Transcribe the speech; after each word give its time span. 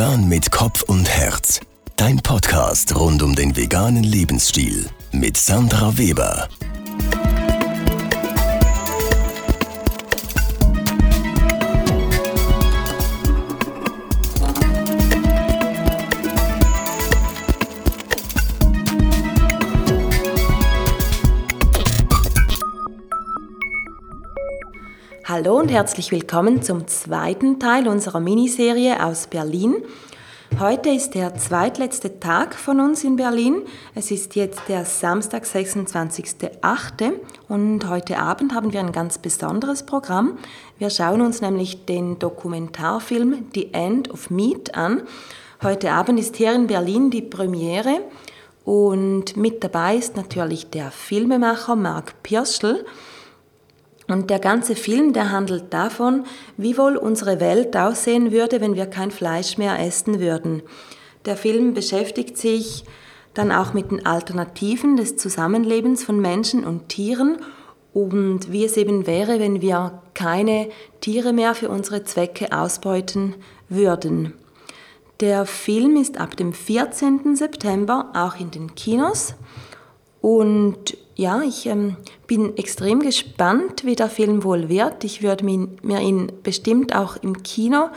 Vegan 0.00 0.30
mit 0.30 0.50
Kopf 0.50 0.80
und 0.84 1.06
Herz. 1.10 1.60
Dein 1.96 2.16
Podcast 2.20 2.96
rund 2.96 3.22
um 3.22 3.34
den 3.34 3.54
veganen 3.54 4.02
Lebensstil 4.02 4.88
mit 5.12 5.36
Sandra 5.36 5.98
Weber. 5.98 6.48
Hallo 25.42 25.58
und 25.58 25.70
herzlich 25.70 26.10
willkommen 26.10 26.60
zum 26.60 26.86
zweiten 26.86 27.58
Teil 27.58 27.88
unserer 27.88 28.20
Miniserie 28.20 29.02
aus 29.02 29.26
Berlin. 29.26 29.76
Heute 30.58 30.90
ist 30.90 31.14
der 31.14 31.34
zweitletzte 31.34 32.20
Tag 32.20 32.54
von 32.54 32.78
uns 32.78 33.04
in 33.04 33.16
Berlin. 33.16 33.62
Es 33.94 34.10
ist 34.10 34.36
jetzt 34.36 34.60
der 34.68 34.84
Samstag, 34.84 35.44
26.08. 35.44 37.12
und 37.48 37.88
heute 37.88 38.18
Abend 38.18 38.54
haben 38.54 38.74
wir 38.74 38.80
ein 38.80 38.92
ganz 38.92 39.16
besonderes 39.16 39.84
Programm. 39.84 40.36
Wir 40.76 40.90
schauen 40.90 41.22
uns 41.22 41.40
nämlich 41.40 41.86
den 41.86 42.18
Dokumentarfilm 42.18 43.46
The 43.54 43.72
End 43.72 44.10
of 44.10 44.28
Meat 44.28 44.74
an. 44.74 45.04
Heute 45.62 45.92
Abend 45.92 46.20
ist 46.20 46.36
hier 46.36 46.52
in 46.52 46.66
Berlin 46.66 47.10
die 47.10 47.22
Premiere 47.22 48.02
und 48.66 49.38
mit 49.38 49.64
dabei 49.64 49.96
ist 49.96 50.16
natürlich 50.16 50.68
der 50.68 50.90
Filmemacher 50.90 51.76
Mark 51.76 52.22
Pirschl. 52.22 52.84
Und 54.10 54.28
der 54.28 54.40
ganze 54.40 54.74
Film, 54.74 55.12
der 55.12 55.30
handelt 55.30 55.72
davon, 55.72 56.24
wie 56.56 56.76
wohl 56.76 56.96
unsere 56.96 57.38
Welt 57.38 57.76
aussehen 57.76 58.32
würde, 58.32 58.60
wenn 58.60 58.74
wir 58.74 58.86
kein 58.86 59.12
Fleisch 59.12 59.56
mehr 59.56 59.78
essen 59.78 60.18
würden. 60.18 60.62
Der 61.26 61.36
Film 61.36 61.74
beschäftigt 61.74 62.36
sich 62.36 62.84
dann 63.34 63.52
auch 63.52 63.72
mit 63.72 63.92
den 63.92 64.04
Alternativen 64.04 64.96
des 64.96 65.16
Zusammenlebens 65.16 66.02
von 66.02 66.20
Menschen 66.20 66.64
und 66.64 66.88
Tieren 66.88 67.36
und 67.92 68.50
wie 68.50 68.64
es 68.64 68.76
eben 68.76 69.06
wäre, 69.06 69.38
wenn 69.38 69.60
wir 69.60 70.02
keine 70.14 70.68
Tiere 71.00 71.32
mehr 71.32 71.54
für 71.54 71.68
unsere 71.68 72.02
Zwecke 72.02 72.50
ausbeuten 72.50 73.36
würden. 73.68 74.34
Der 75.20 75.46
Film 75.46 75.96
ist 75.96 76.18
ab 76.18 76.36
dem 76.36 76.52
14. 76.52 77.36
September 77.36 78.10
auch 78.14 78.40
in 78.40 78.50
den 78.50 78.74
Kinos 78.74 79.34
und 80.20 80.96
ja, 81.14 81.42
ich 81.42 81.66
ähm, 81.66 81.96
bin 82.26 82.56
extrem 82.56 83.00
gespannt, 83.00 83.84
wie 83.84 83.96
der 83.96 84.08
Film 84.08 84.42
wohl 84.42 84.68
wird. 84.68 85.04
Ich 85.04 85.22
würde 85.22 85.44
mir 85.44 86.00
ihn 86.00 86.32
bestimmt 86.42 86.94
auch 86.94 87.16
im 87.16 87.42
Kino 87.42 87.90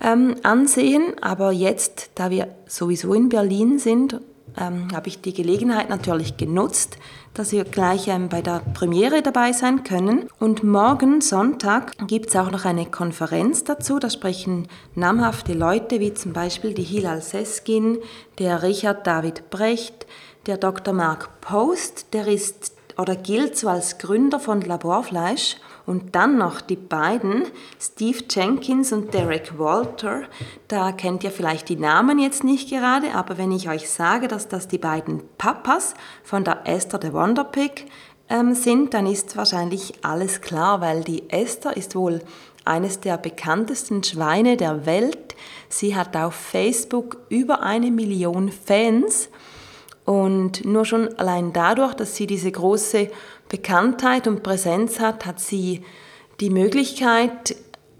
ähm, 0.00 0.36
ansehen, 0.42 1.14
aber 1.20 1.52
jetzt, 1.52 2.10
da 2.16 2.30
wir 2.30 2.48
sowieso 2.66 3.14
in 3.14 3.28
Berlin 3.28 3.78
sind, 3.78 4.20
ähm, 4.58 4.88
habe 4.92 5.08
ich 5.08 5.20
die 5.20 5.32
Gelegenheit 5.32 5.90
natürlich 5.90 6.36
genutzt, 6.36 6.98
dass 7.34 7.52
wir 7.52 7.64
gleich 7.64 8.08
ähm, 8.08 8.28
bei 8.28 8.40
der 8.42 8.62
Premiere 8.74 9.22
dabei 9.22 9.52
sein 9.52 9.84
können. 9.84 10.28
Und 10.38 10.64
morgen 10.64 11.20
Sonntag 11.20 11.92
gibt 12.06 12.30
es 12.30 12.36
auch 12.36 12.50
noch 12.50 12.64
eine 12.64 12.86
Konferenz 12.86 13.64
dazu. 13.64 13.98
Da 13.98 14.08
sprechen 14.08 14.68
namhafte 14.94 15.52
Leute 15.52 16.00
wie 16.00 16.14
zum 16.14 16.32
Beispiel 16.32 16.72
die 16.72 16.82
Hilal 16.82 17.20
Seskin, 17.20 17.98
der 18.38 18.62
Richard 18.62 19.06
David 19.06 19.50
Brecht, 19.50 20.06
der 20.46 20.58
Dr. 20.58 20.94
Mark 20.94 21.40
Post, 21.40 22.12
der 22.12 22.28
ist 22.28 22.72
oder 22.98 23.14
gilt 23.14 23.58
so 23.58 23.68
als 23.68 23.98
Gründer 23.98 24.40
von 24.40 24.62
Laborfleisch 24.62 25.56
und 25.84 26.14
dann 26.14 26.38
noch 26.38 26.60
die 26.60 26.76
beiden, 26.76 27.44
Steve 27.78 28.24
Jenkins 28.30 28.92
und 28.92 29.12
Derek 29.12 29.58
Walter. 29.58 30.22
Da 30.66 30.92
kennt 30.92 31.22
ihr 31.22 31.30
vielleicht 31.30 31.68
die 31.68 31.76
Namen 31.76 32.18
jetzt 32.18 32.42
nicht 32.42 32.70
gerade, 32.70 33.14
aber 33.14 33.36
wenn 33.38 33.52
ich 33.52 33.68
euch 33.68 33.90
sage, 33.90 34.28
dass 34.28 34.48
das 34.48 34.66
die 34.66 34.78
beiden 34.78 35.22
Papas 35.36 35.94
von 36.24 36.42
der 36.42 36.62
Esther 36.64 36.98
the 37.02 37.12
Wonder 37.12 37.44
Pig 37.44 37.86
ähm, 38.28 38.54
sind, 38.54 38.94
dann 38.94 39.06
ist 39.06 39.36
wahrscheinlich 39.36 39.92
alles 40.02 40.40
klar, 40.40 40.80
weil 40.80 41.04
die 41.04 41.28
Esther 41.30 41.76
ist 41.76 41.94
wohl 41.94 42.22
eines 42.64 43.00
der 43.00 43.16
bekanntesten 43.16 44.02
Schweine 44.02 44.56
der 44.56 44.86
Welt. 44.86 45.36
Sie 45.68 45.94
hat 45.94 46.16
auf 46.16 46.34
Facebook 46.34 47.18
über 47.28 47.62
eine 47.62 47.90
Million 47.90 48.50
Fans 48.50 49.28
und 50.06 50.64
nur 50.64 50.84
schon 50.84 51.12
allein 51.18 51.52
dadurch, 51.52 51.92
dass 51.92 52.14
sie 52.14 52.28
diese 52.28 52.50
große 52.50 53.10
Bekanntheit 53.48 54.28
und 54.28 54.44
Präsenz 54.44 55.00
hat, 55.00 55.26
hat 55.26 55.40
sie 55.40 55.82
die 56.40 56.48
Möglichkeit 56.48 57.56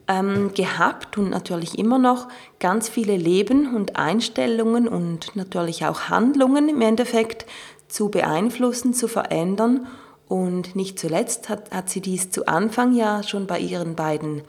ähm, 0.06 0.54
gehabt 0.54 1.18
und 1.18 1.30
natürlich 1.30 1.76
immer 1.78 1.98
noch 1.98 2.28
ganz 2.60 2.88
viele 2.88 3.16
Leben 3.16 3.74
und 3.74 3.96
Einstellungen 3.96 4.86
und 4.86 5.34
natürlich 5.34 5.84
auch 5.84 6.02
Handlungen 6.02 6.68
im 6.68 6.80
Endeffekt 6.80 7.44
zu 7.88 8.08
beeinflussen, 8.08 8.94
zu 8.94 9.08
verändern. 9.08 9.88
Und 10.28 10.76
nicht 10.76 11.00
zuletzt 11.00 11.48
hat, 11.48 11.72
hat 11.72 11.90
sie 11.90 12.00
dies 12.00 12.30
zu 12.30 12.46
Anfang 12.46 12.94
ja 12.94 13.24
schon 13.24 13.48
bei 13.48 13.58
ihren 13.58 13.96
beiden 13.96 14.42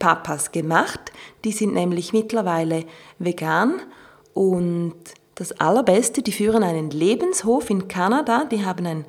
Papas 0.00 0.50
gemacht. 0.50 1.12
Die 1.44 1.52
sind 1.52 1.74
nämlich 1.74 2.12
mittlerweile 2.12 2.84
vegan 3.20 3.80
und 4.32 4.94
das 5.34 5.52
Allerbeste, 5.60 6.22
die 6.22 6.32
führen 6.32 6.62
einen 6.62 6.90
Lebenshof 6.90 7.70
in 7.70 7.88
Kanada, 7.88 8.44
die 8.44 8.64
haben 8.64 8.86
ein 8.86 9.04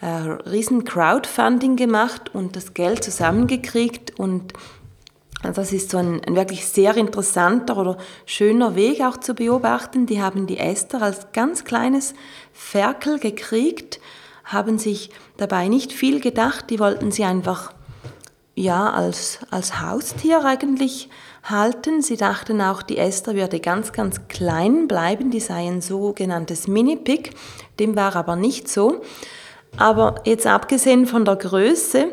äh, 0.00 0.06
riesen 0.48 0.84
Crowdfunding 0.84 1.76
gemacht 1.76 2.34
und 2.34 2.56
das 2.56 2.74
Geld 2.74 3.04
zusammengekriegt. 3.04 4.18
Und 4.18 4.52
das 5.42 5.72
ist 5.72 5.90
so 5.90 5.98
ein, 5.98 6.22
ein, 6.24 6.36
wirklich 6.36 6.66
sehr 6.66 6.96
interessanter 6.96 7.76
oder 7.76 7.96
schöner 8.26 8.74
Weg 8.74 9.02
auch 9.02 9.16
zu 9.16 9.34
beobachten. 9.34 10.06
Die 10.06 10.22
haben 10.22 10.46
die 10.46 10.58
Esther 10.58 11.02
als 11.02 11.32
ganz 11.32 11.64
kleines 11.64 12.14
Ferkel 12.52 13.18
gekriegt, 13.18 14.00
haben 14.44 14.78
sich 14.78 15.10
dabei 15.36 15.68
nicht 15.68 15.92
viel 15.92 16.20
gedacht, 16.20 16.70
die 16.70 16.78
wollten 16.78 17.10
sie 17.10 17.24
einfach 17.24 17.72
ja 18.54 18.90
als, 18.90 19.38
als 19.50 19.80
Haustier 19.80 20.44
eigentlich 20.44 21.08
halten. 21.42 22.02
Sie 22.02 22.16
dachten 22.16 22.60
auch, 22.60 22.82
die 22.82 22.98
Esther 22.98 23.34
würde 23.34 23.60
ganz, 23.60 23.92
ganz 23.92 24.28
klein 24.28 24.88
bleiben, 24.88 25.30
die 25.30 25.40
sei 25.40 25.66
ein 25.66 25.80
sogenanntes 25.80 26.68
Mini-Pig. 26.68 27.30
Dem 27.78 27.96
war 27.96 28.14
aber 28.16 28.36
nicht 28.36 28.68
so. 28.68 29.00
Aber 29.76 30.16
jetzt 30.24 30.46
abgesehen 30.46 31.06
von 31.06 31.24
der 31.24 31.36
Größe, 31.36 32.12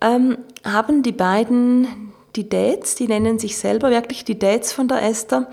ähm, 0.00 0.38
haben 0.64 1.02
die 1.02 1.12
beiden, 1.12 2.12
die 2.36 2.48
Dates, 2.48 2.94
die 2.94 3.08
nennen 3.08 3.38
sich 3.38 3.56
selber 3.56 3.90
wirklich 3.90 4.24
die 4.24 4.38
Dates 4.38 4.72
von 4.72 4.88
der 4.88 5.02
Esther, 5.02 5.48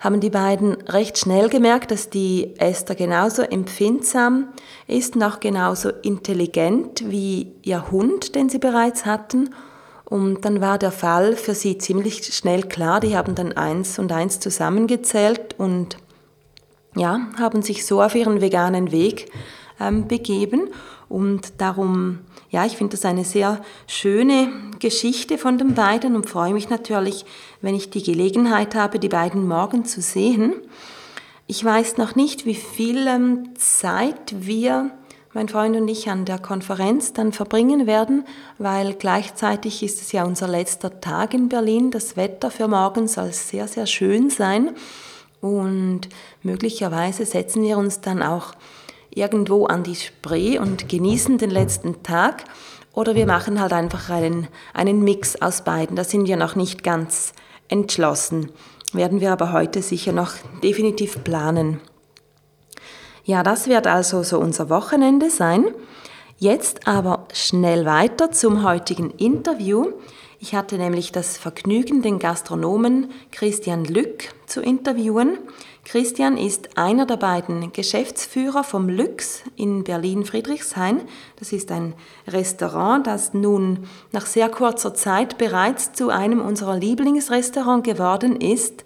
haben 0.00 0.20
die 0.20 0.30
beiden 0.30 0.74
recht 0.82 1.18
schnell 1.18 1.48
gemerkt, 1.48 1.90
dass 1.90 2.10
die 2.10 2.54
Esther 2.58 2.94
genauso 2.94 3.42
empfindsam 3.42 4.48
ist 4.86 5.16
und 5.16 5.22
auch 5.22 5.40
genauso 5.40 5.90
intelligent 6.02 7.10
wie 7.10 7.52
ihr 7.62 7.90
Hund, 7.90 8.34
den 8.34 8.48
sie 8.48 8.58
bereits 8.58 9.06
hatten. 9.06 9.54
Und 10.08 10.44
dann 10.44 10.60
war 10.60 10.78
der 10.78 10.92
Fall 10.92 11.34
für 11.34 11.54
sie 11.54 11.78
ziemlich 11.78 12.24
schnell 12.32 12.62
klar. 12.62 13.00
Die 13.00 13.16
haben 13.16 13.34
dann 13.34 13.52
eins 13.52 13.98
und 13.98 14.12
eins 14.12 14.38
zusammengezählt 14.38 15.56
und 15.58 15.96
ja, 16.94 17.20
haben 17.38 17.60
sich 17.60 17.84
so 17.84 18.00
auf 18.00 18.14
ihren 18.14 18.40
veganen 18.40 18.92
Weg 18.92 19.30
ähm, 19.80 20.06
begeben. 20.06 20.68
Und 21.08 21.60
darum, 21.60 22.20
ja, 22.50 22.64
ich 22.64 22.76
finde 22.76 22.96
das 22.96 23.04
eine 23.04 23.24
sehr 23.24 23.60
schöne 23.86 24.48
Geschichte 24.78 25.38
von 25.38 25.58
den 25.58 25.74
beiden 25.74 26.16
und 26.16 26.28
freue 26.28 26.52
mich 26.52 26.70
natürlich, 26.70 27.24
wenn 27.60 27.74
ich 27.74 27.90
die 27.90 28.02
Gelegenheit 28.02 28.74
habe, 28.74 28.98
die 28.98 29.08
beiden 29.08 29.46
morgen 29.46 29.84
zu 29.84 30.00
sehen. 30.00 30.54
Ich 31.48 31.64
weiß 31.64 31.96
noch 31.96 32.14
nicht, 32.14 32.46
wie 32.46 32.54
viel 32.54 33.06
ähm, 33.06 33.50
Zeit 33.56 34.34
wir 34.38 34.90
mein 35.36 35.50
Freund 35.50 35.76
und 35.76 35.86
ich 35.86 36.08
an 36.08 36.24
der 36.24 36.38
Konferenz 36.38 37.12
dann 37.12 37.30
verbringen 37.30 37.86
werden, 37.86 38.24
weil 38.56 38.94
gleichzeitig 38.94 39.82
ist 39.82 40.00
es 40.00 40.10
ja 40.12 40.24
unser 40.24 40.48
letzter 40.48 41.02
Tag 41.02 41.34
in 41.34 41.50
Berlin. 41.50 41.90
Das 41.90 42.16
Wetter 42.16 42.50
für 42.50 42.68
morgen 42.68 43.06
soll 43.06 43.34
sehr, 43.34 43.68
sehr 43.68 43.84
schön 43.84 44.30
sein 44.30 44.70
und 45.42 46.08
möglicherweise 46.42 47.26
setzen 47.26 47.62
wir 47.62 47.76
uns 47.76 48.00
dann 48.00 48.22
auch 48.22 48.54
irgendwo 49.10 49.66
an 49.66 49.82
die 49.82 49.96
Spree 49.96 50.58
und 50.58 50.88
genießen 50.88 51.36
den 51.36 51.50
letzten 51.50 52.02
Tag 52.02 52.44
oder 52.94 53.14
wir 53.14 53.26
machen 53.26 53.60
halt 53.60 53.74
einfach 53.74 54.08
einen, 54.08 54.48
einen 54.72 55.04
Mix 55.04 55.36
aus 55.42 55.64
beiden. 55.64 55.96
Da 55.96 56.04
sind 56.04 56.26
wir 56.26 56.38
noch 56.38 56.56
nicht 56.56 56.82
ganz 56.82 57.34
entschlossen, 57.68 58.52
werden 58.94 59.20
wir 59.20 59.32
aber 59.32 59.52
heute 59.52 59.82
sicher 59.82 60.12
noch 60.12 60.32
definitiv 60.62 61.22
planen. 61.24 61.82
Ja, 63.26 63.42
das 63.42 63.66
wird 63.66 63.88
also 63.88 64.22
so 64.22 64.38
unser 64.38 64.70
Wochenende 64.70 65.30
sein. 65.30 65.64
Jetzt 66.38 66.86
aber 66.86 67.26
schnell 67.32 67.84
weiter 67.84 68.30
zum 68.30 68.62
heutigen 68.62 69.10
Interview. 69.10 69.94
Ich 70.38 70.54
hatte 70.54 70.78
nämlich 70.78 71.10
das 71.10 71.36
Vergnügen, 71.36 72.02
den 72.02 72.20
Gastronomen 72.20 73.10
Christian 73.32 73.84
Lück 73.84 74.28
zu 74.46 74.60
interviewen. 74.60 75.38
Christian 75.84 76.36
ist 76.36 76.78
einer 76.78 77.04
der 77.04 77.16
beiden 77.16 77.72
Geschäftsführer 77.72 78.62
vom 78.62 78.88
Lux 78.88 79.42
in 79.56 79.82
Berlin-Friedrichshain. 79.82 81.00
Das 81.40 81.52
ist 81.52 81.72
ein 81.72 81.94
Restaurant, 82.28 83.08
das 83.08 83.34
nun 83.34 83.88
nach 84.12 84.26
sehr 84.26 84.48
kurzer 84.48 84.94
Zeit 84.94 85.36
bereits 85.36 85.92
zu 85.94 86.10
einem 86.10 86.40
unserer 86.40 86.76
Lieblingsrestaurants 86.76 87.88
geworden 87.88 88.40
ist. 88.40 88.84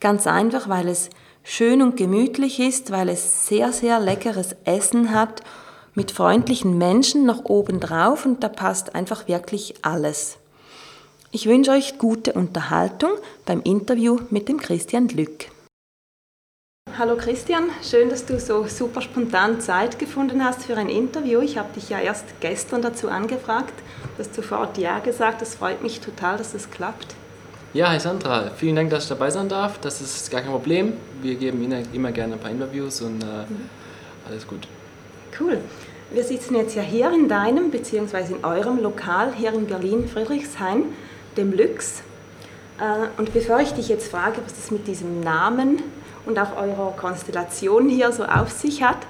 Ganz 0.00 0.26
einfach, 0.26 0.66
weil 0.66 0.88
es 0.88 1.10
schön 1.48 1.80
und 1.80 1.96
gemütlich 1.96 2.58
ist, 2.58 2.90
weil 2.90 3.08
es 3.08 3.46
sehr, 3.46 3.72
sehr 3.72 4.00
leckeres 4.00 4.56
Essen 4.64 5.12
hat, 5.12 5.42
mit 5.94 6.10
freundlichen 6.10 6.76
Menschen 6.76 7.24
noch 7.24 7.44
oben 7.44 7.78
drauf 7.80 8.26
und 8.26 8.42
da 8.42 8.48
passt 8.48 8.94
einfach 8.94 9.28
wirklich 9.28 9.74
alles. 9.82 10.38
Ich 11.30 11.46
wünsche 11.46 11.70
euch 11.70 11.98
gute 11.98 12.32
Unterhaltung 12.32 13.12
beim 13.46 13.62
Interview 13.62 14.18
mit 14.30 14.48
dem 14.48 14.58
Christian 14.58 15.08
Lück. 15.08 15.46
Hallo 16.98 17.16
Christian, 17.16 17.70
schön, 17.82 18.08
dass 18.08 18.26
du 18.26 18.40
so 18.40 18.66
super 18.66 19.00
spontan 19.00 19.60
Zeit 19.60 19.98
gefunden 19.98 20.44
hast 20.44 20.64
für 20.64 20.76
ein 20.76 20.88
Interview. 20.88 21.40
Ich 21.40 21.58
habe 21.58 21.72
dich 21.74 21.88
ja 21.88 22.00
erst 22.00 22.40
gestern 22.40 22.82
dazu 22.82 23.08
angefragt, 23.08 23.74
du 24.16 24.24
hast 24.24 24.34
sofort 24.34 24.78
Ja 24.78 24.98
gesagt. 24.98 25.42
Das 25.42 25.54
freut 25.54 25.82
mich 25.82 26.00
total, 26.00 26.38
dass 26.38 26.54
es 26.54 26.70
klappt. 26.70 27.14
Ja, 27.76 27.90
hi 27.90 28.00
Sandra, 28.00 28.52
vielen 28.56 28.74
Dank, 28.74 28.88
dass 28.88 29.02
ich 29.02 29.10
dabei 29.10 29.28
sein 29.28 29.50
darf. 29.50 29.78
Das 29.80 30.00
ist 30.00 30.30
gar 30.30 30.40
kein 30.40 30.50
Problem. 30.50 30.94
Wir 31.20 31.34
geben 31.34 31.62
Ihnen 31.62 31.86
immer 31.92 32.10
gerne 32.10 32.32
ein 32.32 32.38
paar 32.38 32.50
Interviews 32.50 33.02
und 33.02 33.22
äh, 33.22 33.26
mhm. 33.26 33.68
alles 34.26 34.46
gut. 34.46 34.66
Cool. 35.38 35.58
Wir 36.10 36.24
sitzen 36.24 36.54
jetzt 36.54 36.74
ja 36.74 36.80
hier 36.80 37.12
in 37.12 37.28
deinem 37.28 37.70
bzw. 37.70 38.32
in 38.32 38.44
eurem 38.46 38.82
Lokal 38.82 39.34
hier 39.34 39.52
in 39.52 39.66
Berlin 39.66 40.08
Friedrichshain, 40.08 40.84
dem 41.36 41.52
Lux. 41.52 42.00
Äh, 42.80 43.08
und 43.20 43.34
bevor 43.34 43.60
ich 43.60 43.72
dich 43.72 43.90
jetzt 43.90 44.10
frage, 44.10 44.38
was 44.42 44.54
das 44.54 44.70
mit 44.70 44.86
diesem 44.86 45.20
Namen 45.20 45.82
und 46.24 46.38
auch 46.38 46.56
eurer 46.56 46.94
Konstellation 46.96 47.90
hier 47.90 48.10
so 48.10 48.24
auf 48.24 48.52
sich 48.52 48.82
hat, 48.82 49.00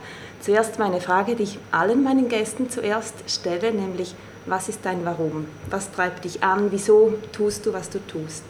zuerst 0.41 0.81
meine 0.81 1.01
Frage, 1.01 1.37
die 1.37 1.45
ich 1.45 1.61
allen 1.71 2.03
meinen 2.03 2.29
Gästen 2.29 2.69
zuerst 2.69 3.15
stelle, 3.29 3.71
nämlich 3.71 4.17
was 4.47 4.69
ist 4.69 4.81
dein 4.83 5.05
Warum? 5.05 5.47
Was 5.71 5.91
treibt 5.91 6.25
dich 6.25 6.43
an? 6.43 6.69
Wieso 6.71 7.15
tust 7.33 7.67
du, 7.67 7.73
was 7.73 7.91
du 7.91 7.99
tust? 8.07 8.45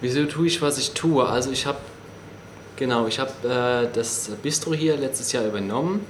Wieso 0.00 0.24
tue 0.26 0.46
ich, 0.46 0.60
was 0.60 0.78
ich 0.78 0.92
tue? 0.92 1.26
Also 1.26 1.50
ich 1.50 1.66
habe 1.66 1.78
genau, 2.76 3.06
ich 3.06 3.18
habe 3.18 3.30
äh, 3.44 3.88
das 3.94 4.30
Bistro 4.42 4.74
hier 4.74 4.96
letztes 4.96 5.32
Jahr 5.32 5.46
übernommen 5.46 6.04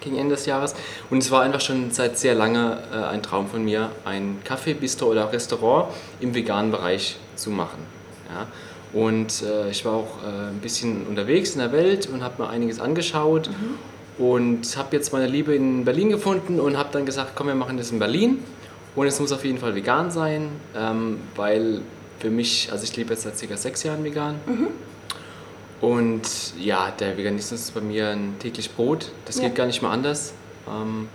gegen 0.00 0.16
Ende 0.16 0.34
des 0.34 0.46
Jahres 0.46 0.74
und 1.10 1.18
es 1.18 1.30
war 1.30 1.42
einfach 1.42 1.60
schon 1.60 1.90
seit 1.90 2.18
sehr 2.18 2.34
lange 2.34 2.78
äh, 2.92 2.96
ein 2.96 3.22
Traum 3.22 3.48
von 3.48 3.64
mir, 3.64 3.90
ein 4.04 4.38
Café, 4.46 4.74
Bistro 4.74 5.06
oder 5.06 5.32
Restaurant 5.32 5.92
im 6.20 6.34
veganen 6.34 6.70
Bereich 6.70 7.16
zu 7.36 7.50
machen. 7.50 7.78
Ja? 8.28 8.46
Und 8.92 9.42
äh, 9.42 9.70
ich 9.70 9.84
war 9.84 9.94
auch 9.94 10.22
äh, 10.22 10.50
ein 10.50 10.60
bisschen 10.60 11.06
unterwegs 11.06 11.52
in 11.52 11.60
der 11.60 11.72
Welt 11.72 12.08
und 12.08 12.22
habe 12.22 12.42
mir 12.42 12.48
einiges 12.48 12.80
angeschaut 12.80 13.48
mhm. 13.48 14.24
und 14.24 14.76
habe 14.76 14.96
jetzt 14.96 15.12
meine 15.12 15.26
Liebe 15.26 15.54
in 15.54 15.84
Berlin 15.84 16.10
gefunden 16.10 16.58
und 16.58 16.76
habe 16.76 16.88
dann 16.92 17.04
gesagt, 17.04 17.32
komm, 17.34 17.48
wir 17.48 17.54
machen 17.54 17.76
das 17.76 17.90
in 17.90 17.98
Berlin. 17.98 18.42
Und 18.98 19.06
es 19.06 19.20
muss 19.20 19.30
auf 19.30 19.44
jeden 19.44 19.58
Fall 19.58 19.76
vegan 19.76 20.10
sein, 20.10 20.50
ähm, 20.74 21.20
weil 21.36 21.82
für 22.18 22.30
mich, 22.30 22.68
also 22.72 22.82
ich 22.82 22.96
lebe 22.96 23.10
jetzt 23.10 23.22
seit 23.22 23.38
circa 23.38 23.56
sechs 23.56 23.84
Jahren 23.84 24.02
vegan. 24.02 24.40
Mhm. 24.44 24.68
Und 25.80 26.22
ja, 26.58 26.90
der 26.90 27.16
Veganismus 27.16 27.60
ist 27.60 27.74
bei 27.74 27.80
mir 27.80 28.08
ein 28.08 28.34
täglich 28.40 28.72
Brot. 28.72 29.12
Das 29.24 29.36
ja. 29.36 29.44
geht 29.44 29.54
gar 29.54 29.66
nicht 29.66 29.82
mehr 29.82 29.92
anders. 29.92 30.32
Ähm, 30.68 31.06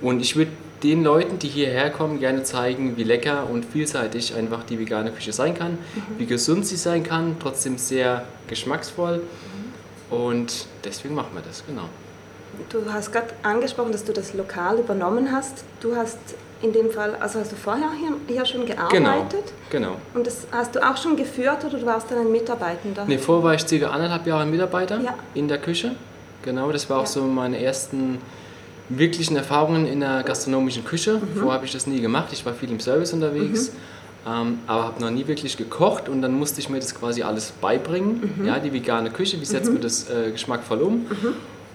und 0.00 0.20
ich 0.20 0.36
würde 0.36 0.52
den 0.84 1.02
Leuten, 1.02 1.40
die 1.40 1.48
hierher 1.48 1.90
kommen, 1.90 2.20
gerne 2.20 2.44
zeigen, 2.44 2.96
wie 2.96 3.02
lecker 3.02 3.50
und 3.50 3.64
vielseitig 3.64 4.36
einfach 4.36 4.62
die 4.62 4.78
vegane 4.78 5.10
Küche 5.10 5.32
sein 5.32 5.54
kann, 5.54 5.72
mhm. 5.72 6.18
wie 6.18 6.26
gesund 6.26 6.64
sie 6.64 6.76
sein 6.76 7.02
kann, 7.02 7.34
trotzdem 7.40 7.76
sehr 7.76 8.24
geschmacksvoll. 8.46 9.16
Mhm. 9.16 10.14
Und 10.16 10.66
deswegen 10.84 11.16
machen 11.16 11.30
wir 11.34 11.42
das, 11.42 11.64
genau. 11.66 11.88
Du 12.68 12.92
hast 12.92 13.10
gerade 13.10 13.34
angesprochen, 13.42 13.90
dass 13.90 14.04
du 14.04 14.12
das 14.12 14.32
Lokal 14.32 14.78
übernommen 14.78 15.32
hast. 15.32 15.64
Du 15.80 15.96
hast 15.96 16.18
in 16.62 16.72
dem 16.72 16.90
Fall, 16.90 17.16
also 17.20 17.40
hast 17.40 17.52
du 17.52 17.56
vorher 17.56 17.90
hier, 17.98 18.12
hier 18.26 18.44
schon 18.44 18.66
gearbeitet? 18.66 19.52
Genau, 19.70 19.88
genau. 19.88 19.96
Und 20.14 20.26
das 20.26 20.46
hast 20.52 20.74
du 20.74 20.80
auch 20.80 20.96
schon 20.96 21.16
geführt 21.16 21.64
oder 21.64 21.78
du 21.78 21.86
warst 21.86 22.10
dann 22.10 22.18
ein 22.18 22.30
Mitarbeitender? 22.30 23.04
Nee, 23.06 23.18
vorher 23.18 23.44
war 23.44 23.54
ich 23.54 23.66
circa 23.66 23.90
anderthalb 23.90 24.26
Jahre 24.26 24.46
Mitarbeiter 24.46 25.00
ja. 25.00 25.14
in 25.34 25.48
der 25.48 25.58
Küche. 25.58 25.92
Genau, 26.42 26.70
das 26.72 26.88
war 26.90 26.98
auch 26.98 27.02
ja. 27.02 27.08
so 27.08 27.22
meine 27.24 27.62
ersten 27.62 28.18
wirklichen 28.88 29.36
Erfahrungen 29.36 29.86
in 29.86 30.00
der 30.00 30.22
gastronomischen 30.22 30.84
Küche. 30.84 31.14
Mhm. 31.14 31.38
Vorher 31.38 31.54
habe 31.54 31.66
ich 31.66 31.72
das 31.72 31.86
nie 31.86 32.00
gemacht. 32.00 32.28
Ich 32.32 32.44
war 32.44 32.52
viel 32.54 32.70
im 32.70 32.80
Service 32.80 33.12
unterwegs, 33.12 33.72
mhm. 34.26 34.30
ähm, 34.30 34.58
aber 34.66 34.84
habe 34.84 35.00
noch 35.00 35.10
nie 35.10 35.26
wirklich 35.26 35.56
gekocht 35.56 36.08
und 36.08 36.22
dann 36.22 36.34
musste 36.34 36.60
ich 36.60 36.68
mir 36.68 36.80
das 36.80 36.94
quasi 36.94 37.22
alles 37.22 37.52
beibringen. 37.52 38.34
Mhm. 38.36 38.46
Ja, 38.46 38.58
die 38.58 38.72
vegane 38.72 39.10
Küche, 39.10 39.40
wie 39.40 39.44
setzt 39.44 39.68
man 39.68 39.78
mhm. 39.78 39.82
das 39.82 40.10
äh, 40.10 40.32
geschmackvoll 40.32 40.82
um? 40.82 41.06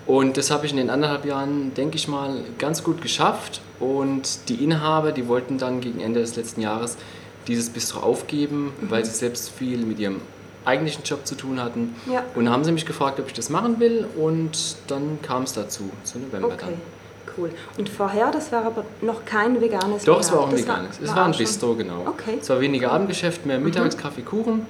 Mhm. 0.08 0.14
Und 0.14 0.38
das 0.38 0.52
habe 0.52 0.66
ich 0.66 0.72
in 0.72 0.78
den 0.78 0.90
anderthalb 0.90 1.26
Jahren, 1.26 1.74
denke 1.74 1.96
ich 1.96 2.08
mal, 2.08 2.42
ganz 2.58 2.84
gut 2.84 3.02
geschafft. 3.02 3.62
Und 3.80 4.50
die 4.50 4.64
Inhaber, 4.64 5.12
die 5.12 5.28
wollten 5.28 5.58
dann 5.58 5.82
gegen 5.82 6.00
Ende 6.00 6.22
des 6.22 6.36
letzten 6.36 6.62
Jahres 6.62 6.98
dieses 7.48 7.70
Bistro 7.70 8.00
aufgeben, 8.00 8.74
mhm. 8.82 8.92
weil 8.92 9.06
sie 9.06 9.12
selbst 9.12 9.50
viel 9.50 9.86
mit 9.86 10.00
ihrem 10.00 10.22
eigentlichen 10.64 11.04
Job 11.04 11.28
zu 11.28 11.36
tun 11.36 11.62
hatten. 11.62 11.96
Ja. 12.12 12.24
Und 12.34 12.46
dann 12.46 12.54
haben 12.54 12.64
sie 12.64 12.72
mich 12.72 12.86
gefragt, 12.86 13.20
ob 13.20 13.28
ich 13.28 13.34
das 13.34 13.50
machen 13.50 13.80
will. 13.80 14.08
Und 14.18 14.78
dann 14.88 15.20
kam 15.22 15.44
es 15.44 15.54
dazu, 15.54 15.90
zu 16.04 16.20
November 16.20 16.48
okay. 16.48 16.58
dann 16.60 16.74
cool. 17.38 17.52
Und 17.78 17.90
vorher, 17.90 18.32
das 18.32 18.52
war 18.52 18.66
aber 18.66 18.86
noch 19.02 19.26
kein 19.26 19.60
veganes 19.62 20.04
Doch, 20.04 20.20
es 20.20 20.32
war 20.32 20.42
auch 20.42 20.50
ein 20.50 20.58
veganes. 20.58 21.00
es 21.02 21.10
war, 21.10 21.18
war 21.18 21.26
ein 21.26 21.38
Bistro, 21.38 21.76
genau. 21.76 22.06
Okay. 22.08 22.38
Es 22.42 22.50
war 22.50 22.60
weniger 22.60 22.92
Abendgeschäft, 22.92 23.46
mehr 23.46 23.60
Mittags, 23.60 23.96
mhm. 23.96 24.02
Kaffee, 24.02 24.22
Kuchen. 24.22 24.66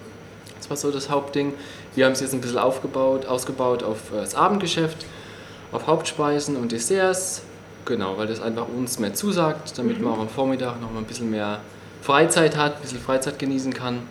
Das 0.58 0.70
war 0.70 0.78
so 0.78 0.92
das 0.92 1.10
Hauptding. 1.10 1.54
Wir 1.96 2.06
haben 2.06 2.14
es 2.14 2.22
jetzt 2.22 2.34
ein 2.34 2.42
bisschen 2.42 2.58
aufgebaut, 2.58 3.26
ausgebaut 3.26 3.84
auf 3.84 4.12
äh, 4.12 4.22
das 4.22 4.36
Abendgeschäft, 4.36 5.06
auf 5.72 5.88
Hauptspeisen 5.88 6.56
und 6.56 6.72
Desserts. 6.72 7.42
Genau, 7.86 8.18
weil 8.18 8.28
das 8.28 8.42
einfach 8.42 8.68
uns 8.68 9.00
mehr 9.00 9.14
zusagt, 9.14 9.78
damit 9.78 10.00
mhm. 10.00 10.06
man 10.06 10.14
auch 10.14 10.20
am 10.20 10.30
Vormittag 10.30 10.82
noch 10.82 10.92
mal 10.92 11.00
ein 11.00 11.06
bisschen 11.06 11.30
mehr 11.30 11.60
Freizeit 12.02 12.58
hat, 12.58 12.76
ein 12.76 12.82
bisschen 12.82 13.00
Freizeit 13.00 13.38
genießen 13.40 13.74
kann. 13.74 14.02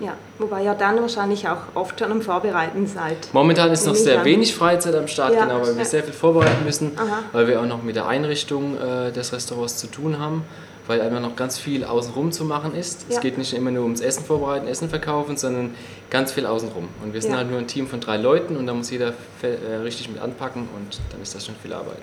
Ja, 0.00 0.14
wobei 0.38 0.62
ja 0.62 0.74
dann 0.74 1.00
wahrscheinlich 1.00 1.48
auch 1.48 1.58
oft 1.74 1.98
schon 1.98 2.12
am 2.12 2.22
Vorbereiten 2.22 2.86
seid. 2.86 3.16
Momentan 3.32 3.72
ist 3.72 3.84
noch 3.84 3.96
sehr 3.96 4.24
wenig 4.24 4.54
Freizeit 4.54 4.94
am 4.94 5.08
Start, 5.08 5.34
ja, 5.34 5.44
genau, 5.44 5.60
weil 5.60 5.76
wir 5.76 5.84
sehr 5.84 6.04
viel 6.04 6.12
vorbereiten 6.12 6.64
müssen, 6.64 6.92
Aha. 6.96 7.22
weil 7.32 7.48
wir 7.48 7.60
auch 7.60 7.66
noch 7.66 7.82
mit 7.82 7.96
der 7.96 8.06
Einrichtung 8.06 8.76
äh, 8.76 9.10
des 9.10 9.32
Restaurants 9.32 9.78
zu 9.78 9.88
tun 9.88 10.20
haben, 10.20 10.44
weil 10.88 11.00
einfach 11.02 11.20
noch 11.20 11.36
ganz 11.36 11.58
viel 11.58 11.84
außenrum 11.84 12.32
zu 12.32 12.44
machen 12.44 12.74
ist. 12.74 13.06
Ja. 13.08 13.16
Es 13.16 13.20
geht 13.20 13.38
nicht 13.38 13.52
immer 13.52 13.70
nur 13.70 13.84
ums 13.84 14.00
Essen 14.00 14.24
vorbereiten, 14.24 14.66
Essen 14.66 14.88
verkaufen, 14.88 15.36
sondern 15.36 15.74
ganz 16.10 16.32
viel 16.32 16.46
außenrum. 16.46 16.88
Und 17.04 17.12
wir 17.12 17.22
sind 17.22 17.32
ja. 17.32 17.36
halt 17.36 17.50
nur 17.50 17.58
ein 17.58 17.68
Team 17.68 17.86
von 17.86 18.00
drei 18.00 18.16
Leuten 18.16 18.56
und 18.56 18.66
da 18.66 18.74
muss 18.74 18.90
jeder 18.90 19.12
äh, 19.42 19.74
richtig 19.76 20.08
mit 20.08 20.20
anpacken 20.20 20.62
und 20.74 20.98
dann 21.12 21.22
ist 21.22 21.34
das 21.34 21.46
schon 21.46 21.54
viel 21.62 21.72
Arbeit. 21.72 22.00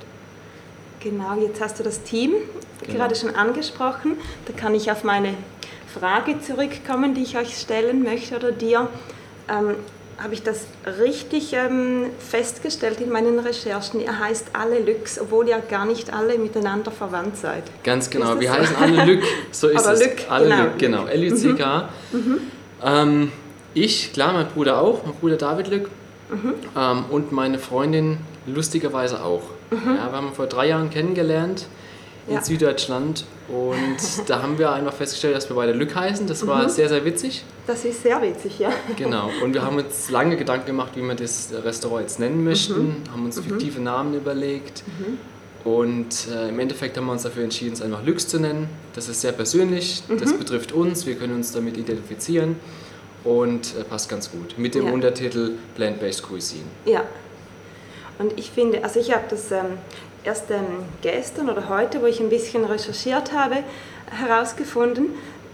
Genau, 1.01 1.36
jetzt 1.39 1.60
hast 1.62 1.80
du 1.80 1.84
das 1.84 2.04
Team 2.04 2.34
genau. 2.82 3.00
gerade 3.00 3.15
schon 3.15 3.36
angesprochen. 3.36 4.18
Da 4.46 4.54
kann 4.54 4.74
ich 4.74 4.92
auf 4.92 5.04
meine 5.04 5.34
Frage 5.88 6.39
zurückkommen, 6.39 7.15
die 7.15 7.24
ich 7.24 7.38
euch 7.38 7.58
stellen 7.58 8.04
möchte 8.04 8.36
oder 8.36 8.51
dir. 8.51 8.88
Ähm, 9.50 9.75
habe 10.17 10.34
ich 10.34 10.43
das 10.43 10.65
richtig 11.00 11.53
ähm, 11.53 12.05
festgestellt 12.19 13.01
in 13.01 13.12
meinen 13.12 13.39
Recherchen? 13.39 14.00
Ihr 14.00 14.17
heißt 14.19 14.48
alle 14.53 14.79
Lüx, 14.79 15.19
obwohl 15.19 15.48
ihr 15.48 15.60
gar 15.60 15.86
nicht 15.86 16.13
alle 16.13 16.38
miteinander 16.38 16.91
verwandt 16.91 17.38
seid. 17.38 17.63
Ganz 17.84 18.10
genau, 18.10 18.39
wir 18.39 18.50
so? 18.50 18.55
heißen 18.55 18.75
alle 18.77 19.05
Lück, 19.05 19.24
so 19.51 19.67
ist 19.67 19.86
es. 19.86 20.00
Lück, 20.00 20.25
alle 20.29 20.45
genau. 20.45 20.63
Lück, 20.63 20.77
genau, 20.77 21.05
L-U-C-K. 21.07 21.89
Mhm. 22.12 22.19
Mhm. 22.19 22.38
Ähm, 22.84 23.31
ich, 23.74 24.13
klar, 24.13 24.34
mein 24.34 24.48
Bruder 24.48 24.81
auch, 24.81 25.03
mein 25.05 25.15
Bruder 25.15 25.36
David 25.36 25.67
Lück 25.67 25.89
mhm. 26.29 26.53
ähm, 26.77 27.05
und 27.10 27.31
meine 27.31 27.60
Freundin 27.60 28.19
lustigerweise 28.48 29.22
auch. 29.24 29.43
Mhm. 29.72 29.95
Ja, 29.98 30.12
wir 30.12 30.17
haben 30.17 30.34
vor 30.34 30.48
drei 30.48 30.67
Jahren 30.67 30.89
kennengelernt 30.89 31.65
in 32.27 32.36
ja. 32.36 32.44
Süddeutschland. 32.44 33.25
Und 33.48 33.98
da 34.27 34.41
haben 34.41 34.58
wir 34.58 34.72
einfach 34.72 34.94
festgestellt, 34.94 35.36
dass 35.36 35.50
wir 35.50 35.55
beide 35.55 35.74
Lück 35.74 35.96
heißen. 35.96 36.27
Das 36.27 36.46
war 36.48 36.63
mhm. 36.63 36.70
sehr, 36.70 36.89
sehr 36.89 37.05
witzig. 37.05 37.44
Das 37.67 37.86
ist 37.86 38.03
sehr 38.03 38.22
witzig, 38.22 38.60
ja. 38.60 38.72
Genau. 38.96 39.29
Und 39.44 39.53
wir 39.53 39.62
haben 39.62 39.77
uns 39.77 40.10
lange 40.10 40.38
Gedanken 40.38 40.67
gemacht, 40.67 40.94
wie 40.96 41.01
wir 41.01 41.15
das 41.15 41.50
Restaurant 41.63 42.01
jetzt 42.01 42.20
nennen 42.20 42.44
möchten. 42.44 42.88
Mhm. 42.88 43.12
Haben 43.12 43.25
uns 43.25 43.38
mhm. 43.38 43.44
fiktive 43.44 43.82
Namen 43.82 44.13
überlegt. 44.15 44.84
Mhm. 45.00 45.17
Und 45.65 46.27
äh, 46.32 46.50
im 46.50 46.60
Endeffekt 46.60 46.96
haben 46.96 47.08
wir 47.08 47.12
uns 47.12 47.24
dafür 47.24 47.44
entschieden, 47.44 47.74
es 47.74 47.82
einfach 47.82 48.05
Lux 48.05 48.27
zu 48.27 48.39
nennen. 48.39 48.70
Das 48.94 49.10
ist 49.10 49.22
sehr 49.22 49.32
persönlich, 49.32 50.03
das 50.08 50.32
mhm. 50.32 50.38
betrifft 50.38 50.72
uns, 50.72 51.08
wir 51.08 51.15
können 51.15 51.34
uns 51.34 51.53
damit 51.53 51.75
identifizieren 51.75 52.58
und 53.24 53.75
äh, 53.75 53.84
passt 53.84 54.08
ganz 54.08 54.32
gut. 54.32 54.60
Mit 54.60 54.75
dem 54.75 54.86
ja. 54.86 54.91
Untertitel 54.94 55.53
Plant-Based 55.75 56.22
Cuisine. 56.22 56.65
Ja. 56.86 57.03
Und 58.20 58.38
ich 58.38 58.51
finde, 58.51 58.84
also 58.84 59.00
ich 59.00 59.12
habe 59.12 59.24
das 59.27 59.51
ähm, 59.51 59.79
erst 60.25 60.51
ähm, 60.51 60.65
gestern 61.01 61.50
oder 61.50 61.70
heute, 61.70 62.01
wo 62.01 62.05
ich 62.05 62.20
ein 62.20 62.29
bisschen 62.29 62.65
recherchiert 62.65 63.32
habe, 63.34 63.58
herausgefunden, 64.12 65.10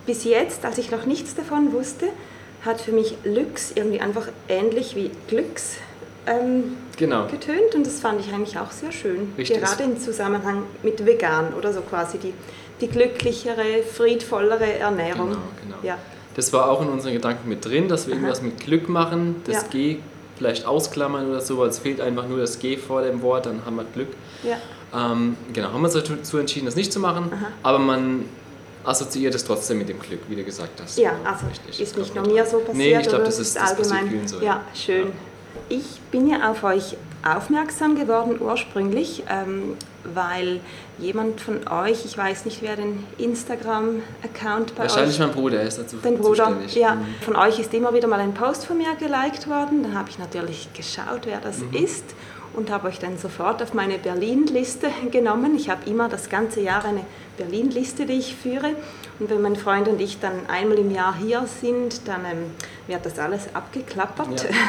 bis 0.05 0.23
jetzt, 0.23 0.65
als 0.65 0.77
ich 0.77 0.91
noch 0.91 1.05
nichts 1.05 1.35
davon 1.35 1.73
wusste, 1.73 2.07
hat 2.65 2.81
für 2.81 2.91
mich 2.91 3.15
Lux 3.23 3.71
irgendwie 3.75 4.01
einfach 4.01 4.27
ähnlich 4.47 4.95
wie 4.95 5.11
Glücks 5.27 5.77
ähm, 6.27 6.77
genau. 6.97 7.27
getönt 7.27 7.75
und 7.75 7.85
das 7.85 7.99
fand 7.99 8.19
ich 8.21 8.33
eigentlich 8.33 8.57
auch 8.57 8.71
sehr 8.71 8.91
schön. 8.91 9.33
Richtig. 9.37 9.59
Gerade 9.59 9.83
im 9.83 9.99
Zusammenhang 9.99 10.63
mit 10.83 11.05
vegan 11.05 11.53
oder 11.53 11.73
so 11.73 11.81
quasi 11.81 12.17
die, 12.17 12.33
die 12.79 12.87
glücklichere, 12.87 13.83
friedvollere 13.83 14.73
Ernährung. 14.79 15.29
Genau, 15.29 15.41
genau. 15.63 15.77
Ja. 15.83 15.97
Das 16.35 16.53
war 16.53 16.69
auch 16.69 16.81
in 16.81 16.89
unseren 16.89 17.13
Gedanken 17.13 17.49
mit 17.49 17.65
drin, 17.65 17.87
dass 17.87 18.07
wir 18.07 18.13
Aha. 18.13 18.21
irgendwas 18.21 18.41
mit 18.41 18.59
Glück 18.59 18.87
machen. 18.87 19.41
Das 19.45 19.63
ja. 19.63 19.67
G 19.69 19.99
vielleicht 20.41 20.65
ausklammern 20.65 21.29
oder 21.29 21.39
so, 21.39 21.59
weil 21.59 21.69
es 21.69 21.77
fehlt 21.77 22.01
einfach 22.01 22.27
nur 22.27 22.39
das 22.39 22.57
G 22.57 22.75
vor 22.75 23.03
dem 23.03 23.21
Wort, 23.21 23.45
dann 23.45 23.63
haben 23.63 23.75
wir 23.75 23.83
Glück. 23.83 24.07
Ja. 24.41 24.57
Ähm, 24.91 25.37
genau, 25.53 25.67
haben 25.67 25.81
wir 25.81 25.85
uns 25.85 25.93
dazu 25.93 26.37
entschieden, 26.39 26.65
das 26.65 26.75
nicht 26.75 26.91
zu 26.91 26.99
machen, 26.99 27.31
Aha. 27.31 27.49
aber 27.61 27.77
man 27.77 28.25
assoziiert 28.83 29.35
es 29.35 29.45
trotzdem 29.45 29.77
mit 29.77 29.87
dem 29.89 29.99
Glück, 29.99 30.21
wie 30.29 30.35
du 30.35 30.43
gesagt 30.43 30.81
hast. 30.81 30.97
Ja, 30.97 31.11
also 31.23 31.45
Richtig. 31.45 31.79
ist 31.79 31.95
nicht 31.95 32.15
nur 32.15 32.25
mir 32.25 32.43
so 32.43 32.57
passiert, 32.57 32.75
Nee, 32.75 32.99
ich 32.99 33.07
glaube, 33.07 33.23
das 33.25 33.37
ist, 33.37 33.55
das 33.55 33.75
passiert 33.75 33.91
allgemein. 33.91 34.09
vielen 34.09 34.27
so. 34.27 34.41
Ja, 34.41 34.61
schön. 34.73 35.11
Ich 35.69 35.99
bin 36.09 36.27
ja 36.27 36.49
auf 36.49 36.63
euch 36.63 36.97
aufmerksam 37.23 37.95
geworden 37.95 38.37
ursprünglich, 38.39 39.23
ähm, 39.29 39.75
weil 40.03 40.59
jemand 40.97 41.39
von 41.41 41.67
euch, 41.67 42.05
ich 42.05 42.17
weiß 42.17 42.45
nicht, 42.45 42.61
wer 42.61 42.75
den 42.75 43.03
Instagram-Account 43.17 44.75
bei 44.75 44.83
Wahrscheinlich 44.83 45.15
euch... 45.15 45.27
mein 45.27 45.31
Bruder, 45.31 45.59
er 45.61 45.67
ist 45.67 45.77
dazu 45.79 45.97
Den 45.97 46.17
Bruder, 46.17 46.45
zuständig. 46.45 46.75
ja. 46.75 46.95
Mhm. 46.95 47.05
Von 47.21 47.35
euch 47.35 47.59
ist 47.59 47.73
immer 47.73 47.93
wieder 47.93 48.07
mal 48.07 48.19
ein 48.19 48.33
Post 48.33 48.65
von 48.65 48.77
mir 48.77 48.95
geliked 48.99 49.47
worden. 49.47 49.83
Dann 49.83 49.93
habe 49.97 50.09
ich 50.09 50.17
natürlich 50.19 50.69
geschaut, 50.73 51.21
wer 51.25 51.39
das 51.39 51.59
Mhm. 51.59 51.73
ist 51.73 52.05
und 52.53 52.69
habe 52.71 52.87
euch 52.87 52.99
dann 52.99 53.17
sofort 53.17 53.61
auf 53.63 53.73
meine 53.73 53.97
Berlin-Liste 53.97 54.89
genommen. 55.11 55.55
Ich 55.55 55.69
habe 55.69 55.89
immer 55.89 56.09
das 56.09 56.29
ganze 56.29 56.61
Jahr 56.61 56.83
eine 56.83 57.05
Berlin-Liste, 57.37 58.05
die 58.05 58.13
ich 58.13 58.35
führe. 58.35 58.71
Und 59.19 59.29
wenn 59.29 59.41
mein 59.41 59.55
Freund 59.55 59.87
und 59.87 60.01
ich 60.01 60.19
dann 60.19 60.47
einmal 60.47 60.79
im 60.79 60.89
Jahr 60.91 61.15
hier 61.15 61.45
sind, 61.61 62.07
dann 62.07 62.25
ähm, 62.25 62.37
wird 62.87 63.05
das 63.05 63.19
alles 63.19 63.53
abgeklappert. 63.53 64.43
Ja. 64.43 64.49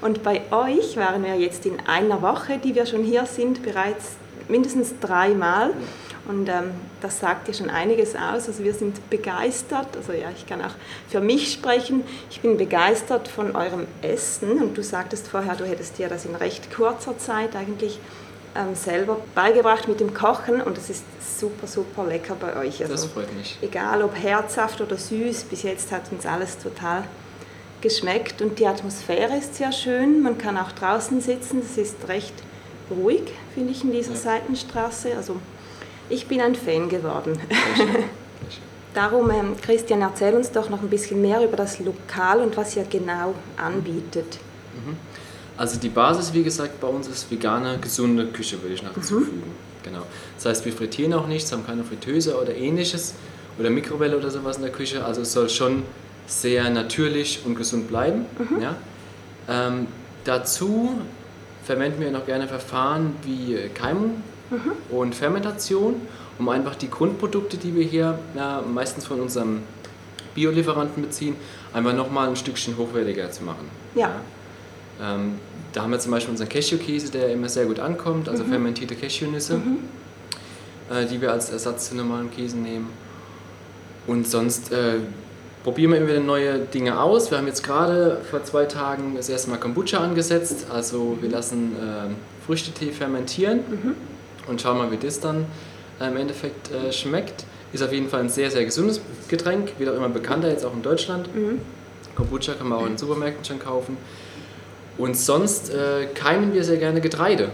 Und 0.00 0.22
bei 0.22 0.42
euch 0.50 0.96
waren 0.96 1.22
wir 1.22 1.36
jetzt 1.36 1.66
in 1.66 1.78
einer 1.86 2.22
Woche, 2.22 2.58
die 2.58 2.74
wir 2.74 2.86
schon 2.86 3.04
hier 3.04 3.26
sind, 3.26 3.62
bereits 3.62 4.16
mindestens 4.48 4.94
dreimal. 5.00 5.70
Und 6.28 6.48
ähm, 6.48 6.72
das 7.00 7.18
sagt 7.18 7.48
ja 7.48 7.54
schon 7.54 7.70
einiges 7.70 8.14
aus. 8.14 8.46
Also 8.46 8.62
wir 8.62 8.74
sind 8.74 9.10
begeistert. 9.10 9.88
Also 9.96 10.12
ja, 10.12 10.28
ich 10.34 10.46
kann 10.46 10.60
auch 10.62 10.74
für 11.08 11.20
mich 11.20 11.52
sprechen. 11.52 12.02
Ich 12.30 12.40
bin 12.40 12.56
begeistert 12.56 13.28
von 13.28 13.56
eurem 13.56 13.86
Essen. 14.02 14.62
Und 14.62 14.76
du 14.76 14.82
sagtest 14.82 15.28
vorher, 15.28 15.56
du 15.56 15.64
hättest 15.64 15.98
dir 15.98 16.08
das 16.08 16.24
in 16.24 16.34
recht 16.34 16.74
kurzer 16.74 17.18
Zeit 17.18 17.56
eigentlich 17.56 17.98
ähm, 18.54 18.74
selber 18.74 19.18
beigebracht 19.34 19.88
mit 19.88 20.00
dem 20.00 20.14
Kochen. 20.14 20.60
Und 20.60 20.78
es 20.78 20.90
ist 20.90 21.04
super, 21.38 21.66
super 21.66 22.06
lecker 22.06 22.36
bei 22.38 22.56
euch. 22.56 22.80
Also, 22.80 22.94
Das 22.94 23.04
freut 23.06 23.34
mich. 23.34 23.58
Egal 23.60 24.02
ob 24.02 24.14
herzhaft 24.14 24.80
oder 24.80 24.96
süß, 24.96 25.44
bis 25.44 25.62
jetzt 25.62 25.90
hat 25.90 26.02
uns 26.10 26.26
alles 26.26 26.58
total 26.58 27.04
geschmeckt 27.80 28.42
und 28.42 28.58
die 28.58 28.66
Atmosphäre 28.66 29.36
ist 29.38 29.54
sehr 29.56 29.72
schön. 29.72 30.22
Man 30.22 30.38
kann 30.38 30.56
auch 30.56 30.72
draußen 30.72 31.20
sitzen, 31.20 31.62
es 31.64 31.76
ist 31.78 32.08
recht 32.08 32.34
ruhig, 32.90 33.22
finde 33.54 33.72
ich, 33.72 33.84
in 33.84 33.92
dieser 33.92 34.12
Ja. 34.12 34.18
Seitenstraße. 34.18 35.16
Also 35.16 35.36
ich 36.08 36.26
bin 36.26 36.40
ein 36.40 36.54
Fan 36.54 36.88
geworden. 36.88 37.34
Sehr 37.34 37.76
schön. 37.76 37.92
Sehr 37.92 37.94
schön. 38.50 38.62
Darum, 38.94 39.30
ähm, 39.30 39.56
Christian, 39.60 40.00
erzähl 40.02 40.34
uns 40.34 40.50
doch 40.50 40.68
noch 40.68 40.82
ein 40.82 40.90
bisschen 40.90 41.20
mehr 41.22 41.44
über 41.44 41.56
das 41.56 41.78
Lokal 41.78 42.40
und 42.40 42.56
was 42.56 42.76
ihr 42.76 42.84
genau 42.84 43.34
anbietet. 43.56 44.38
Also 45.56 45.78
die 45.78 45.90
Basis, 45.90 46.32
wie 46.32 46.42
gesagt, 46.42 46.80
bei 46.80 46.88
uns 46.88 47.06
ist 47.06 47.30
vegane, 47.30 47.78
gesunde 47.80 48.26
Küche, 48.28 48.60
würde 48.62 48.74
ich 48.74 48.82
noch 48.82 48.94
hinzufügen. 48.94 49.42
Genau. 49.82 50.02
Das 50.36 50.46
heißt, 50.46 50.64
wir 50.64 50.72
frittieren 50.72 51.12
auch 51.12 51.26
nichts, 51.26 51.52
haben 51.52 51.66
keine 51.66 51.84
Fritteuse 51.84 52.40
oder 52.40 52.54
ähnliches 52.54 53.14
oder 53.58 53.68
Mikrowelle 53.70 54.16
oder 54.16 54.30
sowas 54.30 54.56
in 54.56 54.62
der 54.62 54.72
Küche. 54.72 55.04
Also 55.04 55.20
es 55.20 55.32
soll 55.32 55.48
schon 55.50 55.82
sehr 56.30 56.70
natürlich 56.70 57.40
und 57.44 57.56
gesund 57.56 57.88
bleiben. 57.88 58.24
Ja? 58.60 58.76
Ähm, 59.48 59.88
dazu 60.24 61.00
verwenden 61.64 62.00
wir 62.00 62.10
noch 62.10 62.24
gerne 62.24 62.46
Verfahren 62.46 63.14
wie 63.24 63.56
Keimung 63.74 64.22
und 64.90 65.14
Fermentation, 65.14 65.94
um 66.38 66.48
einfach 66.48 66.74
die 66.74 66.88
Grundprodukte, 66.88 67.56
die 67.56 67.74
wir 67.74 67.84
hier 67.84 68.18
ja, 68.34 68.62
meistens 68.62 69.06
von 69.06 69.20
unserem 69.20 69.62
Biolieferanten 70.34 71.02
beziehen, 71.02 71.36
einfach 71.72 71.94
nochmal 71.94 72.28
ein 72.28 72.36
Stückchen 72.36 72.76
hochwertiger 72.76 73.30
zu 73.30 73.44
machen. 73.44 73.68
Ja. 73.94 74.12
Ähm, 75.00 75.34
da 75.72 75.82
haben 75.82 75.90
wir 75.90 75.98
zum 75.98 76.12
Beispiel 76.12 76.30
unseren 76.30 76.48
Cashewkäse, 76.48 77.10
der 77.10 77.32
immer 77.32 77.48
sehr 77.48 77.66
gut 77.66 77.78
ankommt, 77.78 78.28
also 78.28 78.44
fermentierte 78.44 78.96
Cashewnüsse, 78.96 79.60
äh, 80.90 81.06
die 81.06 81.20
wir 81.20 81.32
als 81.32 81.50
Ersatz 81.50 81.90
zu 81.90 81.96
normalen 81.96 82.30
Käse 82.30 82.56
nehmen. 82.56 82.88
Und 84.06 84.26
sonst 84.26 84.72
äh, 84.72 84.98
probieren 85.64 85.92
wir 85.92 85.98
immer 85.98 86.08
wieder 86.08 86.20
neue 86.20 86.58
Dinge 86.58 87.00
aus. 87.00 87.30
Wir 87.30 87.38
haben 87.38 87.46
jetzt 87.46 87.62
gerade 87.62 88.18
vor 88.30 88.42
zwei 88.44 88.64
Tagen 88.64 89.14
das 89.16 89.28
erste 89.28 89.50
Mal 89.50 89.58
Kombucha 89.58 89.98
angesetzt. 89.98 90.66
Also 90.72 91.18
wir 91.20 91.28
lassen 91.28 91.76
ähm, 91.80 92.16
Früchtetee 92.46 92.92
fermentieren 92.92 93.60
und 94.48 94.60
schauen 94.60 94.78
mal, 94.78 94.90
wie 94.90 94.96
das 94.96 95.20
dann 95.20 95.44
äh, 96.00 96.08
im 96.08 96.16
Endeffekt 96.16 96.70
äh, 96.72 96.92
schmeckt. 96.92 97.44
Ist 97.72 97.82
auf 97.82 97.92
jeden 97.92 98.08
Fall 98.08 98.20
ein 98.20 98.28
sehr, 98.28 98.50
sehr 98.50 98.64
gesundes 98.64 99.00
Getränk, 99.28 99.78
wird 99.78 99.90
auch 99.90 99.96
immer 99.96 100.08
bekannter 100.08 100.48
jetzt 100.48 100.64
auch 100.64 100.74
in 100.74 100.82
Deutschland. 100.82 101.28
Kombucha 102.16 102.54
kann 102.54 102.68
man 102.68 102.78
auch 102.78 102.86
in 102.86 102.98
Supermärkten 102.98 103.44
schon 103.44 103.60
kaufen. 103.60 103.96
Und 104.98 105.16
sonst 105.16 105.70
äh, 105.70 106.06
keimen 106.14 106.52
wir 106.52 106.64
sehr 106.64 106.78
gerne 106.78 107.00
Getreide. 107.00 107.50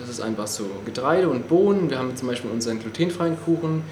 Das 0.00 0.08
ist 0.08 0.20
einfach 0.20 0.46
so. 0.46 0.64
Getreide 0.84 1.28
und 1.28 1.48
Bohnen. 1.48 1.90
Wir 1.90 1.98
haben 1.98 2.16
zum 2.16 2.28
Beispiel 2.28 2.50
unseren 2.50 2.80
glutenfreien 2.80 3.36
Kuchen. 3.44 3.82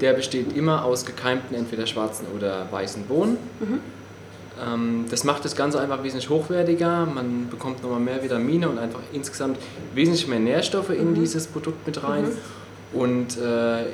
Der 0.00 0.14
besteht 0.14 0.56
immer 0.56 0.84
aus 0.84 1.04
gekeimten, 1.04 1.56
entweder 1.56 1.86
schwarzen 1.86 2.26
oder 2.34 2.66
weißen 2.70 3.04
Bohnen. 3.04 3.36
Ähm, 4.64 5.04
das 5.10 5.24
macht 5.24 5.44
das 5.44 5.54
Ganze 5.54 5.80
einfach 5.80 6.02
wesentlich 6.02 6.30
hochwertiger. 6.30 7.06
Man 7.06 7.48
bekommt 7.50 7.82
nochmal 7.82 8.00
mehr 8.00 8.22
Vitamine 8.22 8.68
und 8.68 8.78
einfach 8.78 9.00
insgesamt 9.12 9.58
wesentlich 9.94 10.26
mehr 10.26 10.40
Nährstoffe 10.40 10.90
in 10.90 11.14
dieses 11.14 11.46
Produkt 11.46 11.86
mit 11.86 12.02
rein. 12.02 12.24
Und 12.92 13.36
äh, 13.38 13.84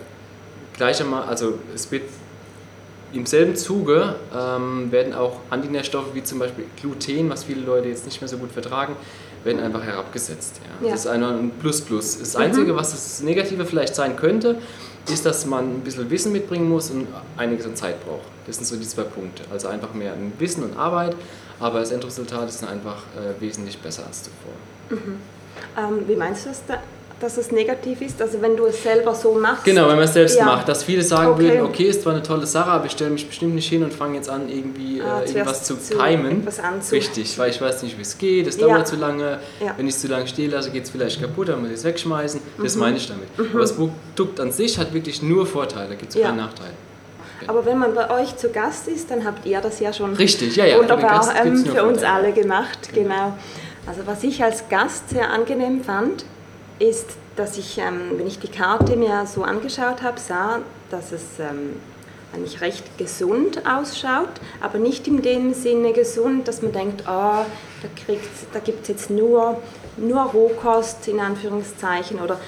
gleichermaßen, 0.77 1.29
also 1.29 1.59
es 1.75 1.91
wird 1.91 2.05
im 3.13 3.27
selben 3.27 3.55
Zuge 3.55 4.17
ähm, 4.37 4.91
werden 4.91 5.13
auch 5.13 5.39
Antinährstoffe 5.51 6.15
wie 6.15 6.25
zum 6.25 6.41
Beispiel 6.41 6.65
Gluten, 6.81 7.31
was 7.31 7.45
viele 7.45 7.61
Leute 7.61 7.89
jetzt 7.89 8.07
nicht 8.07 8.21
mehr 8.21 8.29
so 8.29 8.39
gut 8.39 8.51
vertragen, 8.51 8.97
werden 9.45 9.61
einfach 9.63 9.83
herabgesetzt. 9.83 10.61
Ja. 10.81 10.87
Ja. 10.87 10.93
Das 10.93 11.01
ist 11.01 11.07
einfach 11.07 11.31
ein 11.31 11.51
Plus-Plus. 11.61 12.19
Das 12.19 12.37
Einzige, 12.37 12.75
was 12.77 12.91
das 12.93 13.23
Negative 13.23 13.65
vielleicht 13.65 13.95
sein 13.95 14.17
könnte, 14.17 14.59
ist, 15.09 15.27
dass 15.27 15.45
man 15.47 15.77
ein 15.77 15.81
bisschen 15.81 16.09
Wissen 16.11 16.33
mitbringen 16.33 16.69
muss 16.69 16.91
und 16.91 17.07
einiges 17.37 17.67
an 17.67 17.77
Zeit 17.77 18.05
braucht. 18.05 18.29
Das 18.47 18.57
sind 18.57 18.67
so 18.67 18.77
die 18.77 18.87
zwei 18.87 19.03
Punkte. 19.03 19.45
Also 19.51 19.69
einfach 19.69 19.93
mehr 19.95 20.15
Wissen 20.39 20.65
und 20.65 20.77
Arbeit, 20.77 21.15
aber 21.61 21.81
das 21.81 21.91
Endresultat 21.91 22.49
ist 22.49 22.65
einfach 22.65 23.03
äh, 23.17 23.41
wesentlich 23.41 23.79
besser 23.79 24.07
als 24.07 24.23
zuvor. 24.23 24.53
Ähm, 25.77 26.05
wie 26.07 26.17
meinst 26.17 26.45
du 26.45 26.49
das, 26.49 26.63
da, 26.67 26.83
dass 27.21 27.37
es 27.39 27.53
negativ 27.53 28.01
ist? 28.03 28.21
Also 28.21 28.41
wenn 28.43 28.57
du 28.57 28.67
es 28.67 28.83
selber 28.83 29.15
so 29.15 29.33
machst? 29.35 29.65
Genau, 29.65 29.83
wenn 29.89 29.97
man 29.97 30.05
es 30.05 30.13
selbst 30.13 30.37
Ja. 30.37 30.45
macht. 30.45 30.69
Dass 30.69 30.83
viele 30.85 31.03
sagen 31.03 31.29
Okay. 31.33 31.43
würden, 31.45 31.61
okay, 31.63 31.85
ist 31.85 32.03
zwar 32.03 32.13
eine 32.13 32.23
tolle 32.23 32.47
Sache, 32.47 32.71
aber 32.71 32.87
ich 32.87 32.93
stelle 32.93 33.11
mich 33.11 33.27
bestimmt 33.27 33.55
nicht 33.55 33.69
hin 33.69 33.83
und 33.85 33.93
fange 33.95 34.17
jetzt 34.17 34.29
an, 34.29 34.49
irgendwie 34.49 35.01
Ah, 35.01 35.21
äh, 35.21 35.27
irgendwas 35.29 35.65
zu 35.65 35.79
zu- 35.79 35.99
anzu- 35.99 36.93
Richtig, 36.93 37.39
weil 37.39 37.51
ich 37.51 37.61
weiß 37.61 37.83
nicht, 37.83 37.97
wie 37.97 38.03
es 38.03 38.19
geht, 38.19 38.47
es 38.47 38.57
Ja. 38.59 38.67
dauert 38.69 38.87
zu 38.89 38.97
lange. 38.97 39.39
Ja. 39.61 39.75
Wenn 39.77 39.87
ich 39.89 39.95
es 39.95 40.01
zu 40.01 40.09
lange 40.09 40.27
stehen 40.27 40.51
lasse, 40.51 40.71
geht 40.71 40.85
es 40.85 40.91
vielleicht 40.91 41.21
kaputt, 41.21 41.49
dann 41.49 41.61
muss 41.61 41.71
ich 41.71 41.77
es 41.77 41.85
wegschmeißen. 41.85 42.41
Mhm. 42.59 42.63
Das 42.63 42.77
meine 42.77 42.97
ich 42.97 43.09
damit. 43.09 43.29
Aber 43.53 43.61
das 43.61 43.73
Produkt 43.75 44.41
an 44.41 44.53
sich 44.53 44.79
hat 44.79 44.93
wirklich 44.93 45.23
nur 45.23 45.47
Vorteile, 45.47 45.89
da 45.89 45.95
gibt 45.95 46.15
es 46.15 46.21
keinen 46.21 46.37
Nachteil. 46.39 46.71
Aber 47.47 47.67
wenn 47.67 47.79
man 47.79 47.95
bei 47.95 48.09
euch 48.11 48.37
zu 48.37 48.49
Gast 48.51 48.89
ist, 48.89 49.11
dann 49.11 49.25
habt 49.25 49.45
ihr 49.45 49.61
das 49.61 49.79
ja 49.79 49.93
schon 49.93 50.15
Richtig, 50.15 50.57
ja, 50.57 50.65
ja, 50.65 50.79
wunderbar 50.79 51.21
gibt's 51.43 51.65
ähm, 51.67 51.75
für 51.75 51.85
uns 51.85 52.03
alle 52.03 52.33
gemacht. 52.33 52.79
Genau. 52.95 53.37
Also 53.87 54.01
was 54.07 54.25
ich 54.25 54.43
als 54.43 54.67
Gast 54.71 55.11
sehr 55.11 55.29
angenehm 55.31 55.85
fand, 55.85 56.25
ist, 56.79 57.11
dass 57.37 57.59
ich, 57.59 57.79
ähm, 57.79 58.13
wenn 58.17 58.27
ich 58.27 58.39
die 58.39 58.49
Karte 58.49 58.97
mir 58.97 59.27
so 59.27 59.43
angeschaut 59.43 60.03
habe, 60.03 60.19
sah, 60.19 60.61
dass 60.91 61.13
es 61.13 61.23
ähm, 61.39 61.77
eigentlich 62.35 62.61
recht 62.61 62.99
gesund 62.99 63.63
ausschaut, 63.67 64.29
aber 64.61 64.79
nicht 64.79 65.07
in 65.07 65.23
dem 65.23 65.55
Sinne 65.55 65.93
gesund, 65.93 66.49
dass 66.49 66.63
man 66.63 66.73
denkt, 66.73 67.03
oh, 67.07 67.45
da, 67.45 67.89
da 68.53 68.59
gibt 68.61 68.83
es 68.83 68.89
jetzt 68.89 69.11
nur, 69.11 69.61
nur 69.97 70.23
Rohkost 70.23 71.07
in 71.09 71.21
Anführungszeichen 71.21 72.21
oder 72.21 72.41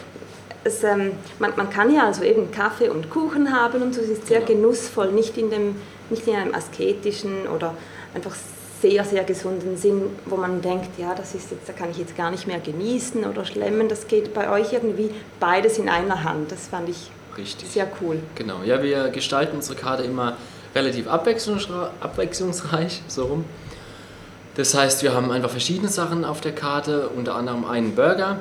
es, 0.65 0.83
ähm, 0.83 1.13
man, 1.39 1.53
man 1.57 1.71
kann 1.71 1.95
ja 1.95 2.05
also 2.05 2.25
eben 2.25 2.51
Kaffee 2.51 2.89
und 2.89 3.11
Kuchen 3.11 3.55
haben 3.55 3.83
und 3.83 3.95
so, 3.95 4.01
es 4.01 4.09
ist 4.09 4.27
sehr 4.27 4.41
Genau. 4.41 4.63
genussvoll, 4.63 5.13
nicht 5.13 5.39
in, 5.39 5.51
dem, 5.51 5.77
nicht 6.11 6.27
in 6.27 6.35
einem 6.35 6.55
asketischen 6.55 7.47
oder 7.47 7.75
einfach 8.15 8.35
sehr, 8.89 9.05
sehr 9.05 9.25
gesunden 9.25 9.77
Sinn, 9.77 10.03
wo 10.27 10.37
man 10.37 10.63
denkt, 10.63 10.91
ja, 10.97 11.13
das 11.13 11.35
ist 11.35 11.51
jetzt, 11.51 11.69
da 11.69 11.73
kann 11.73 11.91
ich 11.91 11.99
jetzt 11.99 12.17
gar 12.17 12.31
nicht 12.31 12.47
mehr 12.47 12.61
genießen 12.61 13.25
oder 13.25 13.45
schlemmen. 13.45 13.89
Das 13.89 14.07
geht 14.07 14.33
bei 14.33 14.49
euch 14.49 14.73
irgendwie 14.73 15.11
beides 15.41 15.79
in 15.79 15.89
einer 15.89 16.23
Hand. 16.23 16.53
Das 16.53 16.69
fand 16.69 16.89
ich 16.89 17.11
Richtig. 17.37 17.69
sehr 17.69 17.89
cool. 18.01 18.21
Genau, 18.37 18.63
ja, 18.65 18.81
wir 18.83 19.09
gestalten 19.09 19.57
unsere 19.57 19.77
Karte 19.77 20.05
immer 20.05 20.37
relativ 20.75 21.09
abwechslungsreich, 21.09 23.03
so 23.09 23.25
rum. 23.25 23.45
Das 24.55 24.75
heißt, 24.75 25.03
wir 25.03 25.13
haben 25.15 25.33
einfach 25.33 25.51
verschiedene 25.51 25.89
Sachen 25.89 26.25
auf 26.25 26.41
der 26.41 26.53
Karte, 26.53 27.09
unter 27.09 27.35
anderem 27.35 27.65
einen 27.65 27.95
Burger 27.97 28.39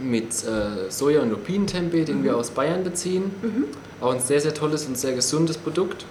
mit 0.00 0.32
äh, 0.44 0.90
Soja- 0.90 1.20
und 1.20 1.30
Lupinentempeh, 1.30 2.04
den 2.04 2.24
wir 2.24 2.36
aus 2.36 2.50
Bayern 2.50 2.82
beziehen. 2.82 3.30
Auch 4.00 4.12
ein 4.12 4.20
sehr, 4.20 4.40
sehr 4.40 4.52
tolles 4.52 4.86
und 4.86 4.98
sehr 4.98 5.12
gesundes 5.12 5.56
Produkt. 5.58 6.06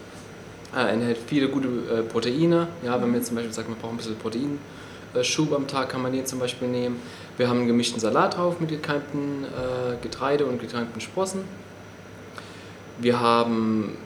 Äh, 0.75 0.93
enthält 0.93 1.17
viele 1.25 1.49
gute 1.49 1.67
äh, 1.67 2.01
Proteine. 2.03 2.67
Ja, 2.83 2.93
wenn 3.01 3.09
man 3.09 3.15
jetzt 3.15 3.27
zum 3.27 3.35
Beispiel 3.35 3.53
sagt, 3.53 3.69
man 3.69 3.79
braucht 3.79 3.93
ein 3.93 3.97
bisschen 3.97 4.17
Proteinschub 4.17 5.53
am 5.53 5.67
Tag, 5.67 5.89
kann 5.89 6.01
man 6.01 6.11
den 6.11 6.25
zum 6.25 6.39
Beispiel 6.39 6.67
nehmen. 6.67 7.01
Wir 7.37 7.49
haben 7.49 7.59
einen 7.59 7.67
gemischten 7.67 7.99
Salat 7.99 8.37
drauf 8.37 8.59
mit 8.59 8.69
gekeimten 8.69 9.45
äh, 9.45 9.95
Getreide 10.01 10.45
und 10.45 10.61
gekeimten 10.61 11.01
Sprossen. 11.01 11.41
Wir 12.99 13.19
haben 13.19 13.97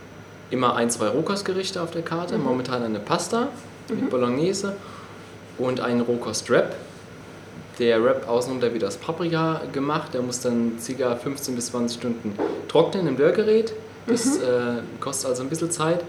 immer 0.52 0.76
ein, 0.76 0.90
zwei 0.90 1.08
Rohkostgerichte 1.08 1.82
auf 1.82 1.92
der 1.92 2.04
Karte. 2.04 2.38
Momentan 2.38 2.84
eine 2.84 3.00
Pasta 3.00 3.50
mit 3.90 4.10
Bolognese 4.10 4.76
und 5.58 5.82
einen 5.82 6.02
Rohkost-Wrap. 6.02 6.76
Der 7.80 8.04
Wrap 8.04 8.30
außenrum, 8.30 8.62
der 8.62 8.72
wird 8.72 8.84
aus 8.84 8.98
Paprika 8.98 9.62
gemacht. 9.74 10.14
Der 10.14 10.22
muss 10.22 10.42
dann 10.42 10.74
ca. 10.78 11.16
15 11.16 11.56
bis 11.56 11.66
20 11.68 12.00
Stunden 12.00 12.36
trocknen 12.68 13.08
im 13.08 13.18
Dörrgerät. 13.18 13.74
Das 14.06 14.26
mhm. 14.26 14.44
äh, 14.44 15.00
kostet 15.00 15.32
also 15.32 15.44
ein 15.44 15.50
bisschen 15.50 15.72
Zeit. 15.72 16.04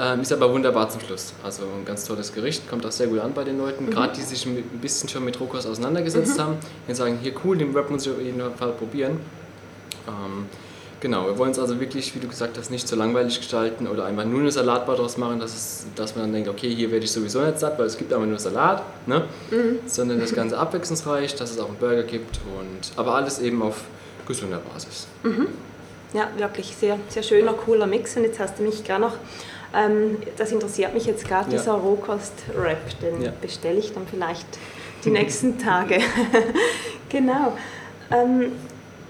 Ähm, 0.00 0.20
ist 0.20 0.32
aber 0.32 0.52
wunderbar 0.52 0.88
zum 0.88 1.00
Schluss. 1.00 1.32
Also 1.42 1.64
ein 1.64 1.84
ganz 1.84 2.04
tolles 2.04 2.32
Gericht, 2.32 2.68
kommt 2.70 2.86
auch 2.86 2.92
sehr 2.92 3.08
gut 3.08 3.18
an 3.18 3.32
bei 3.32 3.42
den 3.42 3.58
Leuten, 3.58 3.86
mhm. 3.86 3.90
gerade 3.90 4.14
die 4.14 4.22
sich 4.22 4.46
ein 4.46 4.62
bisschen 4.80 5.08
schon 5.08 5.24
mit 5.24 5.40
Rohkost 5.40 5.66
auseinandergesetzt 5.66 6.36
mhm. 6.36 6.42
haben. 6.42 6.56
Die 6.86 6.94
sagen, 6.94 7.18
hier 7.20 7.32
cool, 7.44 7.58
den 7.58 7.74
Wrap 7.74 7.90
muss 7.90 8.06
ich 8.06 8.12
auf 8.12 8.20
jeden 8.20 8.40
Fall 8.56 8.72
probieren. 8.72 9.18
Ähm, 10.06 10.46
genau, 11.00 11.26
wir 11.26 11.36
wollen 11.36 11.50
es 11.50 11.58
also 11.58 11.80
wirklich, 11.80 12.14
wie 12.14 12.20
du 12.20 12.28
gesagt 12.28 12.56
hast, 12.58 12.70
nicht 12.70 12.86
so 12.86 12.94
langweilig 12.94 13.38
gestalten 13.38 13.88
oder 13.88 14.04
einfach 14.04 14.24
nur 14.24 14.40
eine 14.40 14.52
Salatbar 14.52 14.94
draus 14.94 15.16
machen, 15.16 15.40
dass, 15.40 15.54
es, 15.54 15.86
dass 15.96 16.14
man 16.14 16.26
dann 16.26 16.32
denkt, 16.32 16.48
okay, 16.48 16.72
hier 16.72 16.92
werde 16.92 17.04
ich 17.04 17.10
sowieso 17.10 17.40
nicht 17.40 17.58
satt, 17.58 17.76
weil 17.76 17.86
es 17.86 17.98
gibt 17.98 18.12
aber 18.12 18.24
nur 18.24 18.38
Salat, 18.38 18.84
ne? 19.06 19.24
Mhm. 19.50 19.80
sondern 19.86 20.20
das 20.20 20.32
Ganze 20.32 20.58
abwechslungsreich, 20.58 21.34
dass 21.34 21.50
es 21.50 21.58
auch 21.58 21.68
einen 21.68 21.78
Burger 21.78 22.04
gibt, 22.04 22.38
und, 22.56 22.92
aber 22.96 23.16
alles 23.16 23.40
eben 23.40 23.62
auf 23.62 23.82
gesunder 24.28 24.58
Basis. 24.58 25.08
Mhm. 25.24 25.48
Ja, 26.14 26.28
wirklich 26.36 26.74
sehr, 26.76 26.98
sehr 27.08 27.22
schöner, 27.22 27.52
cooler 27.52 27.86
Mix. 27.86 28.16
Und 28.16 28.22
jetzt 28.22 28.38
hast 28.38 28.58
du 28.58 28.62
mich 28.62 28.84
gerade 28.84 29.02
noch 29.02 29.14
das 30.36 30.52
interessiert 30.52 30.94
mich 30.94 31.06
jetzt 31.06 31.26
gerade, 31.26 31.50
ja. 31.50 31.58
dieser 31.58 31.72
Rohkost-Rap, 31.72 33.00
den 33.00 33.22
ja. 33.22 33.32
bestelle 33.40 33.78
ich 33.78 33.92
dann 33.92 34.06
vielleicht 34.06 34.46
die 35.04 35.10
nächsten 35.10 35.58
Tage. 35.58 35.98
genau. 37.08 37.52
Ähm, 38.10 38.52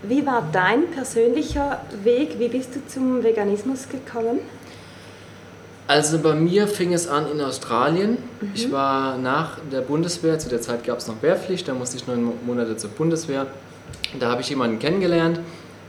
wie 0.02 0.24
war 0.26 0.48
dein 0.52 0.90
persönlicher 0.90 1.80
Weg? 2.02 2.38
Wie 2.38 2.48
bist 2.48 2.74
du 2.74 2.86
zum 2.86 3.22
Veganismus 3.22 3.88
gekommen? 3.88 4.40
Also 5.88 6.18
bei 6.18 6.34
mir 6.34 6.68
fing 6.68 6.92
es 6.92 7.08
an 7.08 7.30
in 7.30 7.40
Australien. 7.40 8.18
Mhm. 8.40 8.50
Ich 8.54 8.70
war 8.70 9.16
nach 9.16 9.58
der 9.72 9.80
Bundeswehr, 9.80 10.38
zu 10.38 10.48
der 10.48 10.60
Zeit 10.60 10.84
gab 10.84 10.98
es 10.98 11.08
noch 11.08 11.22
Wehrpflicht, 11.22 11.66
da 11.66 11.74
musste 11.74 11.96
ich 11.96 12.06
neun 12.06 12.32
Monate 12.44 12.76
zur 12.76 12.90
Bundeswehr. 12.90 13.46
Da 14.20 14.30
habe 14.30 14.42
ich 14.42 14.50
jemanden 14.50 14.78
kennengelernt, 14.78 15.40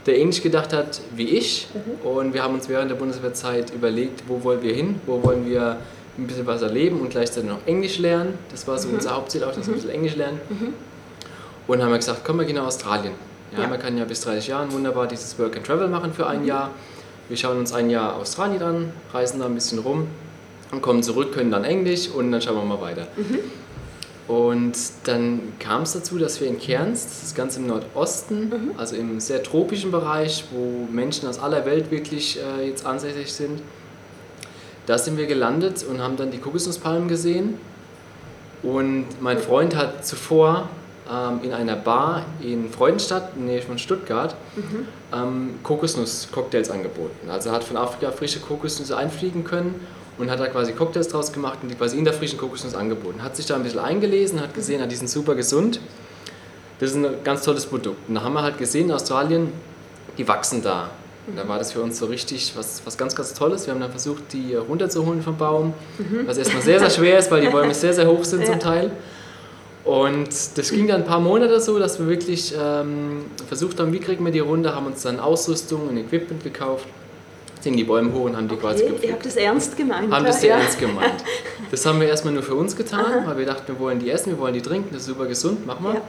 der 0.06 0.18
ähnlich 0.18 0.42
gedacht 0.42 0.72
hat 0.72 1.00
wie 1.14 1.28
ich. 1.28 1.68
Mhm. 1.74 2.06
Und 2.06 2.34
wir 2.34 2.42
haben 2.42 2.54
uns 2.54 2.68
während 2.68 2.90
der 2.90 2.96
Bundeswehrzeit 2.96 3.72
überlegt, 3.74 4.24
wo 4.28 4.42
wollen 4.42 4.62
wir 4.62 4.74
hin, 4.74 5.00
wo 5.06 5.22
wollen 5.22 5.48
wir 5.48 5.78
ein 6.18 6.26
bisschen 6.26 6.46
was 6.46 6.62
erleben 6.62 7.00
und 7.00 7.10
gleichzeitig 7.10 7.48
noch 7.48 7.66
Englisch 7.66 7.98
lernen. 7.98 8.38
Das 8.50 8.66
war 8.66 8.78
so 8.78 8.88
mhm. 8.88 8.94
unser 8.94 9.14
Hauptziel 9.14 9.44
auch, 9.44 9.52
dass 9.52 9.66
wir 9.66 9.72
ein 9.72 9.76
bisschen 9.76 9.90
Englisch 9.90 10.16
lernen. 10.16 10.40
Mhm. 10.48 10.74
Und 11.66 11.82
haben 11.82 11.90
wir 11.90 11.98
gesagt, 11.98 12.22
komm, 12.24 12.38
wir 12.38 12.44
gehen 12.44 12.56
nach 12.56 12.66
Australien. 12.66 13.14
Ja, 13.52 13.62
ja, 13.62 13.68
Man 13.68 13.80
kann 13.80 13.96
ja 13.96 14.04
bis 14.04 14.20
30 14.22 14.48
Jahren 14.48 14.72
wunderbar 14.72 15.06
dieses 15.06 15.38
Work 15.38 15.56
and 15.56 15.66
Travel 15.66 15.88
machen 15.88 16.12
für 16.12 16.26
ein 16.26 16.42
mhm. 16.42 16.46
Jahr. 16.46 16.70
Wir 17.28 17.36
schauen 17.36 17.58
uns 17.58 17.72
ein 17.72 17.90
Jahr 17.90 18.16
Australien 18.16 18.62
an, 18.62 18.92
reisen 19.12 19.38
da 19.40 19.46
ein 19.46 19.54
bisschen 19.54 19.78
rum 19.78 20.08
und 20.72 20.82
kommen 20.82 21.02
zurück, 21.02 21.32
können 21.32 21.50
dann 21.50 21.64
Englisch 21.64 22.08
und 22.08 22.32
dann 22.32 22.42
schauen 22.42 22.56
wir 22.56 22.64
mal 22.64 22.80
weiter. 22.80 23.06
Mhm. 23.16 23.38
Und 24.30 24.78
dann 25.04 25.40
kam 25.58 25.82
es 25.82 25.92
dazu, 25.92 26.16
dass 26.16 26.40
wir 26.40 26.46
in 26.46 26.60
Cairns, 26.60 27.04
das 27.04 27.24
ist 27.24 27.34
ganz 27.34 27.56
im 27.56 27.66
Nordosten, 27.66 28.48
mhm. 28.48 28.70
also 28.76 28.94
im 28.94 29.18
sehr 29.18 29.42
tropischen 29.42 29.90
Bereich, 29.90 30.44
wo 30.52 30.86
Menschen 30.88 31.28
aus 31.28 31.40
aller 31.40 31.66
Welt 31.66 31.90
wirklich 31.90 32.38
äh, 32.38 32.68
jetzt 32.68 32.86
ansässig 32.86 33.32
sind, 33.32 33.60
da 34.86 34.98
sind 34.98 35.18
wir 35.18 35.26
gelandet 35.26 35.82
und 35.82 36.00
haben 36.00 36.16
dann 36.16 36.30
die 36.30 36.38
Kokosnusspalmen 36.38 37.08
gesehen. 37.08 37.54
Und 38.62 39.06
mein 39.20 39.38
Freund 39.38 39.74
hat 39.74 40.06
zuvor 40.06 40.68
ähm, 41.12 41.40
in 41.42 41.52
einer 41.52 41.74
Bar 41.74 42.24
in 42.40 42.70
Freudenstadt, 42.70 43.32
in 43.34 43.46
der 43.46 43.54
Nähe 43.56 43.62
von 43.62 43.78
Stuttgart, 43.78 44.36
mhm. 44.54 44.86
ähm, 45.12 45.54
Kokosnuss-Cocktails 45.64 46.70
angeboten. 46.70 47.28
Also 47.28 47.48
er 47.48 47.56
hat 47.56 47.64
von 47.64 47.76
Afrika 47.76 48.12
frische 48.12 48.38
Kokosnüsse 48.38 48.96
einfliegen 48.96 49.42
können 49.42 49.74
und 50.18 50.30
hat 50.30 50.40
da 50.40 50.46
quasi 50.48 50.72
Cocktails 50.72 51.08
draus 51.08 51.32
gemacht 51.32 51.58
und 51.62 51.68
die 51.68 51.74
quasi 51.74 51.98
in 51.98 52.04
der 52.04 52.12
frischen 52.12 52.38
Kokosnuss 52.38 52.74
angeboten. 52.74 53.22
Hat 53.22 53.36
sich 53.36 53.46
da 53.46 53.56
ein 53.56 53.62
bisschen 53.62 53.80
eingelesen, 53.80 54.40
hat 54.40 54.54
gesehen, 54.54 54.86
die 54.88 54.96
sind 54.96 55.08
super 55.08 55.34
gesund. 55.34 55.80
Das 56.78 56.90
ist 56.90 56.96
ein 56.96 57.06
ganz 57.24 57.42
tolles 57.42 57.66
Produkt. 57.66 58.08
Und 58.08 58.14
da 58.14 58.22
haben 58.22 58.32
wir 58.32 58.42
halt 58.42 58.58
gesehen, 58.58 58.86
in 58.86 58.92
Australien, 58.92 59.52
die 60.18 60.26
wachsen 60.26 60.62
da. 60.62 60.90
Und 61.26 61.36
da 61.36 61.46
war 61.46 61.58
das 61.58 61.72
für 61.72 61.80
uns 61.80 61.98
so 61.98 62.06
richtig 62.06 62.52
was, 62.56 62.82
was 62.84 62.96
ganz, 62.96 63.14
ganz 63.14 63.34
Tolles. 63.34 63.66
Wir 63.66 63.74
haben 63.74 63.80
dann 63.80 63.90
versucht, 63.90 64.32
die 64.32 64.54
runterzuholen 64.54 65.22
vom 65.22 65.36
Baum, 65.36 65.74
mhm. 65.98 66.26
was 66.26 66.38
erstmal 66.38 66.62
sehr, 66.62 66.80
sehr 66.80 66.90
schwer 66.90 67.18
ist, 67.18 67.30
weil 67.30 67.42
die 67.42 67.48
Bäume 67.52 67.74
sehr, 67.74 67.92
sehr 67.92 68.08
hoch 68.08 68.24
sind 68.24 68.40
ja. 68.40 68.46
zum 68.46 68.60
Teil. 68.60 68.90
Und 69.84 70.28
das 70.56 70.70
ging 70.70 70.86
dann 70.86 71.02
ein 71.02 71.06
paar 71.06 71.20
Monate 71.20 71.60
so, 71.60 71.78
dass 71.78 71.98
wir 71.98 72.08
wirklich 72.08 72.54
ähm, 72.58 73.24
versucht 73.46 73.80
haben, 73.80 73.92
wie 73.92 73.98
kriegen 73.98 74.24
wir 74.24 74.32
die 74.32 74.40
runter, 74.40 74.74
haben 74.74 74.86
uns 74.86 75.02
dann 75.02 75.20
Ausrüstung 75.20 75.88
und 75.88 75.96
Equipment 75.96 76.42
gekauft 76.44 76.86
sind 77.60 77.76
die 77.76 77.84
Bäume 77.84 78.12
hoch 78.12 78.24
und 78.24 78.36
haben 78.36 78.48
die 78.48 78.54
okay, 78.54 78.62
quasi 78.62 78.84
gepflegt. 78.84 79.04
Ihr 79.04 79.12
habt 79.12 79.26
das 79.26 79.36
ernst 79.36 79.76
gemeint. 79.76 80.12
Haben 80.12 80.24
das 80.24 80.40
sehr 80.40 80.50
ja. 80.50 80.60
ernst 80.60 80.78
gemeint. 80.78 81.24
Das 81.70 81.86
haben 81.86 82.00
wir 82.00 82.08
erstmal 82.08 82.34
nur 82.34 82.42
für 82.42 82.56
uns 82.56 82.74
getan, 82.74 83.04
Aha. 83.04 83.26
weil 83.26 83.38
wir 83.38 83.46
dachten, 83.46 83.68
wir 83.68 83.78
wollen 83.78 84.00
die 84.00 84.10
essen, 84.10 84.30
wir 84.30 84.38
wollen 84.40 84.54
die 84.54 84.60
trinken, 84.60 84.88
das 84.90 85.02
ist 85.02 85.06
super 85.06 85.26
gesund, 85.26 85.68
machen 85.68 85.84
wir. 85.84 85.94
Ja. 85.94 86.02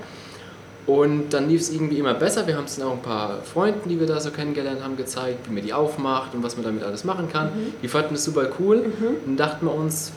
Und 0.87 1.29
dann 1.29 1.47
lief 1.47 1.61
es 1.61 1.71
irgendwie 1.71 1.99
immer 1.99 2.15
besser. 2.15 2.47
Wir 2.47 2.57
haben 2.57 2.65
es 2.65 2.77
dann 2.77 2.87
auch 2.87 2.93
ein 2.93 3.01
paar 3.03 3.43
Freunden, 3.43 3.87
die 3.87 3.99
wir 3.99 4.07
da 4.07 4.19
so 4.19 4.31
kennengelernt 4.31 4.83
haben, 4.83 4.97
gezeigt, 4.97 5.47
wie 5.47 5.53
man 5.53 5.63
die 5.63 5.71
aufmacht 5.71 6.33
und 6.33 6.41
was 6.41 6.55
man 6.57 6.65
damit 6.65 6.81
alles 6.81 7.03
machen 7.03 7.29
kann. 7.31 7.47
Mhm. 7.47 7.73
Die 7.83 7.87
fanden 7.87 8.15
es 8.15 8.25
super 8.25 8.49
cool 8.59 8.77
mhm. 8.77 9.17
und 9.27 9.37
dachten 9.37 9.67
wir 9.67 9.73
uns, 9.75 10.11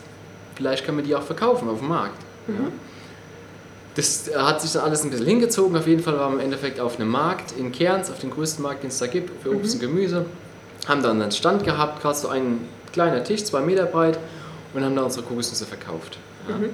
vielleicht 0.55 0.83
können 0.83 0.97
wir 0.97 1.05
die 1.05 1.13
auch 1.13 1.21
verkaufen 1.21 1.69
auf 1.69 1.77
dem 1.77 1.89
Markt. 1.89 2.17
Mhm. 2.47 2.55
Ja. 2.55 2.71
Das 3.93 4.31
hat 4.35 4.61
sich 4.61 4.71
dann 4.73 4.81
alles 4.81 5.03
ein 5.03 5.11
bisschen 5.11 5.27
hingezogen. 5.27 5.77
Auf 5.77 5.87
jeden 5.87 6.01
Fall 6.01 6.17
waren 6.17 6.33
wir 6.33 6.39
im 6.39 6.45
Endeffekt 6.45 6.79
auf 6.79 6.99
einem 6.99 7.09
Markt 7.09 7.53
in 7.57 7.71
Cairns, 7.71 8.09
auf 8.09 8.19
dem 8.19 8.31
größten 8.31 8.63
Markt, 8.63 8.81
den 8.81 8.89
es 8.89 8.97
da 8.97 9.05
gibt, 9.05 9.43
für 9.43 9.55
Obst 9.55 9.75
mhm. 9.75 9.87
und 9.87 9.93
Gemüse 9.93 10.25
haben 10.87 11.01
dann 11.03 11.21
einen 11.21 11.31
Stand 11.31 11.63
gehabt, 11.63 12.01
gerade 12.01 12.17
so 12.17 12.27
ein 12.27 12.67
kleiner 12.93 13.23
Tisch, 13.23 13.43
zwei 13.43 13.61
Meter 13.61 13.85
breit 13.85 14.19
und 14.73 14.83
haben 14.83 14.95
da 14.95 15.03
unsere 15.03 15.25
Kokosnüsse 15.25 15.65
verkauft. 15.65 16.17
Ja. 16.47 16.57
Mhm. 16.57 16.69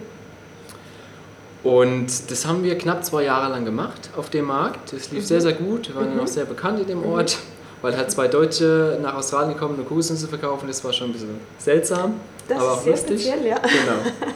Und 1.63 2.32
das 2.32 2.45
haben 2.47 2.63
wir 2.63 2.78
knapp 2.78 3.06
zwei 3.06 3.24
Jahre 3.24 3.52
lang 3.52 3.65
gemacht 3.65 4.10
auf 4.17 4.30
dem 4.30 4.45
Markt. 4.45 4.93
Das 4.93 5.12
lief 5.12 5.24
mhm. 5.24 5.28
sehr, 5.28 5.41
sehr 5.41 5.54
gut. 5.54 5.89
Wir 5.89 5.95
waren 5.95 6.12
mhm. 6.12 6.17
dann 6.17 6.26
auch 6.26 6.28
sehr 6.28 6.45
bekannt 6.45 6.80
in 6.80 6.88
dem 6.88 7.02
mhm. 7.02 7.13
Ort, 7.13 7.38
weil 7.82 7.95
halt 7.95 8.10
zwei 8.12 8.28
Deutsche 8.28 8.97
nach 9.02 9.15
Australien 9.15 9.58
kommen 9.58 9.78
und 9.78 9.88
Kokosnüsse 9.88 10.28
verkaufen. 10.28 10.67
Das 10.67 10.84
war 10.84 10.91
schon 10.91 11.10
ein 11.10 11.13
bisschen 11.13 11.39
seltsam, 11.60 12.15
das 12.47 12.58
aber 12.58 12.74
auch 12.74 12.82
sehr 12.82 12.93
lustig. 12.93 13.21
Speziell, 13.21 13.45
ja. 13.45 13.60
Genau. 13.60 14.12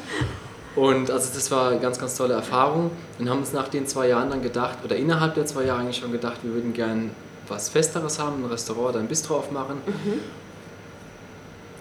Und 0.76 1.10
also 1.10 1.30
das 1.34 1.50
war 1.52 1.72
eine 1.72 1.80
ganz, 1.80 2.00
ganz 2.00 2.18
tolle 2.18 2.34
Erfahrung. 2.34 2.92
Und 3.18 3.30
haben 3.30 3.40
uns 3.40 3.54
nach 3.54 3.70
den 3.70 3.88
zwei 3.88 4.10
Jahren 4.10 4.30
dann 4.30 4.42
gedacht, 4.42 4.80
oder 4.84 4.96
innerhalb 4.96 5.36
der 5.36 5.46
zwei 5.46 5.64
Jahre 5.64 5.82
eigentlich 5.82 5.98
schon 5.98 6.12
gedacht, 6.12 6.40
wir 6.44 6.54
würden 6.54 6.74
gerne 6.74 7.12
was 7.48 7.70
Festeres 7.70 8.20
haben, 8.20 8.44
ein 8.44 8.50
Restaurant 8.50 8.90
oder 8.90 9.00
ein 9.00 9.08
Bistro 9.08 9.38
aufmachen. 9.38 9.78
Mhm. 9.86 10.20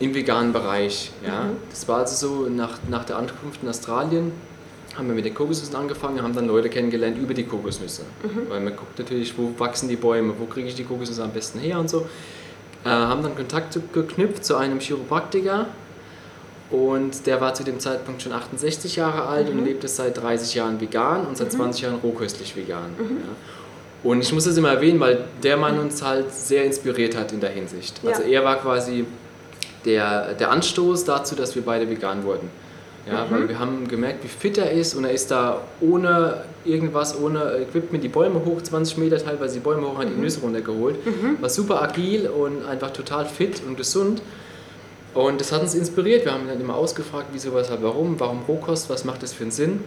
Im 0.00 0.14
veganen 0.14 0.52
Bereich. 0.52 1.12
Ja. 1.24 1.44
Mhm. 1.44 1.56
Das 1.70 1.86
war 1.88 1.98
also 1.98 2.14
so, 2.14 2.48
nach, 2.48 2.78
nach 2.88 3.04
der 3.04 3.16
Ankunft 3.16 3.62
in 3.62 3.68
Australien 3.68 4.32
haben 4.96 5.08
wir 5.08 5.14
mit 5.14 5.24
den 5.24 5.34
Kokosnüssen 5.34 5.74
angefangen, 5.74 6.22
haben 6.22 6.34
dann 6.34 6.46
Leute 6.46 6.68
kennengelernt 6.68 7.18
über 7.18 7.34
die 7.34 7.44
Kokosnüsse. 7.44 8.02
Mhm. 8.22 8.48
Weil 8.48 8.60
man 8.60 8.76
guckt 8.76 8.98
natürlich, 8.98 9.36
wo 9.36 9.52
wachsen 9.58 9.88
die 9.88 9.96
Bäume, 9.96 10.34
wo 10.38 10.46
kriege 10.46 10.68
ich 10.68 10.74
die 10.74 10.84
Kokosnüsse 10.84 11.22
am 11.22 11.32
besten 11.32 11.58
her 11.58 11.78
und 11.80 11.90
so. 11.90 12.06
Äh, 12.84 12.88
haben 12.88 13.22
dann 13.22 13.34
Kontakt 13.34 13.78
geknüpft 13.92 14.44
zu 14.44 14.56
einem 14.56 14.78
Chiropraktiker, 14.78 15.66
und 16.70 17.26
der 17.26 17.40
war 17.40 17.54
zu 17.54 17.62
dem 17.62 17.78
Zeitpunkt 17.78 18.22
schon 18.22 18.32
68 18.32 18.96
Jahre 18.96 19.26
alt 19.26 19.52
mhm. 19.52 19.60
und 19.60 19.64
lebt 19.64 19.88
seit 19.88 20.20
30 20.20 20.54
Jahren 20.54 20.80
vegan 20.80 21.26
und 21.26 21.36
seit 21.36 21.52
mhm. 21.52 21.58
20 21.58 21.82
Jahren 21.82 21.94
rohköstlich 21.96 22.56
vegan. 22.56 22.90
Mhm. 22.98 23.18
Ja. 23.18 23.36
Und 24.04 24.20
ich 24.20 24.32
muss 24.32 24.44
das 24.44 24.56
immer 24.56 24.68
erwähnen, 24.68 25.00
weil 25.00 25.24
der 25.42 25.56
Mann 25.56 25.78
uns 25.78 26.02
halt 26.02 26.30
sehr 26.30 26.64
inspiriert 26.64 27.16
hat 27.16 27.32
in 27.32 27.40
der 27.40 27.50
Hinsicht. 27.50 28.00
Ja. 28.02 28.10
Also 28.10 28.22
er 28.22 28.44
war 28.44 28.60
quasi 28.60 29.06
der, 29.84 30.34
der 30.34 30.50
Anstoß 30.50 31.04
dazu, 31.04 31.34
dass 31.34 31.54
wir 31.54 31.62
beide 31.62 31.88
vegan 31.88 32.22
wurden. 32.22 32.50
Ja, 33.06 33.24
mhm. 33.24 33.30
weil 33.30 33.48
wir 33.48 33.58
haben 33.58 33.88
gemerkt, 33.88 34.24
wie 34.24 34.28
fit 34.28 34.56
er 34.56 34.70
ist 34.70 34.94
und 34.94 35.04
er 35.04 35.10
ist 35.10 35.30
da 35.30 35.60
ohne 35.80 36.44
irgendwas, 36.64 37.18
ohne 37.18 37.58
Equipment 37.58 38.02
die 38.02 38.08
Bäume 38.08 38.44
hoch, 38.44 38.62
20 38.62 38.96
Meter 38.96 39.18
teilweise 39.18 39.54
die 39.54 39.60
Bäume 39.60 39.86
hoch, 39.86 39.98
hat 39.98 40.08
die 40.08 40.14
mhm. 40.14 40.22
Nüsse 40.22 40.40
runtergeholt. 40.40 41.04
Mhm. 41.04 41.40
War 41.40 41.48
super 41.50 41.82
agil 41.82 42.28
und 42.28 42.64
einfach 42.66 42.90
total 42.90 43.26
fit 43.26 43.62
und 43.66 43.76
gesund. 43.76 44.22
Und 45.12 45.40
das 45.40 45.52
hat 45.52 45.62
uns 45.62 45.74
inspiriert. 45.74 46.24
Wir 46.24 46.32
haben 46.32 46.42
ihn 46.42 46.48
dann 46.48 46.60
immer 46.60 46.74
ausgefragt, 46.74 47.26
wieso, 47.32 47.54
weshalb, 47.54 47.82
warum, 47.82 48.18
warum 48.18 48.42
Rohkost, 48.48 48.90
was 48.90 49.04
macht 49.04 49.22
das 49.22 49.32
für 49.32 49.44
einen 49.44 49.52
Sinn? 49.52 49.80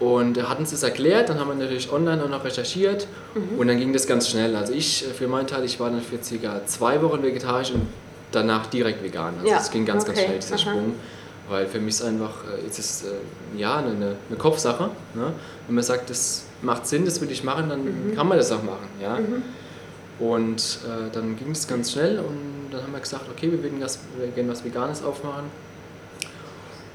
Und 0.00 0.38
er 0.38 0.48
hat 0.48 0.58
uns 0.58 0.70
das 0.70 0.82
erklärt, 0.82 1.28
dann 1.28 1.38
haben 1.38 1.48
wir 1.48 1.54
natürlich 1.54 1.92
online 1.92 2.24
auch 2.24 2.28
noch 2.28 2.42
recherchiert 2.42 3.06
mhm. 3.34 3.58
und 3.58 3.68
dann 3.68 3.78
ging 3.78 3.92
das 3.92 4.06
ganz 4.06 4.30
schnell. 4.30 4.56
Also 4.56 4.72
ich, 4.72 5.06
äh, 5.06 5.12
für 5.12 5.28
meinen 5.28 5.46
Teil, 5.46 5.62
ich 5.64 5.78
war 5.78 5.90
dann 5.90 6.00
für 6.00 6.22
circa 6.22 6.64
zwei 6.64 7.02
Wochen 7.02 7.22
vegetarisch 7.22 7.72
und 7.72 7.82
danach 8.32 8.66
direkt 8.66 9.02
vegan. 9.02 9.34
Also 9.42 9.54
es 9.54 9.70
ging 9.70 9.84
ganz, 9.84 10.04
okay. 10.04 10.12
ganz 10.12 10.24
schnell, 10.24 10.38
dieser 10.38 10.54
Aha. 10.54 10.58
Sprung. 10.58 10.94
Weil 11.50 11.66
für 11.66 11.80
mich 11.80 11.96
ist 11.96 12.02
einfach, 12.02 12.44
äh, 12.44 12.66
ist 12.66 12.78
es 12.78 13.04
äh, 13.04 13.58
ja, 13.58 13.76
eine, 13.76 13.90
eine 13.90 14.38
Kopfsache. 14.38 14.84
Ne? 15.14 15.32
Wenn 15.66 15.74
man 15.74 15.84
sagt, 15.84 16.08
das 16.08 16.44
macht 16.62 16.86
Sinn, 16.86 17.04
das 17.04 17.20
will 17.20 17.30
ich 17.30 17.44
machen, 17.44 17.68
dann 17.68 17.84
mhm. 17.84 18.14
kann 18.14 18.26
man 18.26 18.38
das 18.38 18.50
auch 18.52 18.62
machen. 18.62 18.88
Ja? 19.02 19.18
Mhm. 19.18 19.42
Und 20.18 20.78
äh, 20.86 21.12
dann 21.12 21.36
ging 21.36 21.50
es 21.50 21.68
ganz 21.68 21.92
schnell 21.92 22.20
und 22.20 22.70
dann 22.70 22.82
haben 22.84 22.92
wir 22.92 23.00
gesagt, 23.00 23.24
okay, 23.30 23.50
wir 23.50 23.62
würden 23.62 23.80
gerne 24.34 24.50
was 24.50 24.64
Veganes 24.64 25.02
aufmachen. 25.02 25.44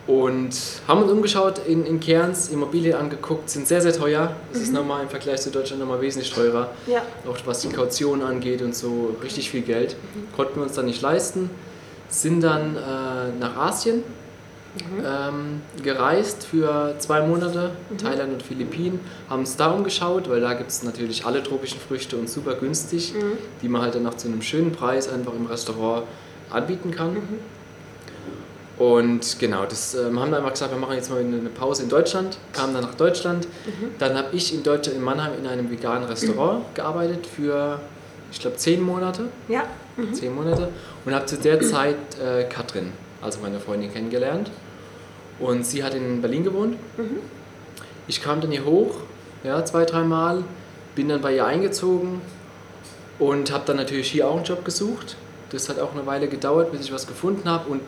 Und 0.08 0.56
haben 0.88 1.02
uns 1.02 1.12
umgeschaut 1.12 1.62
in, 1.68 1.84
in 1.86 2.00
Cairns, 2.00 2.50
Immobilien 2.50 2.96
angeguckt, 2.96 3.50
sind 3.50 3.68
sehr, 3.68 3.82
sehr 3.82 3.94
teuer. 3.94 4.36
Das 4.52 4.60
mhm. 4.60 4.64
ist 4.66 4.74
nochmal 4.74 5.04
im 5.04 5.10
Vergleich 5.10 5.42
zu 5.42 5.50
Deutschland 5.50 5.80
nochmal 5.82 6.00
wesentlich 6.02 6.32
teurer. 6.32 6.70
Ja. 6.86 7.02
Auch 7.28 7.38
was 7.46 7.62
die 7.62 7.70
Kaution 7.70 8.22
angeht 8.22 8.62
und 8.62 8.76
so, 8.76 9.16
richtig 9.24 9.50
viel 9.50 9.62
Geld. 9.62 9.96
Mhm. 9.96 10.36
Konnten 10.36 10.58
wir 10.58 10.64
uns 10.64 10.74
dann 10.74 10.86
nicht 10.86 11.02
leisten. 11.02 11.50
Sind 12.08 12.42
dann 12.42 12.76
äh, 12.76 13.40
nach 13.40 13.58
Asien 13.58 14.04
ähm, 15.04 15.62
gereist 15.82 16.46
für 16.46 16.96
zwei 17.00 17.26
Monate, 17.26 17.72
Thailand 17.98 18.34
und 18.34 18.44
Philippinen, 18.44 19.00
haben 19.30 19.40
uns 19.40 19.56
da 19.56 19.72
umgeschaut, 19.72 20.30
weil 20.30 20.42
da 20.42 20.54
gibt 20.54 20.70
es 20.70 20.84
natürlich 20.84 21.26
alle 21.26 21.42
tropischen 21.42 21.80
Früchte 21.80 22.18
und 22.18 22.30
super 22.30 22.56
günstig, 22.56 23.14
die 23.62 23.70
man 23.70 23.82
halt 23.82 23.96
dann 23.96 24.06
auch 24.08 24.16
zu 24.16 24.28
einem 24.28 24.42
schönen 24.42 24.72
Preis 24.72 25.08
einfach 25.12 25.34
im 25.34 25.46
Restaurant 25.46 26.04
anbieten 26.50 26.92
kann. 26.92 27.18
Und 28.78 29.40
genau, 29.40 29.66
das 29.66 29.96
ähm, 29.96 30.20
haben 30.20 30.32
wir 30.32 30.38
einfach 30.38 30.52
gesagt, 30.52 30.72
wir 30.72 30.80
machen 30.80 30.96
jetzt 30.96 31.10
mal 31.10 31.20
eine 31.20 31.38
Pause 31.50 31.84
in 31.84 31.90
Deutschland, 31.90 32.38
kamen 32.52 32.74
dann 32.74 32.84
nach 32.84 32.96
Deutschland. 32.96 33.48
Dann 34.00 34.18
habe 34.18 34.36
ich 34.36 34.54
in 34.54 34.64
Deutschland, 34.64 34.98
in 34.98 35.04
Mannheim, 35.04 35.32
in 35.40 35.48
einem 35.48 35.72
veganen 35.72 36.08
Restaurant 36.10 36.76
gearbeitet 36.76 37.26
für, 37.26 37.80
ich 38.32 38.40
glaube, 38.40 38.58
zehn 38.58 38.82
Monate. 38.82 39.30
Ja. 39.48 39.64
Zehn 40.12 40.36
Monate. 40.36 40.70
Und 41.06 41.16
habe 41.16 41.26
zu 41.26 41.38
der 41.38 41.62
Zeit 41.62 41.96
äh, 42.22 42.44
Katrin, 42.44 42.92
also 43.22 43.40
meine 43.42 43.62
Freundin, 43.62 43.94
kennengelernt. 43.94 44.52
Und 45.40 45.66
sie 45.66 45.84
hat 45.84 45.94
in 45.94 46.22
Berlin 46.22 46.44
gewohnt. 46.44 46.78
Ich 48.08 48.22
kam 48.22 48.42
dann 48.42 48.52
hier 48.52 48.66
hoch, 48.66 48.98
ja, 49.44 49.64
zwei, 49.66 49.86
dreimal, 49.86 50.44
bin 50.96 51.10
dann 51.10 51.22
bei 51.22 51.36
ihr 51.36 51.46
eingezogen 51.46 52.22
und 53.20 53.52
habe 53.52 53.64
dann 53.66 53.78
natürlich 53.78 54.12
hier 54.12 54.28
auch 54.28 54.36
einen 54.36 54.46
Job 54.46 54.66
gesucht. 54.66 55.16
Das 55.52 55.70
hat 55.70 55.80
auch 55.80 55.94
eine 55.94 56.06
Weile 56.06 56.28
gedauert, 56.28 56.72
bis 56.72 56.82
ich 56.82 56.94
was 56.94 57.08
gefunden 57.08 57.50
habe. 57.50 57.70
Und 57.70 57.82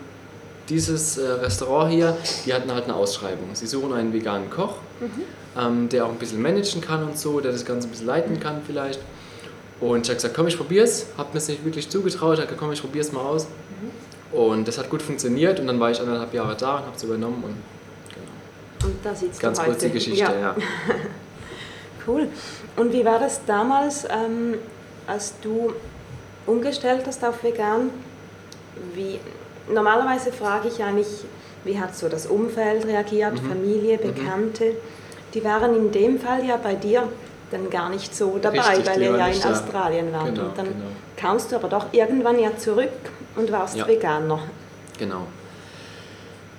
dieses 0.69 1.17
äh, 1.17 1.27
Restaurant 1.27 1.91
hier, 1.91 2.17
die 2.45 2.53
hatten 2.53 2.71
halt 2.71 2.85
eine 2.85 2.95
Ausschreibung. 2.95 3.49
Sie 3.53 3.67
suchen 3.67 3.93
einen 3.93 4.13
veganen 4.13 4.49
Koch, 4.49 4.75
ähm, 5.57 5.89
der 5.89 6.05
auch 6.05 6.09
ein 6.09 6.17
bisschen 6.17 6.41
managen 6.41 6.81
kann 6.81 7.03
und 7.03 7.17
so, 7.17 7.39
der 7.39 7.51
das 7.51 7.65
Ganze 7.65 7.87
ein 7.87 7.91
bisschen 7.91 8.07
leiten 8.07 8.39
kann 8.39 8.61
vielleicht. 8.65 8.99
Und 9.79 10.01
ich 10.01 10.09
habe 10.09 10.15
gesagt, 10.15 10.33
komm, 10.33 10.47
ich 10.47 10.57
probier's. 10.57 11.07
Habe 11.17 11.29
mir 11.33 11.37
es 11.37 11.47
nicht 11.47 11.63
wirklich 11.63 11.89
zugetraut, 11.89 12.37
habe 12.37 12.43
gesagt, 12.43 12.59
komm, 12.59 12.71
ich 12.71 12.81
probier's 12.81 13.11
mal 13.11 13.21
aus. 13.21 13.47
Und 14.31 14.67
das 14.67 14.77
hat 14.77 14.89
gut 14.89 15.01
funktioniert 15.01 15.59
und 15.59 15.67
dann 15.67 15.79
war 15.79 15.91
ich 15.91 15.99
anderthalb 15.99 16.33
Jahre 16.33 16.55
da 16.55 16.77
und 16.77 16.85
habe 16.85 16.95
es 16.95 17.03
übernommen 17.03 17.43
und 17.43 17.55
genau. 18.13 18.89
Und 18.91 18.95
da 19.03 19.15
sitzt 19.15 19.39
Ganz 19.39 19.59
kurz 19.59 19.79
die 19.79 19.91
Geschichte, 19.91 20.33
ja. 20.39 20.55
Cool. 22.05 22.29
Und 22.77 22.93
wie 22.93 23.03
war 23.03 23.19
das 23.19 23.41
damals, 23.45 24.05
ähm, 24.05 24.55
als 25.07 25.33
du 25.41 25.73
umgestellt 26.45 27.03
hast 27.05 27.23
auf 27.23 27.43
vegan? 27.43 27.89
Wie, 28.93 29.19
normalerweise 29.71 30.31
frage 30.31 30.67
ich 30.67 30.83
eigentlich, 30.83 31.07
wie 31.63 31.79
hat 31.79 31.95
so 31.95 32.07
das 32.09 32.25
Umfeld 32.27 32.85
reagiert, 32.85 33.41
Mhm. 33.41 33.47
Familie, 33.49 33.97
Bekannte? 33.97 34.75
Die 35.33 35.43
waren 35.43 35.75
in 35.75 35.91
dem 35.91 36.19
Fall 36.19 36.45
ja 36.45 36.57
bei 36.57 36.75
dir 36.75 37.03
dann 37.51 37.69
gar 37.69 37.89
nicht 37.89 38.15
so 38.15 38.37
dabei, 38.41 38.59
Richtig, 38.59 38.87
weil 38.87 39.01
ihr 39.01 39.17
ja 39.17 39.27
nicht 39.27 39.37
in 39.45 39.51
da. 39.51 39.57
Australien 39.57 40.11
wart. 40.11 40.25
Genau, 40.33 40.47
und 40.47 40.57
dann 40.57 40.65
genau. 40.65 40.85
kamst 41.15 41.51
du 41.51 41.55
aber 41.57 41.67
doch 41.69 41.85
irgendwann 41.93 42.39
ja 42.39 42.55
zurück 42.57 42.89
und 43.35 43.51
warst 43.51 43.75
Ja. 43.77 43.87
Veganer. 43.87 44.39
Genau. 44.97 45.27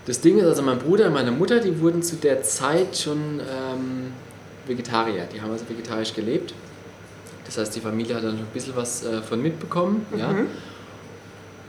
Das 0.06 0.20
Ding 0.20 0.38
ist, 0.38 0.46
also 0.46 0.62
mein 0.62 0.78
Bruder 0.78 1.06
und 1.08 1.12
meine 1.14 1.30
Mutter, 1.30 1.60
die 1.60 1.78
wurden 1.80 2.02
zu 2.02 2.16
der 2.16 2.42
Zeit 2.42 2.96
schon 2.96 3.40
ähm, 3.40 4.12
Vegetarier. 4.66 5.24
Die 5.32 5.40
haben 5.40 5.50
also 5.50 5.68
vegetarisch 5.68 6.14
gelebt. 6.14 6.54
Das 7.44 7.58
heißt, 7.58 7.74
die 7.76 7.80
Familie 7.80 8.14
hat 8.16 8.24
dann 8.24 8.36
ein 8.36 8.46
bisschen 8.52 8.74
was 8.76 9.04
äh, 9.04 9.20
von 9.22 9.42
mitbekommen. 9.42 10.06
Ja? 10.16 10.34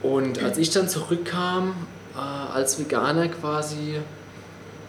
Und 0.02 0.42
als 0.42 0.58
ich 0.58 0.70
dann 0.70 0.88
zurückkam, 0.88 1.74
äh, 2.14 2.18
als 2.18 2.78
Veganer 2.78 3.28
quasi, 3.28 3.98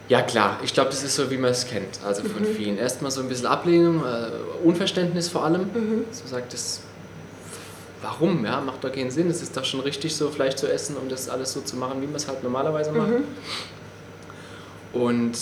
ja 0.07 0.21
klar, 0.21 0.59
ich 0.63 0.73
glaube, 0.73 0.89
das 0.89 1.03
ist 1.03 1.15
so, 1.15 1.29
wie 1.31 1.37
man 1.37 1.51
es 1.51 1.67
kennt, 1.67 1.99
also 2.05 2.23
von 2.23 2.45
vielen. 2.45 2.77
Erstmal 2.77 3.11
so 3.11 3.21
ein 3.21 3.29
bisschen 3.29 3.47
Ablehnung, 3.47 4.03
äh, 4.03 4.65
Unverständnis 4.65 5.29
vor 5.29 5.43
allem. 5.45 5.69
So 6.11 6.27
sagt 6.27 6.53
es, 6.53 6.81
warum? 8.01 8.45
Ja, 8.45 8.61
macht 8.61 8.83
doch 8.83 8.91
keinen 8.91 9.11
Sinn. 9.11 9.29
Es 9.29 9.41
ist 9.41 9.55
doch 9.55 9.65
schon 9.65 9.81
richtig, 9.81 10.15
so 10.15 10.29
Fleisch 10.29 10.55
zu 10.55 10.71
essen, 10.71 10.95
um 10.97 11.09
das 11.09 11.29
alles 11.29 11.53
so 11.53 11.61
zu 11.61 11.75
machen, 11.75 12.01
wie 12.01 12.07
man 12.07 12.15
es 12.15 12.27
halt 12.27 12.43
normalerweise 12.43 12.91
macht. 12.91 13.11
Und 14.93 15.37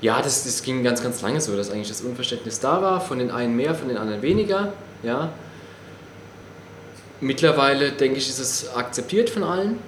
ja, 0.00 0.20
das, 0.20 0.44
das 0.44 0.62
ging 0.62 0.82
ganz, 0.82 1.02
ganz 1.02 1.22
lange 1.22 1.40
so, 1.40 1.56
dass 1.56 1.70
eigentlich 1.70 1.88
das 1.88 2.00
Unverständnis 2.00 2.58
da 2.58 2.82
war, 2.82 3.00
von 3.00 3.18
den 3.18 3.30
einen 3.30 3.54
mehr, 3.54 3.74
von 3.74 3.88
den 3.88 3.96
anderen 3.96 4.22
weniger. 4.22 4.72
Ja. 5.02 5.32
Mittlerweile, 7.22 7.92
denke 7.92 8.18
ich, 8.18 8.28
ist 8.28 8.38
es 8.40 8.74
akzeptiert 8.74 9.30
von 9.30 9.44
allen. 9.44 9.78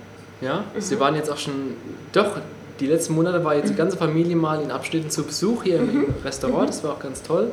Ja. 0.41 0.65
Sie 0.79 0.99
waren 1.01 1.15
jetzt 1.17 1.31
auch 1.31 1.37
schon, 1.37 1.75
doch, 2.13 2.39
die 2.81 2.87
letzten 2.87 3.15
Monate 3.15 3.45
war 3.45 3.55
jetzt 3.57 3.71
die 3.71 3.75
ganze 3.75 3.97
Familie 3.97 4.37
mal 4.37 4.63
in 4.63 4.71
Abschnitten 4.71 5.11
zu 5.11 5.25
Besuch 5.25 5.65
hier 5.65 5.77
im 5.79 6.07
Restaurant, 6.25 6.69
das 6.69 6.83
war 6.85 6.93
auch 6.93 6.99
ganz 7.01 7.23
toll. 7.23 7.49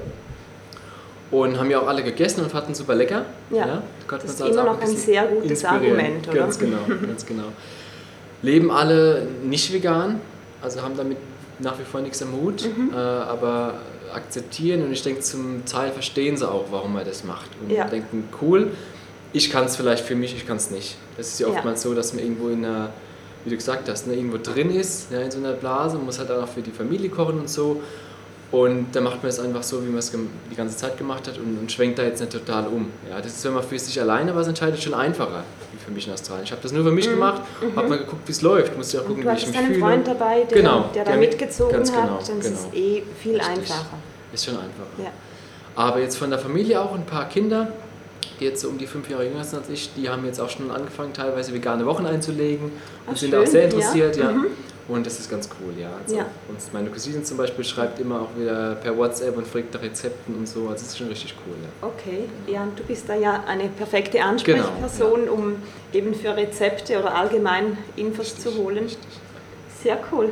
Und 1.32 1.58
haben 1.58 1.72
ja 1.72 1.80
auch 1.80 1.88
alle 1.88 2.04
gegessen 2.04 2.44
und 2.44 2.52
fanden 2.52 2.74
super 2.76 2.94
lecker. 2.94 3.26
Ja, 3.52 3.82
konnte 4.08 4.28
das 4.28 4.36
ist 4.36 4.42
immer 4.42 4.62
auch 4.62 4.66
noch 4.66 4.74
ein 4.74 4.80
bisschen 4.82 4.98
sehr 4.98 5.26
gutes. 5.26 5.66
Argument, 5.66 6.28
oder? 6.28 6.38
Ganz 6.38 6.60
genau, 6.60 6.78
ganz 7.08 7.26
genau. 7.26 7.46
Leben 8.44 8.70
alle 8.70 9.28
nicht 9.44 9.72
vegan, 9.74 10.20
also 10.62 10.82
haben 10.82 10.96
damit 10.98 11.18
nach 11.60 11.80
wie 11.80 11.84
vor 11.84 12.02
nichts 12.02 12.22
am 12.22 12.34
Hut, 12.34 12.66
Mhm. 12.66 12.92
äh, 12.94 12.98
aber 12.98 13.76
akzeptieren 14.14 14.84
und 14.84 14.92
ich 14.92 15.04
denke 15.04 15.22
zum 15.22 15.64
Teil 15.66 15.92
verstehen 15.92 16.36
sie 16.36 16.50
auch, 16.50 16.66
warum 16.72 16.94
man 16.94 17.06
das 17.06 17.24
macht 17.24 17.50
und 17.62 17.72
Ja. 17.72 17.86
denken, 17.86 18.28
cool, 18.42 18.72
ich 19.34 19.50
kann 19.50 19.66
es 19.66 19.76
vielleicht 19.76 20.04
für 20.06 20.16
mich, 20.16 20.36
ich 20.36 20.46
kann 20.48 20.58
es 20.58 20.72
nicht. 20.72 20.96
Das 21.18 21.28
ist 21.28 21.40
ja 21.40 21.48
oftmals 21.48 21.82
so, 21.82 21.94
dass 21.94 22.14
man 22.14 22.24
irgendwo 22.24 22.50
in 22.50 22.66
einer, 22.66 22.90
wie 23.46 23.50
du 23.50 23.56
gesagt 23.56 23.90
hast, 23.90 24.08
ne, 24.08 24.14
irgendwo 24.16 24.38
drin 24.42 24.74
ist, 24.76 25.12
ja, 25.12 25.20
in 25.22 25.32
so 25.32 25.38
einer 25.40 25.54
Blase, 25.54 25.98
muss 25.98 26.20
halt 26.20 26.32
auch 26.32 26.48
für 26.48 26.62
die 26.62 26.72
Familie 26.72 27.10
kochen 27.10 27.40
und 27.40 27.50
so 27.50 27.82
und 28.52 28.88
da 28.92 29.00
macht 29.00 29.24
man 29.24 29.30
es 29.30 29.40
einfach 29.40 29.64
so, 29.64 29.82
wie 29.82 29.88
man 29.88 30.00
es 30.00 30.12
die 30.12 30.56
ganze 30.56 30.76
Zeit 30.76 30.98
gemacht 30.98 31.26
hat 31.28 31.38
und, 31.38 31.58
und 31.58 31.72
schwenkt 31.72 31.98
da 31.98 32.04
jetzt 32.04 32.20
nicht 32.20 32.34
total 32.34 32.68
um. 32.68 32.90
Ja, 33.10 33.18
das 33.22 33.28
ist, 33.28 33.46
wenn 33.46 33.54
man 33.54 33.64
für 33.64 33.80
sich 33.80 34.00
alleine 34.02 34.36
was 34.36 34.48
entscheidet, 34.50 34.84
schon 34.84 34.94
einfacher, 34.94 35.46
wie 35.72 35.78
für 35.78 35.92
mich 35.92 36.06
in 36.08 36.12
Australien. 36.14 36.44
Ich 36.44 36.52
habe 36.52 36.62
das 36.62 36.74
nur 36.74 36.84
für 36.84 36.92
mich 36.92 37.10
gemacht, 37.10 37.42
habe 37.78 37.88
mal 37.88 38.00
geguckt, 38.00 38.28
wie 38.28 38.32
es 38.34 38.42
läuft, 38.42 38.76
musste 38.78 38.98
ja 38.98 39.04
auch 39.04 39.08
Mhm. 39.08 39.10
Gucken, 39.10 39.24
du 39.24 39.32
wie 39.32 39.38
ich 39.38 39.48
mich 39.48 39.58
einen 39.58 39.68
fühle. 39.68 39.80
Freund 39.80 40.08
dabei, 40.08 40.44
der, 40.44 40.58
Genau, 40.58 40.90
der 40.94 41.06
da 41.06 41.12
der 41.12 41.20
mit- 41.22 41.30
mitgezogen 41.30 41.72
ganz 41.78 41.92
hat, 41.94 42.02
genau, 42.04 42.20
dann 42.28 42.40
ist 42.40 42.46
es 42.48 42.64
genau. 42.70 42.74
eh 42.76 43.04
viel 43.24 43.36
Richtig. 43.38 43.50
einfacher. 43.58 43.98
Ist 44.34 44.46
schon 44.46 44.56
einfacher. 44.56 45.02
Ja. 45.02 45.12
Aber 45.78 46.00
jetzt 46.02 46.18
von 46.18 46.30
der 46.30 46.40
Familie 46.40 46.82
auch 46.82 46.94
ein 46.94 47.06
paar 47.06 47.30
Kinder, 47.30 47.70
die 48.40 48.46
jetzt 48.46 48.62
so 48.62 48.70
um 48.70 48.78
die 48.78 48.88
fünf 48.88 49.10
Jahre 49.10 49.26
jünger 49.26 49.44
sind 49.44 49.60
als 49.60 49.70
ich, 49.70 49.92
die 49.96 50.10
haben 50.10 50.26
jetzt 50.26 50.40
auch 50.40 50.50
schon 50.50 50.72
angefangen, 50.72 51.14
teilweise 51.14 51.54
vegane 51.54 51.86
Wochen 51.86 52.06
einzulegen 52.06 52.66
und 52.66 52.72
Ach, 53.14 53.18
sind 53.18 53.32
schön, 53.32 53.42
auch 53.42 53.48
sehr 53.48 53.62
ja. 53.62 53.68
interessiert, 53.68 54.18
ja. 54.18 54.32
Mhm. 54.32 54.48
Und 54.88 55.06
das 55.06 55.20
ist 55.20 55.30
ganz 55.30 55.48
cool, 55.60 55.74
ja. 55.80 55.90
Also 56.04 56.18
Ja. 56.18 56.26
Und 56.50 56.74
meine 56.74 56.90
Cousine 56.90 57.24
zum 57.24 57.38
Beispiel 57.38 57.64
schreibt 57.64 58.00
immer 58.00 58.22
auch 58.22 58.38
wieder 58.38 58.76
per 58.76 58.98
WhatsApp 58.98 59.38
und 59.38 59.48
fragt 59.48 59.74
nach 59.74 59.82
Rezepten 59.82 60.36
und 60.36 60.48
so. 60.48 60.62
Also 60.62 60.74
das 60.74 60.82
ist 60.84 60.98
schon 60.98 61.08
richtig 61.08 61.36
cool, 61.46 61.56
ja. 61.62 61.88
Okay, 61.88 62.26
ja, 62.52 62.64
und 62.64 62.78
du 62.78 62.84
bist 62.84 63.08
da 63.08 63.16
ja 63.16 63.44
eine 63.48 63.70
perfekte 63.70 64.22
Ansprechperson, 64.22 65.30
um 65.30 65.56
eben 65.94 66.14
für 66.14 66.36
Rezepte 66.36 67.00
oder 67.00 67.16
allgemein 67.16 67.78
Infos 67.96 68.38
zu 68.38 68.54
holen. 68.56 68.88
Sehr 69.82 70.00
cool. 70.12 70.32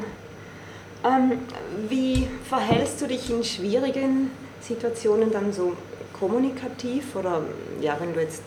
Ähm, 1.06 1.40
wie 1.88 2.28
verhältst 2.48 3.02
du 3.02 3.08
dich 3.08 3.30
in 3.30 3.44
schwierigen 3.44 4.32
Situationen 4.60 5.32
dann 5.32 5.54
so 5.54 5.74
kommunikativ 6.20 7.16
oder 7.16 7.42
ja, 7.82 7.98
wenn 8.00 8.14
du 8.14 8.22
jetzt, 8.22 8.44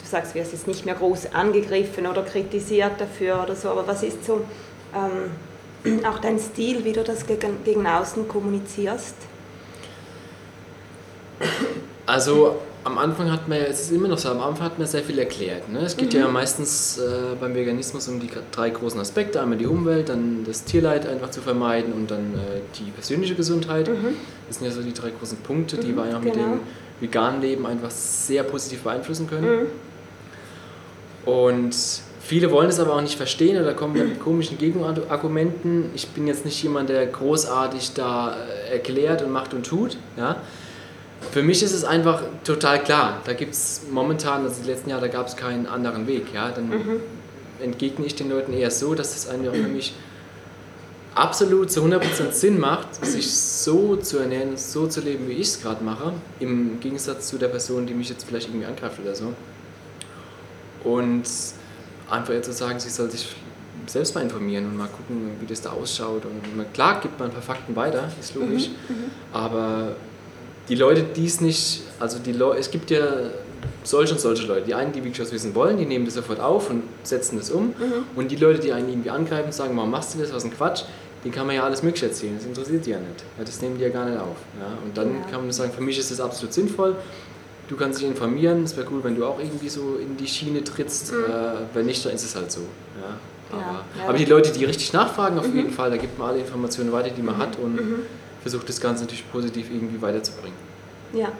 du 0.00 0.06
sagst, 0.06 0.34
du 0.34 0.38
wirst 0.38 0.52
jetzt 0.52 0.66
nicht 0.66 0.84
mehr 0.84 0.94
groß 0.94 1.32
angegriffen 1.32 2.06
oder 2.06 2.22
kritisiert 2.22 3.00
dafür 3.00 3.42
oder 3.42 3.56
so, 3.56 3.70
aber 3.70 3.86
was 3.86 4.02
ist 4.02 4.24
so 4.24 4.42
ähm, 4.94 6.04
auch 6.04 6.18
dein 6.18 6.38
Stil, 6.38 6.84
wie 6.84 6.92
du 6.92 7.02
das 7.02 7.26
gegen, 7.26 7.64
gegen 7.64 7.86
außen 7.86 8.28
kommunizierst? 8.28 9.16
Also 12.06 12.56
am 12.84 12.98
Anfang 12.98 13.30
hat 13.30 13.48
man 13.48 13.58
ja, 13.58 13.64
es 13.64 13.82
ist 13.82 13.92
immer 13.92 14.08
noch 14.08 14.18
so, 14.18 14.30
am 14.30 14.40
Anfang 14.40 14.66
hat 14.66 14.78
man 14.78 14.86
sehr 14.86 15.02
viel 15.02 15.18
erklärt. 15.18 15.68
Ne? 15.68 15.80
Es 15.80 15.96
geht 15.96 16.14
ja 16.14 16.26
meistens 16.28 16.98
äh, 16.98 17.34
beim 17.38 17.54
Veganismus 17.54 18.08
um 18.08 18.20
die 18.20 18.30
drei 18.52 18.70
großen 18.70 18.98
Aspekte. 19.00 19.40
Einmal 19.40 19.58
die 19.58 19.66
Umwelt, 19.66 20.08
dann 20.08 20.44
das 20.44 20.64
Tierleid 20.64 21.06
einfach 21.06 21.30
zu 21.30 21.40
vermeiden 21.40 21.92
und 21.92 22.10
dann 22.10 22.34
äh, 22.34 22.60
die 22.78 22.90
persönliche 22.90 23.34
Gesundheit. 23.34 23.88
Das 24.48 24.58
sind 24.58 24.66
ja 24.66 24.72
so 24.72 24.82
die 24.82 24.94
drei 24.94 25.10
großen 25.10 25.38
Punkte, 25.38 25.76
die 25.76 25.94
wir 25.94 26.04
einfach 26.04 26.22
mit 26.22 26.34
genau. 26.34 26.46
dem 26.46 26.60
veganen 27.00 27.40
Leben 27.40 27.66
einfach 27.66 27.90
sehr 27.90 28.42
positiv 28.42 28.82
beeinflussen 28.82 29.28
können. 29.28 29.66
Und 31.24 31.74
viele 32.20 32.50
wollen 32.50 32.68
es 32.68 32.78
aber 32.78 32.94
auch 32.94 33.00
nicht 33.00 33.16
verstehen 33.16 33.60
oder 33.60 33.74
kommen 33.74 33.94
mit 33.94 34.20
komischen 34.20 34.58
Gegenargumenten. 34.58 35.90
Ich 35.94 36.08
bin 36.08 36.26
jetzt 36.26 36.44
nicht 36.44 36.62
jemand, 36.62 36.88
der 36.88 37.06
großartig 37.06 37.94
da 37.94 38.36
äh, 38.36 38.72
erklärt 38.72 39.22
und 39.22 39.30
macht 39.30 39.54
und 39.54 39.66
tut. 39.66 39.96
Ja? 40.16 40.36
Für 41.32 41.42
mich 41.42 41.62
ist 41.62 41.72
es 41.72 41.84
einfach 41.84 42.22
total 42.44 42.82
klar. 42.82 43.20
Da 43.24 43.34
gibt 43.34 43.52
es 43.52 43.82
momentan, 43.90 44.44
also 44.44 44.62
die 44.62 44.70
letzten 44.70 44.90
Jahre, 44.90 45.02
da 45.02 45.08
gab 45.08 45.26
es 45.26 45.36
keinen 45.36 45.66
anderen 45.66 46.06
Weg. 46.06 46.32
Ja? 46.32 46.50
Dann 46.50 46.72
entgegne 47.62 48.06
ich 48.06 48.14
den 48.14 48.30
Leuten 48.30 48.52
eher 48.52 48.70
so, 48.70 48.94
dass 48.94 49.14
es 49.14 49.28
einfach 49.28 49.52
für 49.52 49.68
mich 49.68 49.94
absolut 51.14 51.70
zu 51.70 51.82
100% 51.82 52.32
Sinn 52.32 52.58
macht, 52.58 53.04
sich 53.04 53.30
so 53.32 53.96
zu 53.96 54.18
ernähren, 54.18 54.56
so 54.56 54.86
zu 54.86 55.00
leben, 55.00 55.28
wie 55.28 55.32
ich 55.32 55.48
es 55.48 55.62
gerade 55.62 55.82
mache, 55.82 56.12
im 56.38 56.80
Gegensatz 56.80 57.28
zu 57.28 57.38
der 57.38 57.48
Person, 57.48 57.86
die 57.86 57.94
mich 57.94 58.08
jetzt 58.08 58.24
vielleicht 58.24 58.48
irgendwie 58.48 58.66
angreift 58.66 58.98
oder 59.02 59.14
so. 59.14 59.32
Und 60.84 61.24
einfach 62.08 62.32
ihr 62.32 62.42
zu 62.42 62.52
sagen, 62.52 62.80
sie 62.80 62.90
soll 62.90 63.10
sich 63.10 63.34
selbst 63.86 64.14
mal 64.14 64.22
informieren 64.22 64.66
und 64.66 64.76
mal 64.76 64.88
gucken, 64.88 65.32
wie 65.40 65.46
das 65.46 65.62
da 65.62 65.70
ausschaut. 65.70 66.22
Und 66.24 66.72
klar 66.72 67.00
gibt 67.00 67.18
man 67.18 67.28
ein 67.28 67.34
paar 67.34 67.42
Fakten 67.42 67.74
weiter, 67.76 68.10
ist 68.20 68.34
logisch, 68.34 68.70
aber 69.32 69.96
die 70.68 70.74
Leute, 70.76 71.02
die 71.02 71.26
es 71.26 71.40
nicht, 71.40 71.82
also 71.98 72.18
die 72.18 72.32
Leute, 72.32 72.60
es 72.60 72.70
gibt 72.70 72.90
ja 72.90 73.30
solche 73.84 74.14
und 74.14 74.20
solche 74.20 74.46
Leute. 74.46 74.66
Die 74.66 74.74
einen, 74.74 74.92
die 74.92 75.02
wirklich 75.02 75.20
was 75.20 75.32
wissen 75.32 75.54
wollen, 75.54 75.76
die 75.78 75.86
nehmen 75.86 76.04
das 76.04 76.14
sofort 76.14 76.40
auf 76.40 76.70
und 76.70 76.82
setzen 77.02 77.38
das 77.38 77.50
um. 77.50 77.74
Und 78.16 78.30
die 78.30 78.36
Leute, 78.36 78.60
die 78.60 78.72
einen 78.72 78.88
irgendwie 78.88 79.10
angreifen 79.10 79.46
und 79.46 79.54
sagen, 79.54 79.76
warum 79.76 79.90
machst 79.90 80.14
du 80.14 80.18
das, 80.18 80.32
was 80.32 80.44
ein 80.44 80.52
Quatsch, 80.52 80.82
die 81.24 81.30
kann 81.30 81.46
man 81.46 81.56
ja 81.56 81.64
alles 81.64 81.82
Mögliche 81.82 82.06
erzählen. 82.06 82.34
Das 82.36 82.46
interessiert 82.46 82.86
die 82.86 82.90
ja 82.90 82.98
nicht. 82.98 83.24
Ja, 83.38 83.44
das 83.44 83.60
nehmen 83.60 83.76
die 83.76 83.82
ja 83.84 83.90
gar 83.90 84.06
nicht 84.08 84.18
auf. 84.18 84.36
Ja? 84.58 84.66
Und 84.84 84.96
dann 84.96 85.14
Ja. 85.14 85.20
kann 85.30 85.42
man 85.42 85.52
sagen, 85.52 85.70
für 85.72 85.82
mich 85.82 85.98
ist 85.98 86.10
das 86.10 86.20
absolut 86.20 86.52
sinnvoll. 86.54 86.96
Du 87.68 87.76
kannst 87.76 88.00
dich 88.00 88.08
informieren. 88.08 88.64
Es 88.64 88.76
wäre 88.76 88.86
cool, 88.90 89.04
wenn 89.04 89.16
du 89.16 89.24
auch 89.26 89.38
irgendwie 89.38 89.68
so 89.68 89.96
in 90.00 90.16
die 90.16 90.26
Schiene 90.26 90.64
trittst. 90.64 91.12
Äh, 91.12 91.14
wenn 91.74 91.86
nicht, 91.86 92.04
dann 92.04 92.12
ist 92.14 92.24
es 92.24 92.34
halt 92.34 92.50
so. 92.50 92.60
Ja? 92.60 93.16
Aber, 93.52 93.84
aber 94.08 94.16
die 94.18 94.24
Leute, 94.24 94.50
die 94.52 94.64
richtig 94.64 94.92
nachfragen, 94.92 95.38
auf 95.38 95.52
jeden 95.52 95.70
Fall, 95.72 95.90
da 95.90 95.96
gibt 95.96 96.18
man 96.18 96.28
alle 96.30 96.38
Informationen 96.38 96.92
weiter, 96.92 97.10
die 97.10 97.22
man 97.22 97.36
hat 97.36 97.58
und 97.58 97.78
versucht 98.42 98.68
das 98.68 98.80
Ganze 98.80 99.02
natürlich 99.04 99.30
positiv 99.30 99.68
irgendwie 99.70 100.00
weiterzubringen. 100.00 100.56
Ja, 101.12 101.32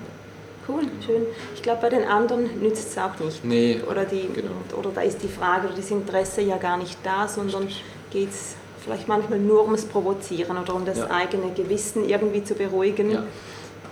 cool, 0.70 0.82
schön. 1.04 1.22
Ich 1.54 1.62
glaube, 1.62 1.80
bei 1.82 1.88
den 1.90 2.04
anderen 2.04 2.60
nützt 2.62 2.90
es 2.90 2.98
auch 2.98 3.18
nicht. 3.18 3.44
Nee, 3.44 3.80
Oder, 3.90 4.04
die, 4.04 4.28
genau. 4.34 4.50
oder 4.78 4.90
da 4.94 5.00
ist 5.02 5.22
die 5.22 5.28
Frage 5.28 5.66
oder 5.68 5.76
das 5.76 5.90
Interesse 5.90 6.40
ja 6.42 6.56
gar 6.56 6.76
nicht 6.76 6.98
da, 7.02 7.26
sondern 7.28 7.68
geht 8.10 8.30
es 8.30 8.54
vielleicht 8.84 9.08
manchmal 9.08 9.38
nur 9.38 9.62
ums 9.64 9.84
Provozieren 9.84 10.56
oder 10.58 10.74
um 10.74 10.84
das 10.84 10.98
Ja. 10.98 11.10
eigene 11.10 11.52
Gewissen 11.52 12.08
irgendwie 12.08 12.42
zu 12.44 12.54
beruhigen. 12.54 13.10
Ja. 13.10 13.24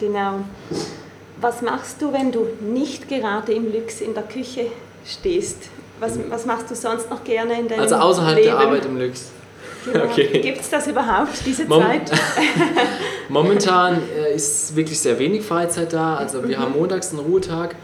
Genau. 0.01 0.41
Was 1.41 1.63
machst 1.63 2.01
du, 2.03 2.13
wenn 2.13 2.33
du 2.33 2.47
nicht 2.61 3.09
gerade 3.09 3.53
im 3.53 3.73
Lux 3.73 4.01
in 4.01 4.15
der 4.15 4.25
Küche 4.25 4.67
stehst? 5.05 5.69
Was, 6.01 6.19
was 6.31 6.47
machst 6.47 6.71
du 6.71 6.75
sonst 6.75 7.11
noch 7.11 7.23
gerne 7.25 7.59
in 7.61 7.69
deinem 7.69 7.81
Also 7.81 7.97
außerhalb 7.97 8.37
Leben? 8.37 8.49
der 8.49 8.59
Arbeit 8.59 8.85
im 8.87 8.99
Lux. 8.99 9.31
Genau. 9.85 10.05
Okay. 10.05 10.41
Gibt 10.41 10.61
es 10.61 10.71
das 10.71 10.87
überhaupt, 10.87 11.45
diese 11.47 11.65
Mom- 11.65 11.83
Zeit? 11.83 12.11
Momentan 13.29 14.03
äh, 14.17 14.35
ist 14.35 14.75
wirklich 14.75 14.99
sehr 14.99 15.19
wenig 15.19 15.43
Freizeit 15.45 15.93
da. 15.93 16.17
Also 16.17 16.47
wir 16.49 16.59
haben 16.59 16.73
montags 16.73 17.11
einen 17.11 17.21
Ruhetag 17.21 17.77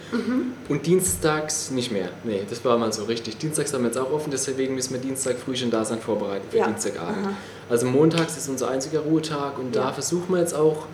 und 0.68 0.87
dienstags 0.87 1.70
nicht 1.70 1.92
mehr. 1.92 2.09
Nee, 2.24 2.42
das 2.48 2.64
war 2.64 2.76
mal 2.78 2.92
so 2.92 3.04
richtig. 3.04 3.37
Dienstags 3.38 3.72
haben 3.74 3.83
wir 3.83 3.88
jetzt 3.88 3.98
auch 3.98 4.11
offen, 4.11 4.30
deswegen 4.30 4.74
müssen 4.74 4.94
wir 4.94 5.00
Dienstag 5.00 5.37
früh 5.38 5.54
schon 5.57 5.70
da 5.70 5.85
sein, 5.85 5.98
vorbereiten 6.00 6.46
für 6.50 6.59
Ja. 6.59 6.66
Dienstagabend. 6.66 7.28
Also 7.70 7.87
montags 7.87 8.37
ist 8.37 8.48
unser 8.48 8.68
einziger 8.70 9.00
Ruhetag 9.00 9.59
und 9.59 9.74
da 9.76 9.85
Ja. 9.87 9.92
versuchen 9.92 10.33
wir 10.35 10.40
jetzt 10.40 10.54
auch, 10.54 10.87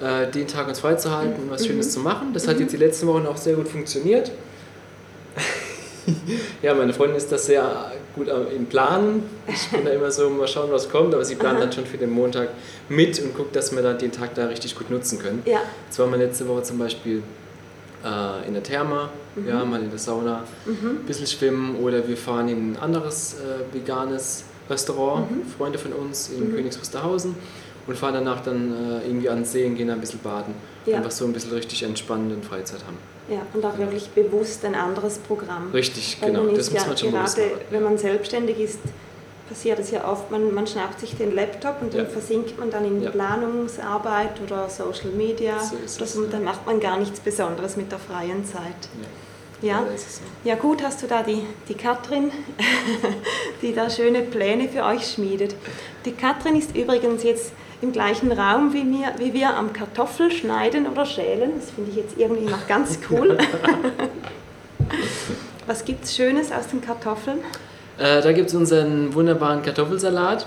äh, 0.00 0.30
den 0.30 0.46
Tag 0.46 0.68
uns 0.68 0.80
freizuhalten 0.80 1.42
und 1.44 1.50
was 1.50 1.62
Mhm. 1.62 1.66
Schönes 1.66 1.92
zu 1.92 2.00
machen. 2.00 2.32
Das 2.32 2.46
hat 2.48 2.58
jetzt 2.60 2.72
die 2.72 2.76
letzten 2.78 3.06
Wochen 3.08 3.26
auch 3.26 3.36
sehr 3.36 3.54
gut 3.54 3.68
funktioniert. 3.68 4.30
ja, 6.62 6.74
meine 6.74 6.92
Freundin 6.92 7.16
ist 7.16 7.30
das 7.30 7.46
sehr 7.46 7.92
gut 8.14 8.28
im 8.28 8.66
Planen. 8.66 9.22
Ich 9.46 9.68
bin 9.70 9.84
da 9.84 9.90
immer 9.90 10.10
so, 10.10 10.28
mal 10.30 10.48
schauen, 10.48 10.70
was 10.70 10.88
kommt, 10.88 11.14
aber 11.14 11.24
sie 11.24 11.36
plant 11.36 11.60
dann 11.60 11.72
schon 11.72 11.86
für 11.86 11.98
den 11.98 12.10
Montag 12.10 12.50
mit 12.88 13.20
und 13.20 13.36
guckt, 13.36 13.54
dass 13.54 13.74
wir 13.74 13.82
dann 13.82 13.98
den 13.98 14.12
Tag 14.12 14.34
da 14.34 14.46
richtig 14.46 14.76
gut 14.76 14.90
nutzen 14.90 15.18
können. 15.18 15.42
Ja, 15.46 15.60
Jetzt 15.86 15.98
waren 15.98 16.10
wir 16.10 16.18
letzte 16.18 16.46
Woche 16.48 16.62
zum 16.62 16.78
Beispiel 16.78 17.22
äh, 18.04 18.46
in 18.46 18.54
der 18.54 18.62
Therma, 18.62 19.10
ja, 19.46 19.64
mal 19.64 19.80
in 19.82 19.90
der 19.90 19.98
Sauna, 19.98 20.44
ein 20.66 21.06
bisschen 21.06 21.26
schwimmen 21.26 21.76
oder 21.76 22.06
wir 22.06 22.16
fahren 22.16 22.48
in 22.48 22.72
ein 22.72 22.76
anderes 22.78 23.34
äh, 23.34 23.74
veganes 23.74 24.44
Restaurant, 24.68 25.26
Freunde 25.56 25.78
von 25.78 25.92
uns 25.92 26.30
in 26.30 26.54
Königs 26.54 26.78
Wusterhausen 26.78 27.34
und 27.86 27.96
fahren 27.96 28.14
danach 28.14 28.40
dann 28.40 28.72
äh, 28.72 29.06
irgendwie 29.06 29.28
an 29.28 29.38
den 29.38 29.44
See 29.44 29.66
und 29.66 29.74
gehen 29.76 29.88
da 29.88 29.94
ein 29.94 30.00
bisschen 30.00 30.20
baden. 30.20 30.54
Ja. 30.86 30.98
Einfach 30.98 31.10
so 31.10 31.24
ein 31.24 31.32
bisschen 31.32 31.52
richtig 31.52 31.82
entspannende 31.82 32.36
Freizeit 32.46 32.80
haben. 32.86 32.96
Ja, 33.30 33.46
und 33.54 33.64
auch 33.64 33.78
wirklich 33.78 34.08
bewusst 34.10 34.64
ein 34.64 34.74
anderes 34.74 35.18
Programm. 35.18 35.70
Richtig, 35.72 36.18
Weil 36.20 36.32
genau. 36.32 36.46
Das 36.48 36.66
ist 36.66 36.72
muss 36.72 36.82
ja 36.82 36.88
man 36.88 36.96
schon 36.98 37.12
bewusst 37.12 37.36
gerade, 37.36 37.48
machen. 37.50 37.60
wenn 37.70 37.82
man 37.84 37.98
selbstständig 37.98 38.58
ist, 38.60 38.78
passiert 39.48 39.78
es 39.78 39.90
ja 39.90 40.06
oft, 40.08 40.30
man, 40.30 40.52
man 40.54 40.66
schnappt 40.66 41.00
sich 41.00 41.16
den 41.16 41.34
Laptop 41.34 41.76
und 41.80 41.94
dann 41.94 42.04
Ja. 42.04 42.10
versinkt 42.10 42.58
man 42.58 42.70
dann 42.70 42.84
in 42.84 43.02
Ja. 43.02 43.10
Planungsarbeit 43.10 44.40
oder 44.42 44.68
Social 44.68 45.10
Media. 45.16 45.58
So 45.60 45.76
ist 45.84 46.00
es, 46.00 46.16
und 46.16 46.24
ja. 46.24 46.30
dann 46.32 46.44
macht 46.44 46.66
man 46.66 46.78
gar 46.80 46.98
nichts 46.98 47.20
Besonderes 47.20 47.76
mit 47.76 47.90
der 47.90 47.98
freien 47.98 48.44
Zeit. 48.44 48.88
Ja. 49.00 49.08
Ja, 49.62 49.84
so. 49.94 50.20
ja 50.42 50.54
gut, 50.54 50.82
hast 50.82 51.02
du 51.02 51.06
da 51.06 51.22
die, 51.22 51.42
die 51.68 51.74
Katrin, 51.74 52.30
die 53.62 53.74
da 53.74 53.90
schöne 53.90 54.22
Pläne 54.22 54.68
für 54.68 54.84
euch 54.84 55.06
schmiedet. 55.12 55.54
Die 56.06 56.12
Katrin 56.12 56.56
ist 56.56 56.74
übrigens 56.74 57.22
jetzt 57.24 57.52
im 57.82 57.92
gleichen 57.92 58.30
Raum 58.32 58.72
wie, 58.72 58.84
mir, 58.84 59.14
wie 59.18 59.32
wir 59.32 59.56
am 59.56 59.72
Kartoffel 59.72 60.30
schneiden 60.30 60.86
oder 60.86 61.06
schälen. 61.06 61.52
Das 61.58 61.70
finde 61.70 61.90
ich 61.90 61.96
jetzt 61.96 62.18
irgendwie 62.18 62.46
noch 62.46 62.66
ganz 62.68 62.98
cool. 63.10 63.38
Was 65.66 65.84
gibt 65.84 66.04
es 66.04 66.14
Schönes 66.14 66.52
aus 66.52 66.68
den 66.68 66.80
Kartoffeln? 66.80 67.38
Äh, 67.98 68.22
da 68.22 68.32
gibt 68.32 68.48
es 68.48 68.54
unseren 68.54 69.14
wunderbaren 69.14 69.62
Kartoffelsalat. 69.62 70.46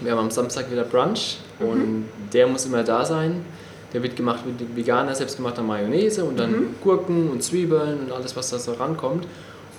Wir 0.00 0.12
haben 0.12 0.18
am 0.18 0.30
Samstag 0.30 0.70
wieder 0.70 0.84
Brunch 0.84 1.38
und 1.58 2.06
der 2.32 2.46
muss 2.46 2.66
immer 2.66 2.82
da 2.82 3.04
sein. 3.04 3.44
Der 3.92 4.02
wird 4.02 4.16
gemacht 4.16 4.44
mit 4.44 4.76
veganer, 4.76 5.14
selbstgemachter 5.14 5.62
Mayonnaise 5.62 6.24
und 6.24 6.38
dann 6.38 6.74
Gurken 6.82 7.30
und 7.30 7.42
Zwiebeln 7.42 8.00
und 8.06 8.12
alles, 8.12 8.34
was 8.36 8.50
da 8.50 8.58
so 8.58 8.72
rankommt. 8.72 9.26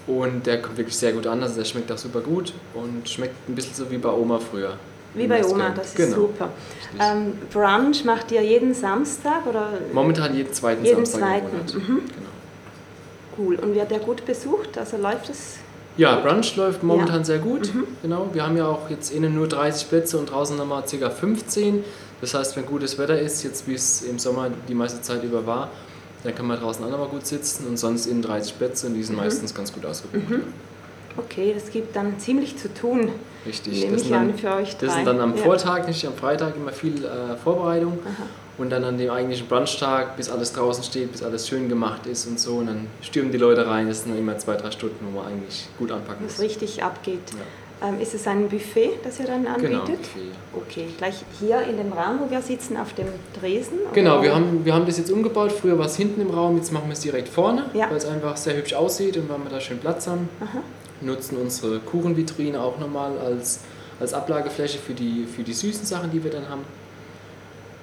Und 0.07 0.45
der 0.45 0.61
kommt 0.61 0.77
wirklich 0.77 0.95
sehr 0.95 1.13
gut 1.13 1.25
an, 1.25 1.41
also 1.41 1.55
der 1.55 1.65
schmeckt 1.65 1.91
auch 1.91 1.97
super 1.97 2.21
gut 2.21 2.53
und 2.73 3.09
schmeckt 3.09 3.49
ein 3.49 3.55
bisschen 3.55 3.73
so 3.73 3.89
wie 3.89 3.97
bei 3.97 4.11
Oma 4.11 4.39
früher. 4.39 4.77
Wie 5.15 5.27
bei 5.27 5.43
Oma, 5.45 5.69
das 5.69 5.87
ist 5.87 5.95
genau. 5.95 6.15
super. 6.15 6.49
Ähm, 6.99 7.33
Brunch 7.51 8.03
macht 8.05 8.31
ihr 8.31 8.41
jeden 8.41 8.73
Samstag 8.73 9.45
oder 9.47 9.69
Momentan 9.93 10.35
jeden 10.35 10.53
zweiten 10.53 10.83
Jeden 10.85 11.05
Samstag 11.05 11.19
zweiten, 11.41 11.45
im 11.47 11.53
Monat. 11.57 11.73
mhm. 11.75 12.01
Genau. 12.05 12.29
cool? 13.37 13.55
Und 13.55 13.75
wird 13.75 13.91
der 13.91 13.99
gut 13.99 14.25
besucht? 14.25 14.77
Also 14.77 14.97
läuft 14.97 15.29
es? 15.29 15.57
Ja, 15.97 16.17
Brunch 16.19 16.55
läuft 16.57 16.83
momentan 16.83 17.15
Ja. 17.15 17.19
Mhm. 17.19 17.23
sehr 17.25 17.39
gut. 17.39 17.71
Genau. 18.01 18.27
Wir 18.33 18.43
haben 18.45 18.57
ja 18.57 18.67
auch 18.67 18.89
jetzt 18.89 19.11
innen 19.13 19.33
nur 19.35 19.47
30 19.47 19.89
Plätze 19.89 20.17
und 20.17 20.29
draußen 20.29 20.57
nochmal 20.57 20.83
ca. 20.83 21.09
15. 21.09 21.83
Das 22.21 22.33
heißt, 22.33 22.55
wenn 22.57 22.65
gutes 22.65 22.97
Wetter 22.97 23.17
ist, 23.19 23.43
jetzt 23.43 23.67
wie 23.67 23.75
es 23.75 24.01
im 24.01 24.19
Sommer 24.19 24.49
die 24.67 24.73
meiste 24.73 25.01
Zeit 25.01 25.23
über 25.23 25.45
war, 25.45 25.69
dann 26.23 26.33
kann 26.33 26.47
man 26.47 26.59
draußen 26.59 26.83
auch 26.83 26.89
nochmal 26.89 27.07
gut 27.09 27.25
sitzen 27.27 27.67
und 27.67 27.77
sonst 27.77 28.07
innen 28.07 28.21
30 28.21 28.57
Plätze 28.57 28.87
und 28.87 28.93
die 28.93 28.99
Mhm. 28.99 29.03
sind 29.03 29.15
meistens 29.17 29.53
ganz 29.53 29.71
gut 29.71 29.85
ausgebucht. 29.85 30.41
Okay, 31.17 31.53
das 31.53 31.71
gibt 31.71 31.95
dann 31.95 32.19
ziemlich 32.19 32.57
zu 32.57 32.73
tun. 32.73 33.09
Richtig. 33.45 33.73
Nehme 33.79 33.93
das 33.93 34.01
ich 34.01 34.07
sind 34.07 34.13
dann, 34.15 34.29
an 34.31 34.37
für 34.37 34.53
euch 34.55 34.75
drei. 34.77 34.85
Das 34.87 34.95
sind 34.95 35.05
dann 35.05 35.19
am 35.21 35.35
Ja. 35.37 35.43
Vortag, 35.43 35.87
nicht 35.87 36.05
am 36.05 36.13
Freitag, 36.13 36.55
immer 36.55 36.71
viel 36.71 37.05
äh, 37.05 37.35
Vorbereitung. 37.41 37.99
Und 38.57 38.69
dann 38.69 38.83
an 38.85 38.97
dem 38.97 39.09
eigentlichen 39.11 39.47
Brunchtag, 39.47 40.15
bis 40.17 40.29
alles 40.29 40.53
draußen 40.53 40.83
steht, 40.83 41.11
bis 41.11 41.21
alles 41.23 41.47
schön 41.47 41.67
gemacht 41.69 42.05
ist 42.07 42.25
und 42.25 42.39
so. 42.39 42.55
Und 42.57 42.67
dann 42.67 42.87
stürmen 43.01 43.31
die 43.31 43.37
Leute 43.37 43.67
rein. 43.67 43.87
Das 43.87 44.03
sind 44.03 44.11
dann 44.13 44.19
immer 44.19 44.37
zwei, 44.37 44.55
drei 44.55 44.71
Stunden, 44.71 44.97
wo 45.11 45.19
man 45.19 45.27
eigentlich 45.27 45.67
gut 45.77 45.91
anpacken 45.91 46.25
Was 46.25 46.33
muss. 46.37 46.41
richtig 46.41 46.81
abgeht. 46.83 47.19
Ähm, 47.83 47.99
ist 47.99 48.13
es 48.13 48.25
ein 48.25 48.47
Buffet, 48.47 48.91
das 49.03 49.19
ihr 49.19 49.25
dann 49.25 49.45
anbietet? 49.45 49.69
Genau. 49.71 49.81
Buffet. 49.83 50.31
Okay, 50.55 50.87
gleich 50.97 51.15
hier 51.39 51.61
in 51.63 51.75
dem 51.75 51.91
Raum, 51.91 52.21
wo 52.25 52.31
wir 52.31 52.41
sitzen, 52.41 52.77
auf 52.77 52.93
dem 52.93 53.07
Tresen? 53.37 53.79
Genau, 53.93 54.23
wir 54.23 54.33
haben, 54.33 54.63
wir 54.63 54.73
haben 54.73 54.85
das 54.85 54.97
jetzt 54.97 55.11
umgebaut. 55.11 55.51
Früher 55.51 55.77
war 55.77 55.85
es 55.87 55.97
hinten 55.97 56.21
im 56.21 56.29
Raum, 56.29 56.55
jetzt 56.55 56.71
machen 56.71 56.85
wir 56.87 56.93
es 56.93 57.01
direkt 57.01 57.27
vorne, 57.27 57.65
Ja. 57.73 57.89
weil 57.89 57.97
es 57.97 58.05
einfach 58.05 58.37
sehr 58.37 58.55
hübsch 58.55 58.73
aussieht 58.73 59.17
und 59.17 59.27
weil 59.27 59.39
wir 59.39 59.49
da 59.49 59.59
schön 59.59 59.77
Platz 59.79 60.07
haben. 60.07 60.29
Aha. 60.39 60.59
Nutzen 61.01 61.37
unsere 61.37 61.79
Kuchenvitrine 61.79 62.59
auch 62.61 62.79
nochmal 62.79 63.17
als, 63.19 63.59
als 63.99 64.13
Ablagefläche 64.13 64.79
für 64.79 64.93
die, 64.93 65.25
für 65.25 65.43
die 65.43 65.53
süßen 65.53 65.85
Sachen, 65.85 66.11
die 66.11 66.23
wir 66.23 66.31
dann 66.31 66.47
haben. 66.49 66.61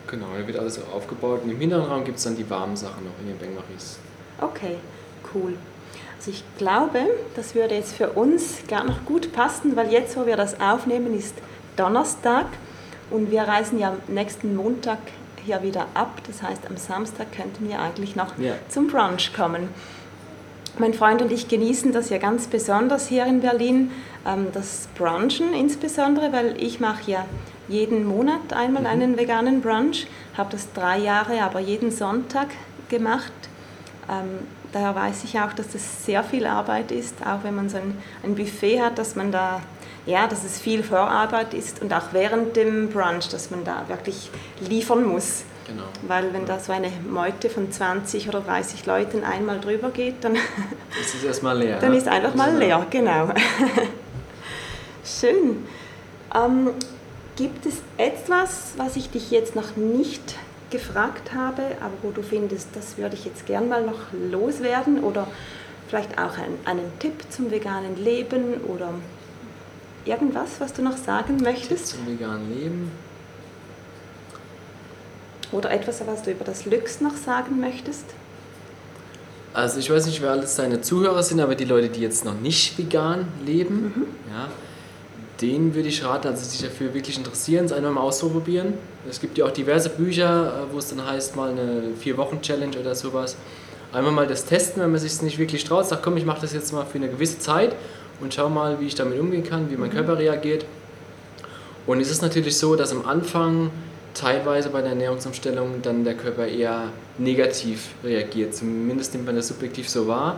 Genau, 0.09 0.27
da 0.39 0.47
wird 0.47 0.59
alles 0.59 0.75
so 0.77 0.83
aufgebaut. 0.95 1.41
Und 1.45 1.51
im 1.51 1.59
hinteren 1.61 1.85
Raum 1.85 2.05
gibt 2.05 2.19
es 2.19 2.25
dann 2.25 2.37
die 2.37 2.49
warmen 2.51 2.77
Sachen 2.77 3.05
noch 3.05 3.13
in 3.21 3.29
den 3.29 3.39
Bengmaris. 3.39 3.99
Okay, 4.41 4.77
cool. 5.35 5.55
Also 6.19 6.31
ich 6.31 6.45
glaube, 6.59 6.99
das 7.37 7.55
würde 7.55 7.75
jetzt 7.75 7.95
für 7.95 8.11
uns 8.11 8.59
gar 8.69 8.85
noch 8.85 9.05
gut 9.05 9.33
passen, 9.33 9.75
weil 9.77 9.91
jetzt, 9.93 10.17
wo 10.17 10.27
wir 10.27 10.37
das 10.37 10.61
aufnehmen, 10.61 11.17
ist 11.19 11.35
Donnerstag 11.77 12.47
und 13.11 13.31
wir 13.31 13.43
reisen 13.43 13.79
ja 13.79 13.97
nächsten 14.09 14.55
Montag 14.55 14.99
hier 15.45 15.63
wieder 15.63 15.87
ab. 15.95 16.21
Das 16.27 16.43
heißt, 16.43 16.63
am 16.69 16.77
Samstag 16.77 17.33
könnten 17.33 17.69
wir 17.69 17.81
eigentlich 17.81 18.15
noch 18.15 18.37
Ja. 18.39 18.55
zum 18.69 18.89
Brunch 18.89 19.33
kommen. 19.35 19.69
Mein 20.79 20.95
Freund 20.95 21.21
und 21.21 21.31
ich 21.31 21.49
genießen 21.49 21.93
das 21.93 22.09
ja 22.09 22.17
ganz 22.17 22.47
besonders 22.47 23.07
hier 23.07 23.27
in 23.27 23.41
Berlin, 23.41 23.91
ähm, 24.27 24.47
das 24.55 24.89
Brunchen 24.97 25.53
insbesondere, 25.53 26.33
weil 26.33 26.55
ich 26.63 26.81
mache 26.81 27.11
ja 27.11 27.27
jeden 27.69 28.07
Monat 28.07 28.55
einmal 28.55 28.87
einen 28.87 29.19
veganen 29.19 29.61
Brunch, 29.61 30.07
habe 30.35 30.51
das 30.53 30.73
drei 30.73 30.97
Jahre, 30.97 31.43
aber 31.43 31.61
jeden 31.61 31.91
Sonntag 31.91 32.49
gemacht. 32.89 33.33
Ähm, 34.11 34.47
daher 34.73 34.95
weiß 34.95 35.25
ich 35.25 35.39
auch, 35.39 35.53
dass 35.53 35.69
das 35.69 36.07
sehr 36.07 36.25
viel 36.25 36.47
Arbeit 36.47 36.91
ist, 36.91 37.17
auch 37.21 37.45
wenn 37.45 37.55
man 37.55 37.69
so 37.69 37.77
ein, 37.77 37.99
ein 38.23 38.35
Buffet 38.35 38.81
hat, 38.81 38.97
dass 38.97 39.15
man 39.15 39.31
da, 39.31 39.61
ja, 40.07 40.27
dass 40.27 40.43
es 40.43 40.59
viel 40.59 40.83
Vorarbeit 40.83 41.53
ist 41.53 41.83
und 41.83 41.93
auch 41.93 42.13
während 42.13 42.57
dem 42.57 42.89
Brunch, 42.89 43.29
dass 43.29 43.51
man 43.51 43.63
da 43.65 43.85
wirklich 43.89 44.31
liefern 44.67 45.05
muss. 45.05 45.45
Genau. 45.73 45.89
Weil 46.07 46.33
wenn 46.33 46.47
da 46.47 46.59
so 46.59 46.73
eine 46.73 46.91
Meute 47.09 47.49
von 47.49 47.71
20 47.71 48.29
oder 48.29 48.41
30 48.41 48.87
Leuten 48.87 49.25
einmal 49.25 49.61
drüber 49.61 49.91
geht, 49.91 50.17
dann, 50.23 50.35
Das 50.99 51.15
ist 51.15 51.25
erstmal 51.25 51.59
leer. 51.59 51.79
dann 51.79 51.93
ne? 51.93 51.99
ist 51.99 52.09
einfach 52.09 52.35
mal 52.35 52.57
leer, 52.57 52.87
genau. 52.91 53.31
Schön. 55.05 55.65
Ähm, 56.35 56.71
gibt 57.37 57.67
es 57.67 57.83
etwas, 57.97 58.75
was 58.77 58.97
ich 58.97 59.11
dich 59.11 59.31
jetzt 59.31 59.57
noch 59.57 59.77
nicht 59.77 60.37
gefragt 60.71 61.35
habe, 61.35 61.63
aber 61.81 61.93
wo 62.03 62.11
du 62.11 62.23
findest, 62.23 62.69
das 62.75 62.97
würde 62.99 63.15
ich 63.15 63.25
jetzt 63.25 63.47
gern 63.47 63.69
mal 63.69 63.85
noch 63.85 63.99
loswerden 64.31 65.03
oder 65.03 65.27
vielleicht 65.89 66.19
auch 66.19 66.39
ein, 66.39 66.59
einen 66.65 66.99
Tipp 66.99 67.15
zum 67.31 67.51
veganen 67.51 68.03
Leben 68.03 68.55
oder 68.67 68.95
irgendwas, 70.05 70.61
was 70.61 70.73
du 70.73 70.83
noch 70.83 70.97
sagen 70.97 71.39
möchtest? 71.43 71.89
Zum 71.89 72.07
veganen 72.07 72.49
Leben. 72.51 72.91
Oder 75.53 75.71
etwas, 75.71 76.03
was 76.07 76.23
du 76.23 76.33
über 76.33 76.45
das 76.45 76.65
Lux 76.65 77.01
noch 77.01 77.17
sagen 77.17 77.61
möchtest? 77.61 78.07
Also 79.55 79.79
ich 79.79 79.91
weiß 79.91 80.07
nicht, 80.07 80.23
wer 80.23 80.31
alles 80.31 80.57
deine 80.57 80.81
Zuhörer 80.81 81.23
sind, 81.23 81.41
aber 81.41 81.55
die 81.55 81.67
Leute, 81.67 81.91
die 81.91 82.01
jetzt 82.01 82.25
noch 82.25 82.39
nicht 82.41 82.79
vegan 82.79 83.29
leben, 83.45 83.93
mhm. 83.95 84.07
ja, 84.33 84.49
denen 85.43 85.75
würde 85.75 85.89
ich 85.89 86.03
raten, 86.05 86.29
also 86.29 86.43
sich 86.43 86.63
dafür 86.63 86.95
wirklich 86.95 87.19
interessieren, 87.19 87.67
es 87.67 87.73
einmal 87.73 87.93
mal 87.93 88.01
auszuprobieren. 88.01 88.75
Es 89.11 89.21
gibt 89.21 89.37
ja 89.37 89.45
auch 89.45 89.51
diverse 89.51 89.91
Bücher, 89.91 90.47
äh, 90.47 90.73
wo 90.73 90.79
es 90.79 90.89
dann 90.89 91.05
heißt, 91.05 91.37
mal 91.37 91.51
eine 91.51 91.83
Vier-Wochen-Challenge 91.99 92.79
oder 92.79 92.95
sowas. 92.95 93.37
Einmal 93.93 94.13
mal 94.13 94.27
das 94.27 94.47
testen, 94.47 94.83
wenn 94.83 94.91
man 94.91 95.01
sich 95.01 95.21
nicht 95.21 95.39
wirklich 95.39 95.65
traut, 95.65 95.87
sagt, 95.87 96.03
komm, 96.03 96.17
ich 96.17 96.25
mache 96.25 96.41
das 96.41 96.55
jetzt 96.55 96.73
mal 96.73 96.87
für 96.87 96.97
eine 96.97 97.09
gewisse 97.09 97.39
Zeit 97.39 97.77
und 98.21 98.33
schau 98.33 98.49
mal, 98.49 98.81
wie 98.81 98.87
ich 98.87 98.95
damit 98.95 99.21
umgehen 99.21 99.45
kann, 99.45 99.71
wie 99.71 99.77
mein 99.77 99.91
mhm. 99.91 99.95
Körper 99.95 100.19
reagiert. 100.19 100.65
Und 101.87 102.01
es 102.01 102.11
ist 102.11 102.23
natürlich 102.23 102.57
so, 102.57 102.75
dass 102.77 102.93
am 102.93 103.05
Anfang 103.05 103.71
teilweise 104.15 104.71
bei 104.71 104.81
der 104.81 104.91
Ernährungsumstellung 104.91 105.83
dann 105.83 106.05
der 106.05 106.15
Körper 106.15 106.47
eher 106.47 106.85
negativ 107.19 107.91
reagiert. 108.05 108.55
Zumindest 108.55 109.15
nimmt 109.15 109.27
man 109.27 109.37
das 109.37 109.49
subjektiv 109.49 109.89
so 109.89 110.07
wahr, 110.07 110.37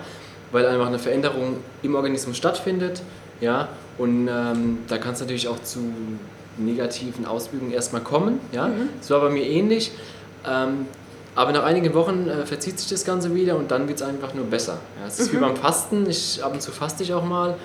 weil 0.53 0.67
einfach 0.67 0.87
eine 0.87 0.99
Veränderung 0.99 1.59
im 1.83 1.95
Organismus 1.95 2.37
stattfindet. 2.37 3.03
Ja, 3.41 3.69
und 3.99 4.29
ähm, 4.29 4.79
da 4.89 4.99
kann 4.99 5.15
es 5.15 5.21
natürlich 5.21 5.49
auch 5.49 5.61
zu 5.63 5.81
negativen 6.57 7.27
Auswirkungen 7.27 7.73
erstmal 7.73 8.03
kommen. 8.03 8.41
Ja? 8.53 8.69
Mhm. 8.69 8.89
Das 9.01 9.11
war 9.11 9.21
bei 9.21 9.31
mir 9.31 9.45
ähnlich. 9.45 9.91
Ähm, 10.47 10.87
aber 11.35 11.53
nach 11.53 11.65
einigen 11.65 11.93
Wochen 11.95 12.29
äh, 12.29 12.47
verzieht 12.47 12.79
sich 12.79 12.89
das 12.89 13.05
Ganze 13.05 13.35
wieder 13.35 13.57
und 13.57 13.71
dann 13.71 13.89
wird 13.89 14.01
es 14.01 14.07
einfach 14.07 14.35
nur 14.35 14.45
besser. 14.45 14.79
Ja, 15.01 15.09
es 15.09 15.19
ist 15.19 15.33
mhm. 15.33 15.39
wie 15.39 15.41
beim 15.41 15.57
Fasten. 15.57 16.09
Ich, 16.09 16.43
ab 16.45 16.53
und 16.53 16.63
zu 16.63 16.71
faste 16.71 17.03
ich 17.03 17.13
auch 17.13 17.25
mal 17.25 17.57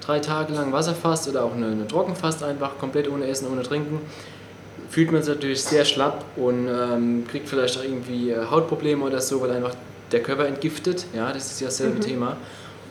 drei 0.00 0.20
Tage 0.20 0.54
lang 0.54 0.72
Wasserfast 0.72 1.28
oder 1.28 1.44
auch 1.44 1.54
eine, 1.54 1.66
eine 1.66 1.86
Trockenfast 1.86 2.42
einfach, 2.42 2.78
komplett 2.78 3.10
ohne 3.10 3.26
Essen, 3.26 3.48
ohne 3.52 3.62
Trinken. 3.62 4.00
Fühlt 4.88 5.12
man 5.12 5.22
sich 5.22 5.34
natürlich 5.34 5.62
sehr 5.62 5.84
schlapp 5.84 6.24
und 6.36 6.68
ähm, 6.68 7.24
kriegt 7.28 7.48
vielleicht 7.48 7.78
auch 7.78 7.84
irgendwie 7.84 8.30
äh, 8.30 8.46
Hautprobleme 8.50 9.04
oder 9.04 9.20
so, 9.20 9.40
weil 9.40 9.50
einfach 9.52 9.74
der 10.10 10.22
Körper 10.22 10.46
entgiftet. 10.46 11.06
Ja, 11.14 11.32
das 11.32 11.50
ist 11.50 11.60
ja 11.60 11.68
dasselbe 11.68 11.96
mhm. 11.96 12.00
Thema. 12.00 12.36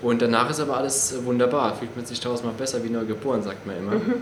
Und 0.01 0.21
danach 0.21 0.49
ist 0.49 0.61
aber 0.61 0.77
alles 0.77 1.11
äh, 1.11 1.25
wunderbar, 1.25 1.75
fühlt 1.75 1.95
man 1.95 2.05
sich 2.05 2.19
tausendmal 2.19 2.55
besser 2.55 2.83
wie 2.83 2.89
neu 2.89 3.05
geboren, 3.05 3.43
sagt 3.43 3.65
man 3.67 3.77
immer. 3.77 3.91
Mhm. 3.95 4.21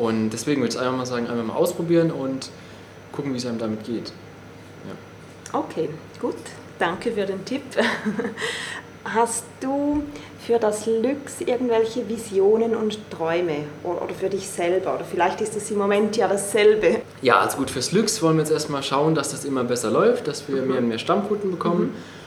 Und 0.00 0.30
deswegen 0.30 0.62
würde 0.62 0.74
ich 0.74 0.80
einfach 0.80 0.96
mal 0.96 1.06
sagen, 1.06 1.26
einfach 1.26 1.44
mal 1.44 1.54
ausprobieren 1.54 2.10
und 2.10 2.50
gucken, 3.12 3.32
wie 3.34 3.36
es 3.36 3.46
einem 3.46 3.58
damit 3.58 3.84
geht. 3.84 4.12
Ja. 4.86 5.58
Okay, 5.58 5.90
gut. 6.20 6.36
Danke 6.78 7.12
für 7.12 7.26
den 7.26 7.44
Tipp. 7.44 7.62
Hast 9.04 9.44
du 9.60 10.02
für 10.46 10.58
das 10.58 10.86
Lux 10.86 11.40
irgendwelche 11.40 12.08
Visionen 12.08 12.74
und 12.74 12.98
Träume 13.10 13.64
oder 13.84 14.14
für 14.14 14.28
dich 14.28 14.48
selber? 14.48 14.94
Oder 14.94 15.04
vielleicht 15.04 15.40
ist 15.40 15.56
es 15.56 15.70
im 15.70 15.78
Moment 15.78 16.16
ja 16.16 16.28
dasselbe. 16.28 17.00
Ja, 17.22 17.38
also 17.40 17.58
gut, 17.58 17.70
fürs 17.70 17.92
Lux 17.92 18.20
wollen 18.22 18.36
wir 18.36 18.42
jetzt 18.42 18.52
erstmal 18.52 18.82
schauen, 18.82 19.14
dass 19.14 19.30
das 19.30 19.44
immer 19.44 19.64
besser 19.64 19.90
läuft, 19.90 20.26
dass 20.26 20.48
wir 20.48 20.62
mhm. 20.62 20.68
mehr 20.68 20.78
und 20.78 20.88
mehr 20.88 20.98
Stammkunden 20.98 21.50
bekommen. 21.50 21.82
Mhm 21.82 22.22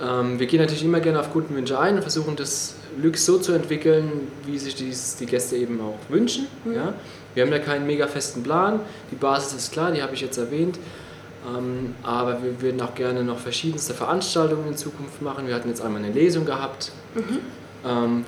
ähm, 0.00 0.38
wir 0.38 0.46
gehen 0.46 0.60
natürlich 0.60 0.84
immer 0.84 1.00
gerne 1.00 1.20
auf 1.20 1.32
Kundenwünsche 1.32 1.78
ein 1.78 1.96
und 1.96 2.02
versuchen 2.02 2.36
das 2.36 2.74
Lux 3.02 3.24
so 3.24 3.38
zu 3.38 3.52
entwickeln, 3.52 4.28
wie 4.44 4.58
sich 4.58 4.74
dies, 4.74 5.16
die 5.16 5.26
Gäste 5.26 5.56
eben 5.56 5.80
auch 5.80 5.98
wünschen. 6.08 6.46
Mhm. 6.64 6.74
Ja? 6.74 6.94
Wir 7.34 7.42
haben 7.42 7.50
da 7.50 7.58
keinen 7.58 7.86
mega 7.86 8.06
festen 8.06 8.42
Plan. 8.42 8.80
Die 9.10 9.16
Basis 9.16 9.54
ist 9.54 9.72
klar, 9.72 9.92
die 9.92 10.02
habe 10.02 10.14
ich 10.14 10.20
jetzt 10.20 10.36
erwähnt. 10.36 10.78
Ähm, 11.46 11.94
aber 12.02 12.42
wir 12.42 12.60
würden 12.60 12.80
auch 12.80 12.94
gerne 12.94 13.22
noch 13.24 13.38
verschiedenste 13.38 13.94
Veranstaltungen 13.94 14.68
in 14.68 14.76
Zukunft 14.76 15.22
machen. 15.22 15.46
Wir 15.46 15.54
hatten 15.54 15.68
jetzt 15.68 15.80
einmal 15.80 16.02
eine 16.02 16.12
Lesung 16.12 16.44
gehabt 16.44 16.92
mhm. 17.16 17.38
ähm, 17.84 18.24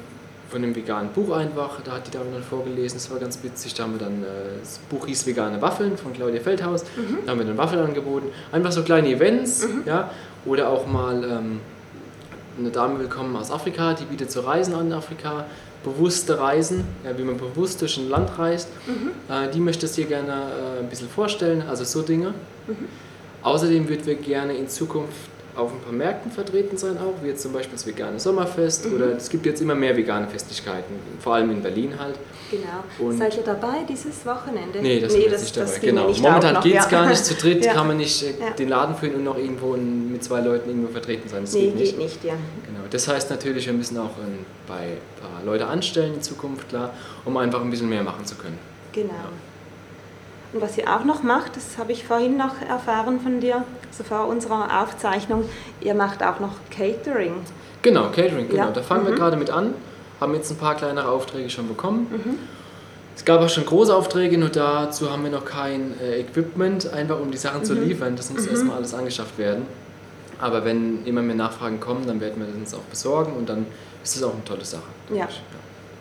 von 0.50 0.62
einem 0.62 0.74
veganen 0.74 1.12
Buch 1.12 1.36
einfach. 1.36 1.80
Da 1.82 1.92
hat 1.92 2.06
die 2.06 2.10
Dame 2.10 2.30
dann 2.32 2.42
vorgelesen, 2.42 2.98
das 2.98 3.10
war 3.10 3.18
ganz 3.18 3.42
witzig. 3.42 3.74
Da 3.74 3.84
haben 3.84 3.92
wir 3.92 4.00
dann, 4.00 4.22
äh, 4.22 4.58
das 4.60 4.78
Buch 4.90 5.06
hieß 5.06 5.26
Vegane 5.26 5.60
Waffeln 5.60 5.96
von 5.96 6.12
Claudia 6.12 6.40
Feldhaus. 6.40 6.84
Mhm. 6.96 7.18
Da 7.24 7.32
haben 7.32 7.38
wir 7.38 7.46
dann 7.46 7.58
Waffeln 7.58 7.84
angeboten. 7.84 8.28
Einfach 8.50 8.72
so 8.72 8.82
kleine 8.82 9.08
Events, 9.08 9.66
mhm. 9.66 9.82
ja, 9.84 10.10
oder 10.44 10.70
auch 10.70 10.86
mal 10.86 11.22
ähm, 11.22 11.60
eine 12.58 12.70
Dame 12.70 12.98
willkommen 12.98 13.36
aus 13.36 13.50
Afrika, 13.50 13.94
die 13.94 14.04
bietet 14.04 14.32
so 14.32 14.40
Reisen 14.40 14.74
an 14.74 14.86
in 14.86 14.92
Afrika, 14.92 15.46
bewusste 15.84 16.40
Reisen, 16.40 16.84
ja, 17.04 17.16
wie 17.16 17.22
man 17.22 17.36
bewusst 17.36 17.80
durch 17.80 17.98
ein 17.98 18.08
Land 18.08 18.38
reist. 18.38 18.68
Mhm. 18.86 19.10
Äh, 19.32 19.50
die 19.50 19.60
möchte 19.60 19.86
es 19.86 19.92
dir 19.92 20.06
gerne 20.06 20.32
äh, 20.32 20.80
ein 20.80 20.88
bisschen 20.88 21.08
vorstellen, 21.08 21.62
also 21.68 21.84
so 21.84 22.02
Dinge. 22.02 22.34
Mhm. 22.66 22.88
Außerdem 23.42 23.88
würden 23.88 24.06
wir 24.06 24.16
gerne 24.16 24.54
in 24.54 24.68
Zukunft 24.68 25.30
auf 25.58 25.72
ein 25.72 25.80
paar 25.80 25.92
Märkten 25.92 26.30
vertreten 26.30 26.76
sein 26.76 26.96
auch, 26.98 27.22
wie 27.22 27.28
jetzt 27.28 27.42
zum 27.42 27.52
Beispiel 27.52 27.72
das 27.72 27.86
vegane 27.86 28.20
Sommerfest 28.20 28.86
mhm. 28.86 28.94
oder 28.94 29.16
es 29.16 29.28
gibt 29.28 29.44
jetzt 29.44 29.60
immer 29.60 29.74
mehr 29.74 29.96
vegane 29.96 30.28
Festlichkeiten, 30.28 30.94
vor 31.18 31.34
allem 31.34 31.50
in 31.50 31.62
Berlin 31.62 31.98
halt. 31.98 32.14
Genau. 32.50 33.08
Und 33.10 33.18
Seid 33.18 33.36
ihr 33.36 33.42
dabei 33.42 33.84
dieses 33.88 34.24
Wochenende? 34.24 34.80
Nee, 34.80 35.00
das, 35.00 35.12
nee, 35.12 35.28
das 35.28 35.42
nicht 35.42 35.56
dabei. 35.56 35.78
genau. 35.80 36.12
Momentan 36.12 36.62
geht 36.62 36.76
es 36.76 36.84
ja. 36.84 36.90
gar 36.90 37.08
nicht, 37.08 37.24
zu 37.24 37.34
dritt 37.34 37.64
ja. 37.64 37.74
kann 37.74 37.88
man 37.88 37.96
nicht 37.96 38.22
äh, 38.22 38.34
ja. 38.40 38.50
den 38.50 38.68
Laden 38.68 38.94
führen 38.94 39.16
und 39.16 39.24
noch 39.24 39.36
irgendwo 39.36 39.76
mit 39.76 40.22
zwei 40.22 40.40
Leuten 40.40 40.70
irgendwo 40.70 40.88
vertreten 40.92 41.28
sein. 41.28 41.42
Das 41.42 41.52
nee, 41.52 41.66
geht 41.66 41.74
nicht. 41.74 41.90
Geht 41.92 41.98
nicht 41.98 42.24
ja. 42.24 42.34
Genau. 42.64 42.80
Das 42.88 43.08
heißt 43.08 43.28
natürlich, 43.30 43.66
wir 43.66 43.74
müssen 43.74 43.98
auch 43.98 44.16
ein 44.16 44.46
bei 44.66 44.96
paar 45.20 45.44
Leute 45.44 45.66
anstellen 45.66 46.14
in 46.14 46.22
Zukunft, 46.22 46.68
klar, 46.68 46.94
um 47.24 47.36
einfach 47.36 47.60
ein 47.60 47.70
bisschen 47.70 47.88
mehr 47.88 48.02
machen 48.02 48.24
zu 48.24 48.36
können. 48.36 48.58
Genau. 48.92 49.12
Und 50.52 50.62
was 50.62 50.78
ihr 50.78 50.88
auch 50.88 51.04
noch 51.04 51.22
macht, 51.22 51.56
das 51.56 51.76
habe 51.76 51.92
ich 51.92 52.06
vorhin 52.06 52.36
noch 52.36 52.60
erfahren 52.66 53.20
von 53.20 53.40
dir, 53.40 53.64
also 53.90 54.04
vor 54.04 54.28
unserer 54.28 54.82
Aufzeichnung, 54.82 55.44
ihr 55.80 55.94
macht 55.94 56.22
auch 56.22 56.40
noch 56.40 56.54
Catering. 56.70 57.34
Genau, 57.82 58.08
Catering, 58.10 58.48
genau. 58.48 58.64
Ja. 58.64 58.70
Da 58.70 58.82
fangen 58.82 59.04
mhm. 59.04 59.08
wir 59.08 59.14
gerade 59.14 59.36
mit 59.36 59.50
an, 59.50 59.74
haben 60.20 60.34
jetzt 60.34 60.50
ein 60.50 60.56
paar 60.56 60.74
kleinere 60.74 61.08
Aufträge 61.08 61.50
schon 61.50 61.68
bekommen. 61.68 62.06
Mhm. 62.10 62.38
Es 63.14 63.24
gab 63.24 63.40
auch 63.40 63.48
schon 63.48 63.66
große 63.66 63.94
Aufträge, 63.94 64.38
nur 64.38 64.48
dazu 64.48 65.10
haben 65.10 65.24
wir 65.24 65.30
noch 65.30 65.44
kein 65.44 65.98
äh, 66.00 66.20
Equipment, 66.20 66.92
einfach 66.92 67.20
um 67.20 67.30
die 67.30 67.36
Sachen 67.36 67.60
mhm. 67.60 67.64
zu 67.64 67.74
liefern. 67.74 68.16
Das 68.16 68.30
muss 68.30 68.44
mhm. 68.44 68.50
erstmal 68.50 68.76
alles 68.76 68.94
angeschafft 68.94 69.36
werden. 69.38 69.66
Aber 70.38 70.64
wenn 70.64 71.04
immer 71.04 71.20
mehr 71.20 71.34
Nachfragen 71.34 71.80
kommen, 71.80 72.06
dann 72.06 72.20
werden 72.20 72.40
wir 72.40 72.46
das 72.62 72.74
auch 72.74 72.84
besorgen 72.90 73.32
und 73.32 73.48
dann 73.48 73.66
ist 74.04 74.16
das 74.16 74.22
auch 74.22 74.32
eine 74.32 74.44
tolle 74.44 74.64
Sache. 74.64 74.84
Ja. 75.10 75.16
ja. 75.16 75.28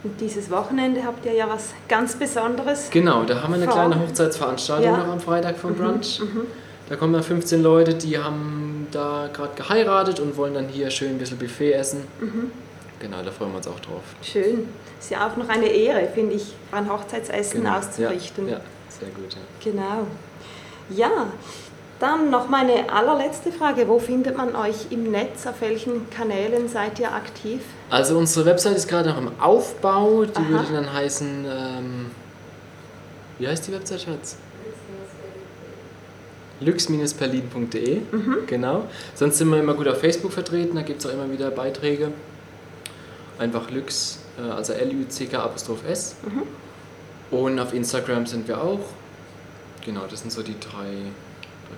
Und 0.08 0.22
dieses 0.22 0.50
Wochenende 0.50 1.04
habt 1.04 1.26
ihr 1.26 1.34
ja 1.34 1.50
was 1.50 1.74
ganz 1.90 2.16
Besonderes. 2.16 2.90
Genau, 2.90 3.26
da 3.26 3.44
haben 3.44 3.54
wir 3.54 3.62
eine 3.62 3.70
kleine 3.70 4.00
Hochzeitsveranstaltung 4.00 4.90
ja. 4.90 4.98
noch 4.98 5.08
am 5.10 5.20
Freitag 5.20 5.58
vom 5.58 5.72
mhm, 5.72 5.76
Brunch. 5.76 6.22
Mhm, 6.22 6.48
Da 6.88 6.96
kommen 6.96 7.12
dann 7.12 7.24
15 7.24 7.62
Leute, 7.62 7.94
die 7.94 8.18
haben 8.18 8.88
da 8.92 9.30
gerade 9.34 9.54
geheiratet 9.56 10.22
und 10.22 10.38
wollen 10.38 10.54
dann 10.54 10.70
hier 10.70 10.90
schön 10.92 11.10
ein 11.10 11.18
bisschen 11.18 11.38
Buffet 11.38 11.74
essen. 11.74 12.08
Mhm. 12.22 12.52
Genau, 13.02 13.18
da 13.22 13.32
freuen 13.32 13.52
wir 13.52 13.58
uns 13.58 13.68
auch 13.68 13.82
drauf. 13.82 14.02
Schön. 14.22 14.70
Ist 14.98 15.12
ja 15.12 15.28
auch 15.28 15.36
noch 15.36 15.50
eine 15.50 15.68
Ehre, 15.68 16.08
finde 16.08 16.36
ich, 16.36 16.54
ein 16.72 16.90
Hochzeitsessen 16.90 17.64
genau. 17.64 17.78
auszurichten. 17.78 18.48
Ja, 18.48 18.54
ja, 18.54 18.62
sehr 18.88 19.10
gut. 19.10 19.34
Ja. 19.34 19.72
Genau. 19.72 20.08
Ja, 20.90 21.28
dann 22.00 22.30
noch 22.30 22.50
meine 22.50 22.92
allerletzte 22.92 23.52
Frage. 23.52 23.88
Wo 23.88 24.00
findet 24.00 24.38
man 24.38 24.56
euch 24.56 24.92
im 24.92 25.12
Netz? 25.12 25.48
Auf 25.48 25.62
welchen 25.62 26.10
Kanälen 26.10 26.70
seid 26.70 27.00
ihr 27.00 27.14
aktiv? 27.14 27.62
Also 27.90 28.18
unsere 28.18 28.46
Website 28.46 28.78
ist 28.78 28.88
gerade 28.88 29.10
noch 29.10 29.18
im 29.18 29.32
Aufbau. 29.40 30.26
Die 30.26 30.36
Aha. 30.36 30.50
würde 30.50 30.74
dann 30.74 30.94
heißen... 30.94 31.46
Ähm, 31.46 32.06
wie 33.40 33.48
heißt 33.48 33.68
die 33.68 33.74
Website, 33.74 34.02
Schatz? 34.02 34.38
lux-berlin.de, 36.60 38.02
mhm. 38.12 38.38
genau. 38.48 38.88
Sonst 39.14 39.38
sind 39.38 39.50
wir 39.50 39.60
immer 39.60 39.74
gut 39.74 39.88
auf 39.88 40.00
Facebook 40.00 40.32
vertreten, 40.32 40.76
da 40.76 40.82
gibt 40.82 41.00
es 41.00 41.06
auch 41.06 41.14
immer 41.14 41.32
wieder 41.32 41.52
Beiträge. 41.52 42.12
Einfach 43.38 43.70
Lux, 43.70 44.20
äh, 44.40 44.50
also 44.50 44.74
L-U-C-K 44.74 45.38
Apostroph 45.38 45.88
S. 45.88 46.16
Mhm. 46.24 47.38
Und 47.38 47.60
auf 47.60 47.74
Instagram 47.74 48.26
sind 48.26 48.48
wir 48.48 48.62
auch. 48.62 48.80
Genau, 49.86 50.02
das 50.10 50.22
sind 50.22 50.32
so 50.32 50.42
die 50.42 50.60
drei 50.60 51.12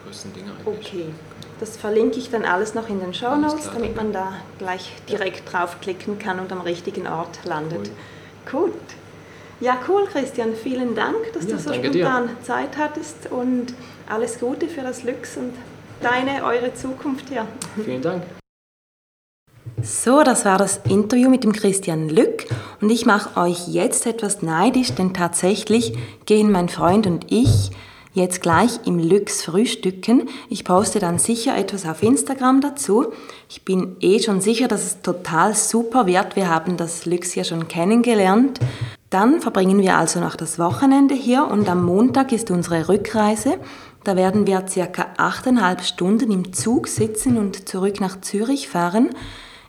größten 0.06 0.34
Dinge 0.34 0.52
eigentlich. 0.52 0.94
Okay, 0.94 1.06
das 1.60 1.78
verlinke 1.78 2.20
ich 2.20 2.30
dann 2.30 2.46
alles 2.46 2.74
noch 2.74 2.90
in 2.90 3.00
den 3.00 3.14
Show 3.14 3.36
Notes, 3.36 3.70
damit 3.74 3.96
man 3.96 4.14
da 4.14 4.34
gleich 4.58 4.92
direkt 5.10 5.46
ja. 5.46 5.60
draufklicken 5.60 6.20
kann 6.20 6.40
und 6.40 6.52
am 6.52 6.62
richtigen 6.62 7.08
Ort 7.08 7.44
landet. 7.46 7.92
Cool. 8.52 8.72
Gut. 8.72 8.74
Ja, 9.62 9.78
cool, 9.90 10.06
Christian. 10.06 10.56
Vielen 10.56 10.96
Dank, 10.96 11.34
dass 11.34 11.44
ja, 11.44 11.52
du 11.52 11.60
so 11.60 11.74
spontan 11.74 12.28
dir. 12.28 12.44
Zeit 12.44 12.78
hattest 12.78 13.30
und 13.30 13.74
alles 14.08 14.40
Gute 14.40 14.68
für 14.70 14.82
das 14.82 15.04
Lux 15.04 15.36
und 15.36 15.54
deine, 16.02 16.44
eure 16.46 16.74
Zukunft 16.74 17.28
hier. 17.30 17.46
Vielen 17.84 18.02
Dank. 18.02 18.24
So, 19.82 20.24
das 20.24 20.46
war 20.46 20.58
das 20.58 20.78
Interview 20.90 21.30
mit 21.30 21.44
dem 21.44 21.54
Christian 21.54 22.10
Lück 22.10 22.46
und 22.82 22.90
ich 22.90 23.06
mache 23.06 23.40
euch 23.40 23.68
jetzt 23.68 24.06
etwas 24.06 24.42
neidisch, 24.42 24.94
denn 24.94 25.14
tatsächlich 25.14 25.94
gehen 26.26 26.52
mein 26.52 26.70
Freund 26.70 27.08
und 27.08 27.32
ich 27.32 27.72
jetzt 28.14 28.42
gleich 28.42 28.80
im 28.86 29.00
Lux 29.00 29.44
frühstücken. 29.44 30.30
Ich 30.50 30.64
poste 30.64 31.00
dann 31.00 31.20
sicher 31.20 31.58
etwas 31.58 31.86
auf 31.86 32.04
Instagram 32.04 32.62
dazu. 32.62 33.08
Ich 33.50 33.64
bin 33.64 33.96
eh 34.00 34.20
schon 34.20 34.42
sicher, 34.42 34.68
dass 34.68 34.86
es 34.86 35.02
total 35.02 35.56
super 35.56 36.08
wird. 36.08 36.36
Wir 36.36 36.50
haben 36.50 36.78
das 36.78 37.06
Lux 37.06 37.36
ja 37.36 37.44
schon 37.44 37.68
kennengelernt. 37.68 38.60
Dann 39.10 39.42
verbringen 39.42 39.82
wir 39.82 39.98
also 39.98 40.20
noch 40.20 40.36
das 40.36 40.60
Wochenende 40.60 41.16
hier 41.16 41.48
und 41.48 41.68
am 41.68 41.84
Montag 41.84 42.32
ist 42.32 42.52
unsere 42.52 42.90
Rückreise. 42.90 43.58
Da 44.04 44.16
werden 44.16 44.48
wir 44.48 44.66
circa 44.68 45.08
achteinhalb 45.18 45.82
Stunden 45.82 46.32
im 46.32 46.54
Zug 46.54 46.88
sitzen 46.88 47.38
und 47.38 47.68
zurück 47.68 48.00
nach 48.00 48.22
Zürich 48.22 48.70
fahren. 48.70 49.10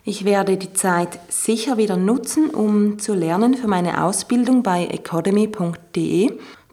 Ich 0.03 0.25
werde 0.25 0.57
die 0.57 0.73
Zeit 0.73 1.19
sicher 1.29 1.77
wieder 1.77 1.95
nutzen, 1.95 2.49
um 2.49 2.97
zu 2.97 3.13
lernen 3.13 3.53
für 3.53 3.67
meine 3.67 4.03
Ausbildung 4.03 4.63
bei 4.63 4.87
academy.de. 4.87 6.31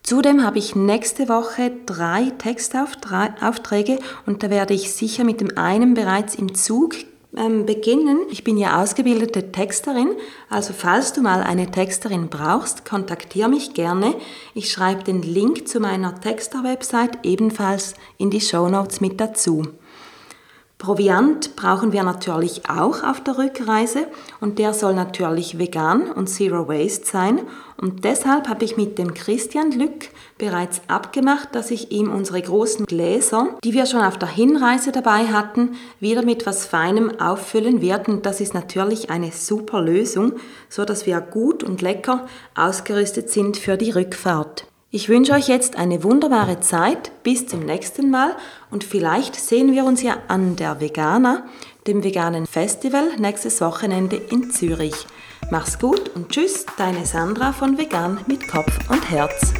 Zudem 0.08 0.42
habe 0.42 0.56
ich 0.56 0.74
nächste 0.74 1.28
Woche 1.28 1.70
drei 1.84 2.32
Textaufträge 2.38 3.98
und 4.24 4.42
da 4.42 4.48
werde 4.48 4.72
ich 4.72 4.94
sicher 4.94 5.22
mit 5.22 5.42
dem 5.42 5.58
einen 5.58 5.92
bereits 5.92 6.34
im 6.34 6.54
Zug 6.54 6.94
ähm, 7.36 7.66
beginnen. 7.66 8.20
Ich 8.30 8.42
bin 8.42 8.56
ja 8.56 8.82
ausgebildete 8.82 9.52
Texterin, 9.52 10.08
also 10.48 10.72
falls 10.72 11.12
du 11.12 11.20
mal 11.20 11.42
eine 11.42 11.70
Texterin 11.70 12.30
brauchst, 12.30 12.86
kontaktiere 12.86 13.50
mich 13.50 13.74
gerne. 13.74 14.14
Ich 14.54 14.72
schreibe 14.72 15.04
den 15.04 15.20
Link 15.20 15.68
zu 15.68 15.78
meiner 15.78 16.18
Texter-Website 16.18 17.18
ebenfalls 17.24 17.92
in 18.16 18.30
die 18.30 18.40
Show 18.40 18.66
Notes 18.70 19.02
mit 19.02 19.20
dazu. 19.20 19.64
Proviant 20.78 21.56
brauchen 21.56 21.90
wir 21.92 22.04
natürlich 22.04 22.70
auch 22.70 23.02
auf 23.02 23.20
der 23.20 23.36
Rückreise 23.36 24.06
und 24.40 24.60
der 24.60 24.72
soll 24.72 24.94
natürlich 24.94 25.58
vegan 25.58 26.08
und 26.12 26.28
Zero 26.28 26.68
Waste 26.68 27.04
sein. 27.04 27.40
Und 27.76 28.04
deshalb 28.04 28.48
habe 28.48 28.64
ich 28.64 28.76
mit 28.76 28.96
dem 28.96 29.12
Christian 29.12 29.72
Lück 29.72 30.10
bereits 30.38 30.80
abgemacht, 30.86 31.52
dass 31.56 31.72
ich 31.72 31.90
ihm 31.90 32.12
unsere 32.12 32.40
großen 32.40 32.86
Gläser, 32.86 33.48
die 33.64 33.72
wir 33.72 33.86
schon 33.86 34.02
auf 34.02 34.18
der 34.18 34.28
Hinreise 34.28 34.92
dabei 34.92 35.26
hatten, 35.26 35.74
wieder 35.98 36.24
mit 36.24 36.46
was 36.46 36.64
Feinem 36.64 37.20
auffüllen 37.20 37.82
werden. 37.82 38.22
Das 38.22 38.40
ist 38.40 38.54
natürlich 38.54 39.10
eine 39.10 39.32
super 39.32 39.82
Lösung, 39.82 40.34
so 40.68 40.84
dass 40.84 41.06
wir 41.06 41.20
gut 41.20 41.64
und 41.64 41.82
lecker 41.82 42.28
ausgerüstet 42.54 43.30
sind 43.30 43.56
für 43.56 43.76
die 43.76 43.90
Rückfahrt. 43.90 44.67
Ich 44.90 45.10
wünsche 45.10 45.32
euch 45.32 45.48
jetzt 45.48 45.76
eine 45.76 46.02
wunderbare 46.02 46.60
Zeit. 46.60 47.12
Bis 47.22 47.46
zum 47.46 47.60
nächsten 47.60 48.08
Mal 48.08 48.34
und 48.70 48.84
vielleicht 48.84 49.34
sehen 49.34 49.74
wir 49.74 49.84
uns 49.84 50.02
ja 50.02 50.16
an 50.28 50.56
der 50.56 50.80
Vegana, 50.80 51.44
dem 51.86 52.02
veganen 52.02 52.46
Festival, 52.46 53.10
nächstes 53.18 53.60
Wochenende 53.60 54.16
in 54.16 54.50
Zürich. 54.50 55.06
Mach's 55.50 55.78
gut 55.78 56.08
und 56.14 56.30
tschüss, 56.30 56.64
deine 56.78 57.04
Sandra 57.04 57.52
von 57.52 57.76
Vegan 57.76 58.20
mit 58.26 58.48
Kopf 58.48 58.72
und 58.88 59.10
Herz. 59.10 59.52